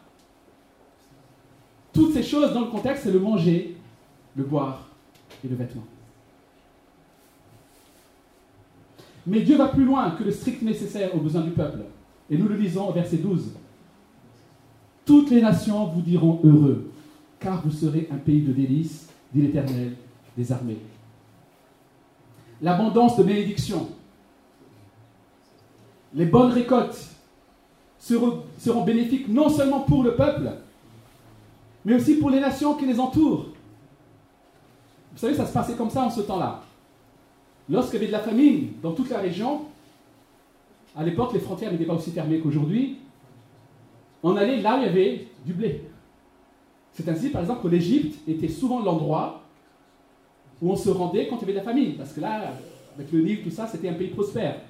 Toutes 1.92 2.12
ces 2.12 2.22
choses 2.22 2.52
dans 2.52 2.60
le 2.60 2.70
contexte, 2.70 3.04
c'est 3.04 3.12
le 3.12 3.20
manger, 3.20 3.76
le 4.36 4.44
boire 4.44 4.88
et 5.44 5.48
le 5.48 5.56
vêtement. 5.56 5.84
Mais 9.26 9.40
Dieu 9.40 9.56
va 9.56 9.68
plus 9.68 9.84
loin 9.84 10.10
que 10.12 10.24
le 10.24 10.30
strict 10.30 10.62
nécessaire 10.62 11.14
aux 11.14 11.20
besoins 11.20 11.42
du 11.42 11.50
peuple. 11.50 11.80
Et 12.30 12.36
nous 12.36 12.48
le 12.48 12.56
lisons 12.56 12.88
au 12.88 12.92
verset 12.92 13.16
12. 13.18 13.52
Toutes 15.04 15.30
les 15.30 15.42
nations 15.42 15.86
vous 15.86 16.00
diront 16.00 16.40
heureux, 16.44 16.90
car 17.38 17.62
vous 17.62 17.70
serez 17.70 18.08
un 18.10 18.16
pays 18.16 18.42
de 18.42 18.52
délices, 18.52 19.08
dit 19.32 19.42
l'Éternel 19.42 19.96
des 20.36 20.52
armées. 20.52 20.78
L'abondance 22.62 23.16
de 23.16 23.22
bénédictions, 23.22 23.88
les 26.14 26.26
bonnes 26.26 26.52
récoltes 26.52 27.10
seront, 27.98 28.84
bénéfiques 28.84 29.28
non 29.28 29.48
seulement 29.48 29.80
pour 29.80 30.02
le 30.02 30.14
peuple, 30.14 30.50
mais 31.84 31.94
aussi 31.94 32.14
pour 32.14 32.30
les 32.30 32.40
nations 32.40 32.74
qui 32.74 32.86
les 32.86 32.98
entourent. 32.98 33.46
Vous 35.12 35.18
savez, 35.18 35.34
ça 35.34 35.46
se 35.46 35.52
passait 35.52 35.74
comme 35.74 35.90
ça 35.90 36.04
en 36.04 36.10
ce 36.10 36.22
temps-là. 36.22 36.62
Lorsqu'il 37.68 37.94
y 37.94 37.96
avait 37.98 38.06
de 38.06 38.12
la 38.12 38.20
famine 38.20 38.72
dans 38.82 38.92
toute 38.92 39.10
la 39.10 39.18
région, 39.18 39.62
à 40.96 41.02
l'époque, 41.02 41.32
les 41.34 41.40
frontières 41.40 41.72
n'étaient 41.72 41.84
pas 41.84 41.94
aussi 41.94 42.10
fermées 42.10 42.40
qu'aujourd'hui, 42.40 42.98
on 44.24 44.36
allait 44.36 44.60
là 44.60 44.76
où 44.76 44.80
il 44.80 44.86
y 44.86 44.88
avait 44.88 45.28
du 45.44 45.52
blé. 45.52 45.82
C'est 46.92 47.08
ainsi, 47.08 47.28
par 47.28 47.42
exemple, 47.42 47.62
que 47.62 47.68
l'Égypte 47.68 48.26
était 48.26 48.48
souvent 48.48 48.80
l'endroit 48.80 49.42
où 50.62 50.72
on 50.72 50.76
se 50.76 50.88
rendait 50.88 51.28
quand 51.28 51.36
il 51.36 51.40
y 51.40 51.44
avait 51.44 51.52
de 51.52 51.58
la 51.58 51.64
famine. 51.64 51.96
Parce 51.96 52.14
que 52.14 52.20
là, 52.20 52.54
avec 52.94 53.12
le 53.12 53.20
Nil, 53.20 53.42
tout 53.42 53.50
ça, 53.50 53.66
c'était 53.66 53.88
un 53.88 53.94
pays 53.94 54.08
prospère. 54.08 54.60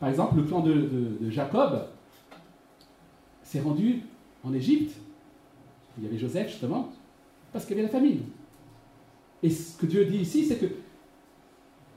Par 0.00 0.08
exemple, 0.08 0.36
le 0.36 0.44
clan 0.44 0.60
de, 0.60 1.18
Jacob 1.28 1.86
s'est 3.42 3.60
rendu 3.60 4.02
en 4.42 4.54
Égypte. 4.54 4.96
Il 5.98 6.04
y 6.04 6.06
avait 6.06 6.18
Joseph, 6.18 6.48
justement, 6.48 6.90
parce 7.52 7.66
qu'il 7.66 7.76
y 7.76 7.80
avait 7.80 7.88
la 7.88 7.92
famine. 7.92 8.22
Et 9.42 9.50
ce 9.50 9.76
que 9.76 9.84
Dieu 9.84 10.06
dit 10.06 10.18
ici, 10.18 10.46
c'est 10.46 10.56
que 10.56 10.66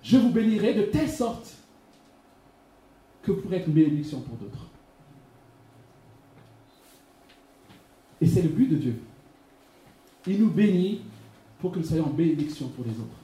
je 0.03 0.17
vous 0.17 0.30
bénirai 0.30 0.73
de 0.73 0.84
telle 0.84 1.09
sorte 1.09 1.55
que 3.21 3.32
vous 3.32 3.41
pourrez 3.41 3.57
être 3.57 3.67
une 3.67 3.73
bénédiction 3.73 4.19
pour 4.19 4.36
d'autres. 4.36 4.67
Et 8.22 8.28
c'est 8.28 8.41
le 8.41 8.49
but 8.49 8.70
de 8.70 8.76
Dieu. 8.76 8.95
Il 10.26 10.39
nous 10.41 10.49
bénit 10.49 11.01
pour 11.59 11.72
que 11.72 11.80
nous 11.80 11.86
soyons 11.86 12.05
en 12.05 12.09
bénédiction 12.09 12.68
pour 12.70 12.86
les 12.86 12.91
autres. 12.91 13.18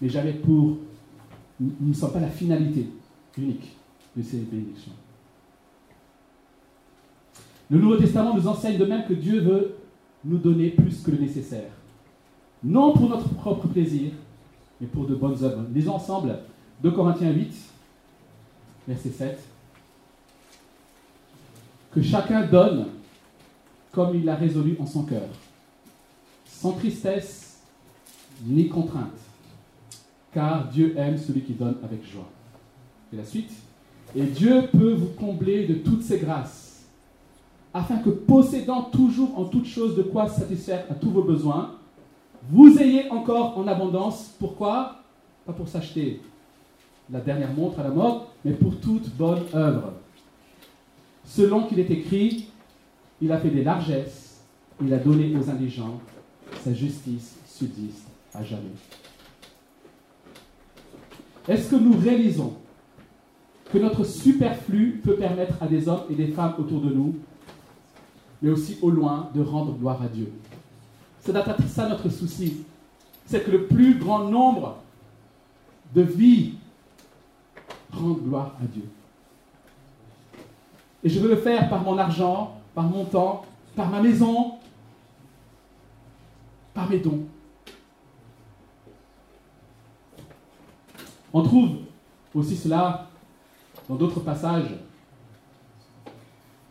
Mais 0.00 0.08
jamais 0.08 0.32
pour... 0.32 0.78
Nous 1.58 1.74
ne 1.80 1.92
sommes 1.92 2.12
pas 2.12 2.20
la 2.20 2.28
finalité 2.28 2.88
unique 3.36 3.76
de 4.16 4.22
ces 4.22 4.38
bénédictions. 4.38 4.92
Le 7.70 7.78
Nouveau 7.78 7.96
Testament 7.96 8.34
nous 8.34 8.48
enseigne 8.48 8.78
de 8.78 8.84
même 8.84 9.06
que 9.06 9.12
Dieu 9.12 9.40
veut 9.40 9.76
nous 10.24 10.38
donner 10.38 10.70
plus 10.70 11.02
que 11.02 11.10
le 11.10 11.18
nécessaire. 11.18 11.70
Non 12.64 12.92
pour 12.92 13.08
notre 13.08 13.28
propre 13.28 13.68
plaisir, 13.68 14.12
mais 14.80 14.86
pour 14.86 15.06
de 15.06 15.14
bonnes 15.14 15.42
œuvres. 15.44 15.64
Lisons 15.72 15.94
ensemble 15.94 16.38
2 16.82 16.90
Corinthiens 16.90 17.30
8, 17.32 17.54
verset 18.88 19.10
7. 19.10 19.38
Que 21.92 22.02
chacun 22.02 22.46
donne 22.46 22.86
comme 23.92 24.14
il 24.14 24.24
l'a 24.24 24.34
résolu 24.34 24.76
en 24.80 24.86
son 24.86 25.04
cœur, 25.04 25.28
sans 26.46 26.72
tristesse 26.72 27.60
ni 28.44 28.68
contrainte, 28.68 29.18
car 30.32 30.68
Dieu 30.68 30.94
aime 30.96 31.18
celui 31.18 31.42
qui 31.42 31.52
donne 31.52 31.76
avec 31.82 32.04
joie. 32.10 32.28
Et 33.12 33.16
la 33.16 33.24
suite. 33.24 33.50
Et 34.14 34.22
Dieu 34.22 34.68
peut 34.72 34.92
vous 34.92 35.10
combler 35.18 35.66
de 35.66 35.74
toutes 35.74 36.02
ses 36.02 36.18
grâces, 36.18 36.84
afin 37.72 37.98
que 37.98 38.10
possédant 38.10 38.82
toujours 38.82 39.38
en 39.38 39.44
toutes 39.44 39.66
choses 39.66 39.96
de 39.96 40.02
quoi 40.02 40.28
satisfaire 40.28 40.84
à 40.90 40.94
tous 40.94 41.10
vos 41.10 41.22
besoins, 41.22 41.76
vous 42.48 42.78
ayez 42.78 43.08
encore 43.10 43.56
en 43.58 43.68
abondance. 43.68 44.34
Pourquoi? 44.38 44.96
Pas 45.46 45.52
pour 45.52 45.68
s'acheter 45.68 46.20
la 47.12 47.20
dernière 47.20 47.52
montre 47.52 47.80
à 47.80 47.84
la 47.84 47.90
mode, 47.90 48.20
mais 48.44 48.52
pour 48.52 48.76
toute 48.80 49.08
bonne 49.16 49.42
œuvre. 49.54 49.92
Selon 51.24 51.64
qu'il 51.64 51.80
est 51.80 51.90
écrit, 51.90 52.49
il 53.20 53.30
a 53.32 53.38
fait 53.38 53.50
des 53.50 53.62
largesses, 53.62 54.40
il 54.82 54.92
a 54.92 54.98
donné 54.98 55.36
aux 55.36 55.50
indigents, 55.50 56.00
sa 56.62 56.72
justice 56.72 57.36
subsiste 57.46 58.08
à 58.34 58.42
jamais. 58.42 58.70
Est-ce 61.48 61.70
que 61.70 61.76
nous 61.76 61.96
réalisons 61.98 62.54
que 63.72 63.78
notre 63.78 64.04
superflu 64.04 65.00
peut 65.04 65.16
permettre 65.16 65.62
à 65.62 65.66
des 65.66 65.88
hommes 65.88 66.04
et 66.10 66.14
des 66.14 66.28
femmes 66.28 66.54
autour 66.58 66.80
de 66.80 66.90
nous, 66.90 67.16
mais 68.42 68.50
aussi 68.50 68.78
au 68.82 68.90
loin, 68.90 69.30
de 69.34 69.42
rendre 69.42 69.74
gloire 69.74 70.02
à 70.02 70.08
Dieu? 70.08 70.32
C'est 71.20 71.32
ça 71.68 71.88
notre 71.88 72.08
souci. 72.08 72.64
C'est 73.26 73.44
que 73.44 73.50
le 73.50 73.66
plus 73.66 73.98
grand 73.98 74.24
nombre 74.24 74.78
de 75.94 76.02
vies 76.02 76.54
rendent 77.92 78.22
gloire 78.22 78.56
à 78.62 78.66
Dieu. 78.66 78.84
Et 81.02 81.08
je 81.08 81.20
veux 81.20 81.28
le 81.28 81.36
faire 81.36 81.68
par 81.68 81.82
mon 81.82 81.96
argent, 81.98 82.59
par 82.74 82.84
mon 82.84 83.04
temps, 83.04 83.44
par 83.74 83.88
ma 83.90 84.00
maison, 84.00 84.54
par 86.74 86.88
mes 86.88 86.98
dons. 86.98 87.24
On 91.32 91.42
trouve 91.42 91.70
aussi 92.34 92.56
cela 92.56 93.08
dans 93.88 93.96
d'autres 93.96 94.20
passages, 94.20 94.74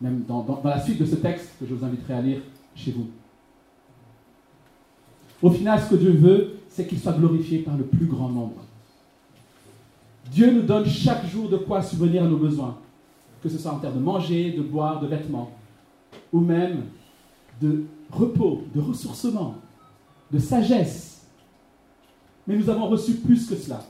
même 0.00 0.22
dans, 0.26 0.60
la 0.64 0.80
suite 0.80 0.98
de 0.98 1.06
ce 1.06 1.16
texte 1.16 1.50
que 1.58 1.66
je 1.66 1.74
vous 1.74 1.84
inviterai 1.84 2.14
à 2.14 2.22
lire 2.22 2.40
chez 2.74 2.92
vous. 2.92 3.08
Au 5.42 5.50
final, 5.50 5.80
ce 5.80 5.90
que 5.90 5.96
Dieu 5.96 6.12
veut, 6.12 6.58
c'est 6.68 6.86
qu'il 6.86 6.98
soit 6.98 7.12
glorifié 7.12 7.60
par 7.60 7.76
le 7.76 7.84
plus 7.84 8.06
grand 8.06 8.28
nombre. 8.28 8.62
Dieu 10.30 10.50
nous 10.52 10.62
donne 10.62 10.86
chaque 10.86 11.26
jour 11.26 11.48
de 11.48 11.56
quoi 11.56 11.82
subvenir 11.82 12.24
à 12.24 12.26
nos 12.26 12.36
besoins, 12.36 12.78
que 13.42 13.48
ce 13.48 13.58
soit 13.58 13.72
en 13.72 13.78
termes 13.78 13.96
de 13.96 14.00
manger, 14.00 14.52
de 14.52 14.62
boire, 14.62 15.00
de 15.00 15.06
vêtements 15.06 15.50
ou 16.32 16.40
même 16.40 16.86
de 17.60 17.84
repos, 18.10 18.64
de 18.74 18.80
ressourcement, 18.80 19.56
de 20.30 20.38
sagesse. 20.38 21.26
Mais 22.46 22.56
nous 22.56 22.68
avons 22.70 22.88
reçu 22.88 23.16
plus 23.16 23.48
que 23.48 23.54
cela. 23.54 23.84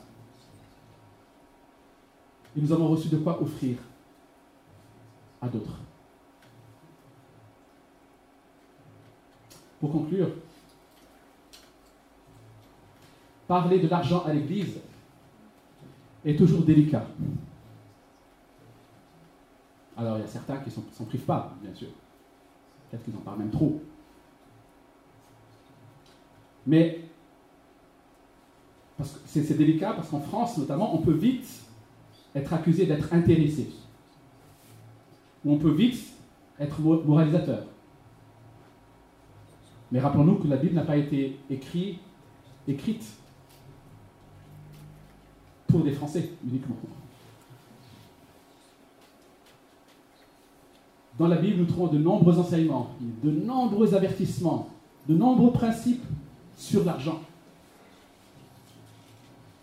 Et 2.55 2.61
nous 2.61 2.71
avons 2.71 2.89
reçu 2.89 3.07
de 3.07 3.17
quoi 3.17 3.41
offrir 3.41 3.77
à 5.41 5.47
d'autres. 5.47 5.79
Pour 9.79 9.91
conclure, 9.91 10.29
parler 13.47 13.79
de 13.79 13.87
l'argent 13.87 14.23
à 14.25 14.33
l'Église 14.33 14.77
est 16.23 16.37
toujours 16.37 16.61
délicat. 16.61 17.05
Alors 19.97 20.17
il 20.17 20.21
y 20.21 20.23
a 20.23 20.27
certains 20.27 20.57
qui 20.57 20.69
ne 20.69 20.83
s'en 20.93 21.05
privent 21.05 21.25
pas, 21.25 21.53
bien 21.61 21.73
sûr. 21.73 21.89
Peut-être 22.91 23.05
qu'ils 23.05 23.15
en 23.15 23.21
parlent 23.21 23.39
même 23.39 23.51
trop. 23.51 23.81
Mais 26.67 26.99
c'est 29.25 29.57
délicat 29.57 29.93
parce 29.93 30.09
qu'en 30.09 30.19
France, 30.19 30.57
notamment, 30.57 30.93
on 30.93 30.99
peut 30.99 31.13
vite 31.13 31.47
être 32.35 32.53
accusé 32.53 32.85
d'être 32.85 33.13
intéressé. 33.13 33.71
Ou 35.43 35.53
on 35.53 35.57
peut 35.57 35.71
vite 35.71 36.13
être 36.59 36.79
moralisateur. 36.81 37.65
Mais 39.91 39.99
rappelons-nous 39.99 40.35
que 40.35 40.47
la 40.47 40.57
Bible 40.57 40.75
n'a 40.75 40.83
pas 40.83 40.97
été 40.97 41.37
écrite, 41.49 41.99
écrite 42.67 43.05
pour 45.67 45.83
des 45.83 45.91
Français 45.91 46.29
uniquement. 46.45 46.75
Dans 51.21 51.27
la 51.27 51.35
Bible, 51.35 51.59
nous 51.59 51.65
trouvons 51.65 51.85
de 51.85 51.99
nombreux 51.99 52.39
enseignements, 52.39 52.89
de 53.23 53.29
nombreux 53.29 53.93
avertissements, 53.93 54.69
de 55.07 55.13
nombreux 55.13 55.51
principes 55.51 56.03
sur 56.57 56.83
l'argent. 56.83 57.21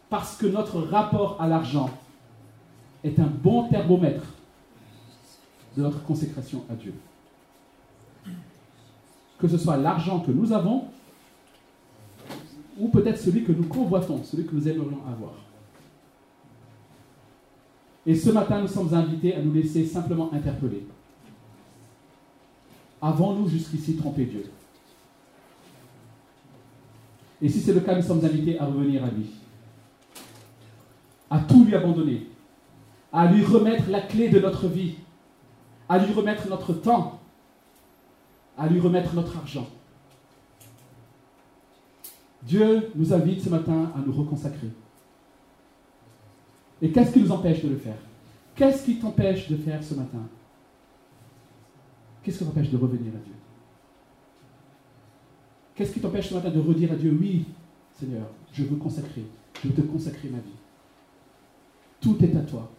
Parce 0.09 0.37
que 0.37 0.47
notre 0.47 0.79
rapport 0.79 1.37
à 1.41 1.49
l'argent 1.49 1.91
est 3.03 3.19
un 3.19 3.27
bon 3.27 3.67
thermomètre 3.67 4.23
de 5.77 5.83
notre 5.83 6.01
consécration 6.05 6.63
à 6.71 6.77
Dieu. 6.77 6.95
Que 9.41 9.49
ce 9.49 9.59
soit 9.59 9.79
l'argent 9.79 10.21
que 10.21 10.31
nous 10.31 10.53
avons 10.53 10.85
ou 12.79 12.87
peut-être 12.87 13.19
celui 13.19 13.43
que 13.43 13.51
nous 13.51 13.67
convoitons, 13.67 14.23
celui 14.23 14.47
que 14.47 14.55
nous 14.55 14.69
aimerions 14.69 15.01
avoir. 15.13 15.33
Et 18.07 18.15
ce 18.15 18.31
matin, 18.31 18.61
nous 18.61 18.69
sommes 18.69 18.95
invités 18.95 19.35
à 19.35 19.43
nous 19.43 19.53
laisser 19.53 19.85
simplement 19.85 20.33
interpeller. 20.33 20.87
Avons-nous 23.01 23.49
jusqu'ici 23.49 23.97
trompé 23.97 24.25
Dieu? 24.25 24.51
Et 27.41 27.49
si 27.49 27.61
c'est 27.61 27.73
le 27.73 27.81
cas, 27.81 27.95
nous 27.95 28.03
sommes 28.03 28.25
invités 28.25 28.59
à 28.59 28.67
revenir 28.67 29.05
à 29.05 29.09
lui, 29.09 29.31
à 31.31 31.39
tout 31.39 31.65
lui 31.65 31.75
abandonner, 31.75 32.27
à 33.13 33.31
lui 33.31 33.45
remettre 33.45 33.89
la 33.89 34.01
clé 34.01 34.29
de 34.29 34.41
notre 34.41 34.67
vie, 34.67 34.95
à 35.89 35.99
lui 35.99 36.13
remettre 36.13 36.49
notre 36.49 36.73
temps, 36.73 37.21
à 38.57 38.67
lui 38.67 38.81
remettre 38.81 39.15
notre 39.15 39.37
argent. 39.37 39.69
Dieu 42.43 42.91
nous 42.97 43.13
invite 43.13 43.43
ce 43.43 43.51
matin 43.51 43.93
à 43.95 44.01
nous 44.05 44.13
reconsacrer. 44.13 44.71
Et 46.83 46.91
qu'est-ce 46.91 47.13
qui 47.13 47.21
nous 47.21 47.31
empêche 47.31 47.63
de 47.63 47.69
le 47.69 47.77
faire? 47.77 47.99
Qu'est-ce 48.55 48.85
qui 48.85 48.99
t'empêche 48.99 49.49
de 49.49 49.57
faire 49.57 49.83
ce 49.83 49.95
matin? 49.95 50.27
Qu'est-ce 52.29 52.41
qui 52.41 52.45
t'empêche 52.45 52.68
de 52.68 52.76
revenir 52.76 53.14
à 53.14 53.24
Dieu? 53.24 53.33
Qu'est-ce 55.74 55.95
qui 55.95 56.01
t'empêche 56.01 56.29
ce 56.29 56.35
matin 56.35 56.51
de 56.51 56.61
redire 56.61 56.93
à 56.93 56.95
Dieu, 56.95 57.16
oui, 57.18 57.47
Seigneur, 57.99 58.26
je 58.53 58.64
veux 58.64 58.76
consacrer, 58.76 59.24
je 59.62 59.68
veux 59.68 59.74
te 59.74 59.81
consacrer 59.81 60.29
ma 60.29 60.37
vie. 60.37 60.59
Tout 62.03 62.22
est 62.22 62.37
à 62.37 62.41
toi. 62.41 62.70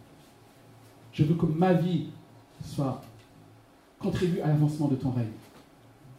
Je 1.12 1.24
veux 1.24 1.34
que 1.34 1.46
ma 1.46 1.72
vie 1.72 2.10
soit 2.64 3.02
contribue 3.98 4.38
à 4.38 4.46
l'avancement 4.46 4.86
de 4.86 4.94
ton 4.94 5.10
règne, 5.10 5.32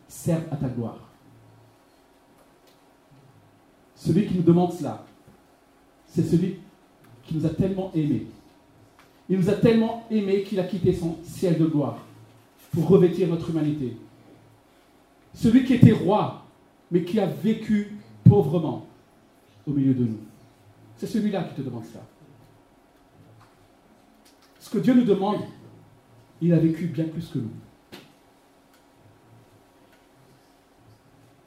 serve 0.09 0.43
à 0.51 0.57
ta 0.57 0.67
gloire. 0.67 0.99
Celui 3.95 4.27
qui 4.27 4.35
nous 4.35 4.43
demande 4.43 4.73
cela, 4.73 5.05
c'est 6.05 6.23
celui 6.23 6.57
qui 7.23 7.37
nous 7.37 7.45
a 7.45 7.49
tellement 7.51 7.93
aimés. 7.95 8.27
Il 9.29 9.39
nous 9.39 9.49
a 9.49 9.53
tellement 9.53 10.03
aimés 10.11 10.43
qu'il 10.43 10.59
a 10.59 10.65
quitté 10.65 10.91
son 10.91 11.15
ciel 11.23 11.57
de 11.57 11.65
gloire 11.65 11.97
pour 12.71 12.87
revêtir 12.87 13.27
notre 13.27 13.49
humanité. 13.49 13.97
Celui 15.33 15.63
qui 15.63 15.73
était 15.75 15.91
roi, 15.91 16.43
mais 16.89 17.03
qui 17.03 17.19
a 17.19 17.25
vécu 17.25 17.97
pauvrement 18.23 18.85
au 19.65 19.71
milieu 19.71 19.93
de 19.93 20.03
nous. 20.03 20.19
C'est 20.97 21.07
celui-là 21.07 21.43
qui 21.43 21.55
te 21.55 21.61
demande 21.61 21.85
cela. 21.85 22.03
Ce 24.59 24.69
que 24.69 24.77
Dieu 24.77 24.93
nous 24.93 25.03
demande, 25.03 25.41
il 26.41 26.53
a 26.53 26.59
vécu 26.59 26.85
bien 26.87 27.05
plus 27.05 27.27
que 27.27 27.39
nous. 27.39 27.51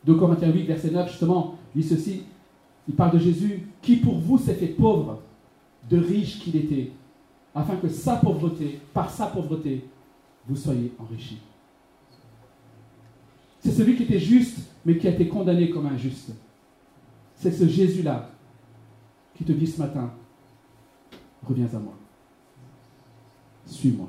De 0.05 0.13
Corinthiens 0.13 0.53
8, 0.53 0.65
verset 0.65 0.91
9, 0.91 1.09
justement, 1.09 1.57
dit 1.75 1.83
ceci. 1.83 2.25
Il 2.87 2.95
parle 2.95 3.13
de 3.13 3.19
Jésus 3.19 3.67
qui 3.81 3.97
pour 3.97 4.19
vous 4.19 4.37
s'est 4.37 4.55
fait 4.55 4.67
pauvre, 4.67 5.21
de 5.89 5.99
riche 5.99 6.41
qu'il 6.41 6.57
était, 6.57 6.93
afin 7.55 7.77
que 7.77 7.89
sa 7.89 8.17
pauvreté, 8.17 8.81
par 8.93 9.11
sa 9.11 9.27
pauvreté, 9.27 9.85
vous 10.47 10.57
soyez 10.57 10.93
enrichis. 10.99 11.41
C'est 13.61 13.73
celui 13.73 13.97
qui 13.97 14.03
était 14.03 14.19
juste, 14.19 14.59
mais 14.85 14.99
qui 14.99 15.09
a 15.09 15.11
été 15.11 15.27
condamné 15.29 15.71
comme 15.71 15.87
injuste. 15.87 16.33
C'est 17.37 17.53
ce 17.53 17.67
Jésus-là 17.67 18.31
qui 19.35 19.45
te 19.45 19.53
dit 19.53 19.67
ce 19.67 19.81
matin, 19.81 20.13
reviens 21.43 21.69
à 21.73 21.79
moi. 21.79 21.95
Suis-moi. 23.67 24.09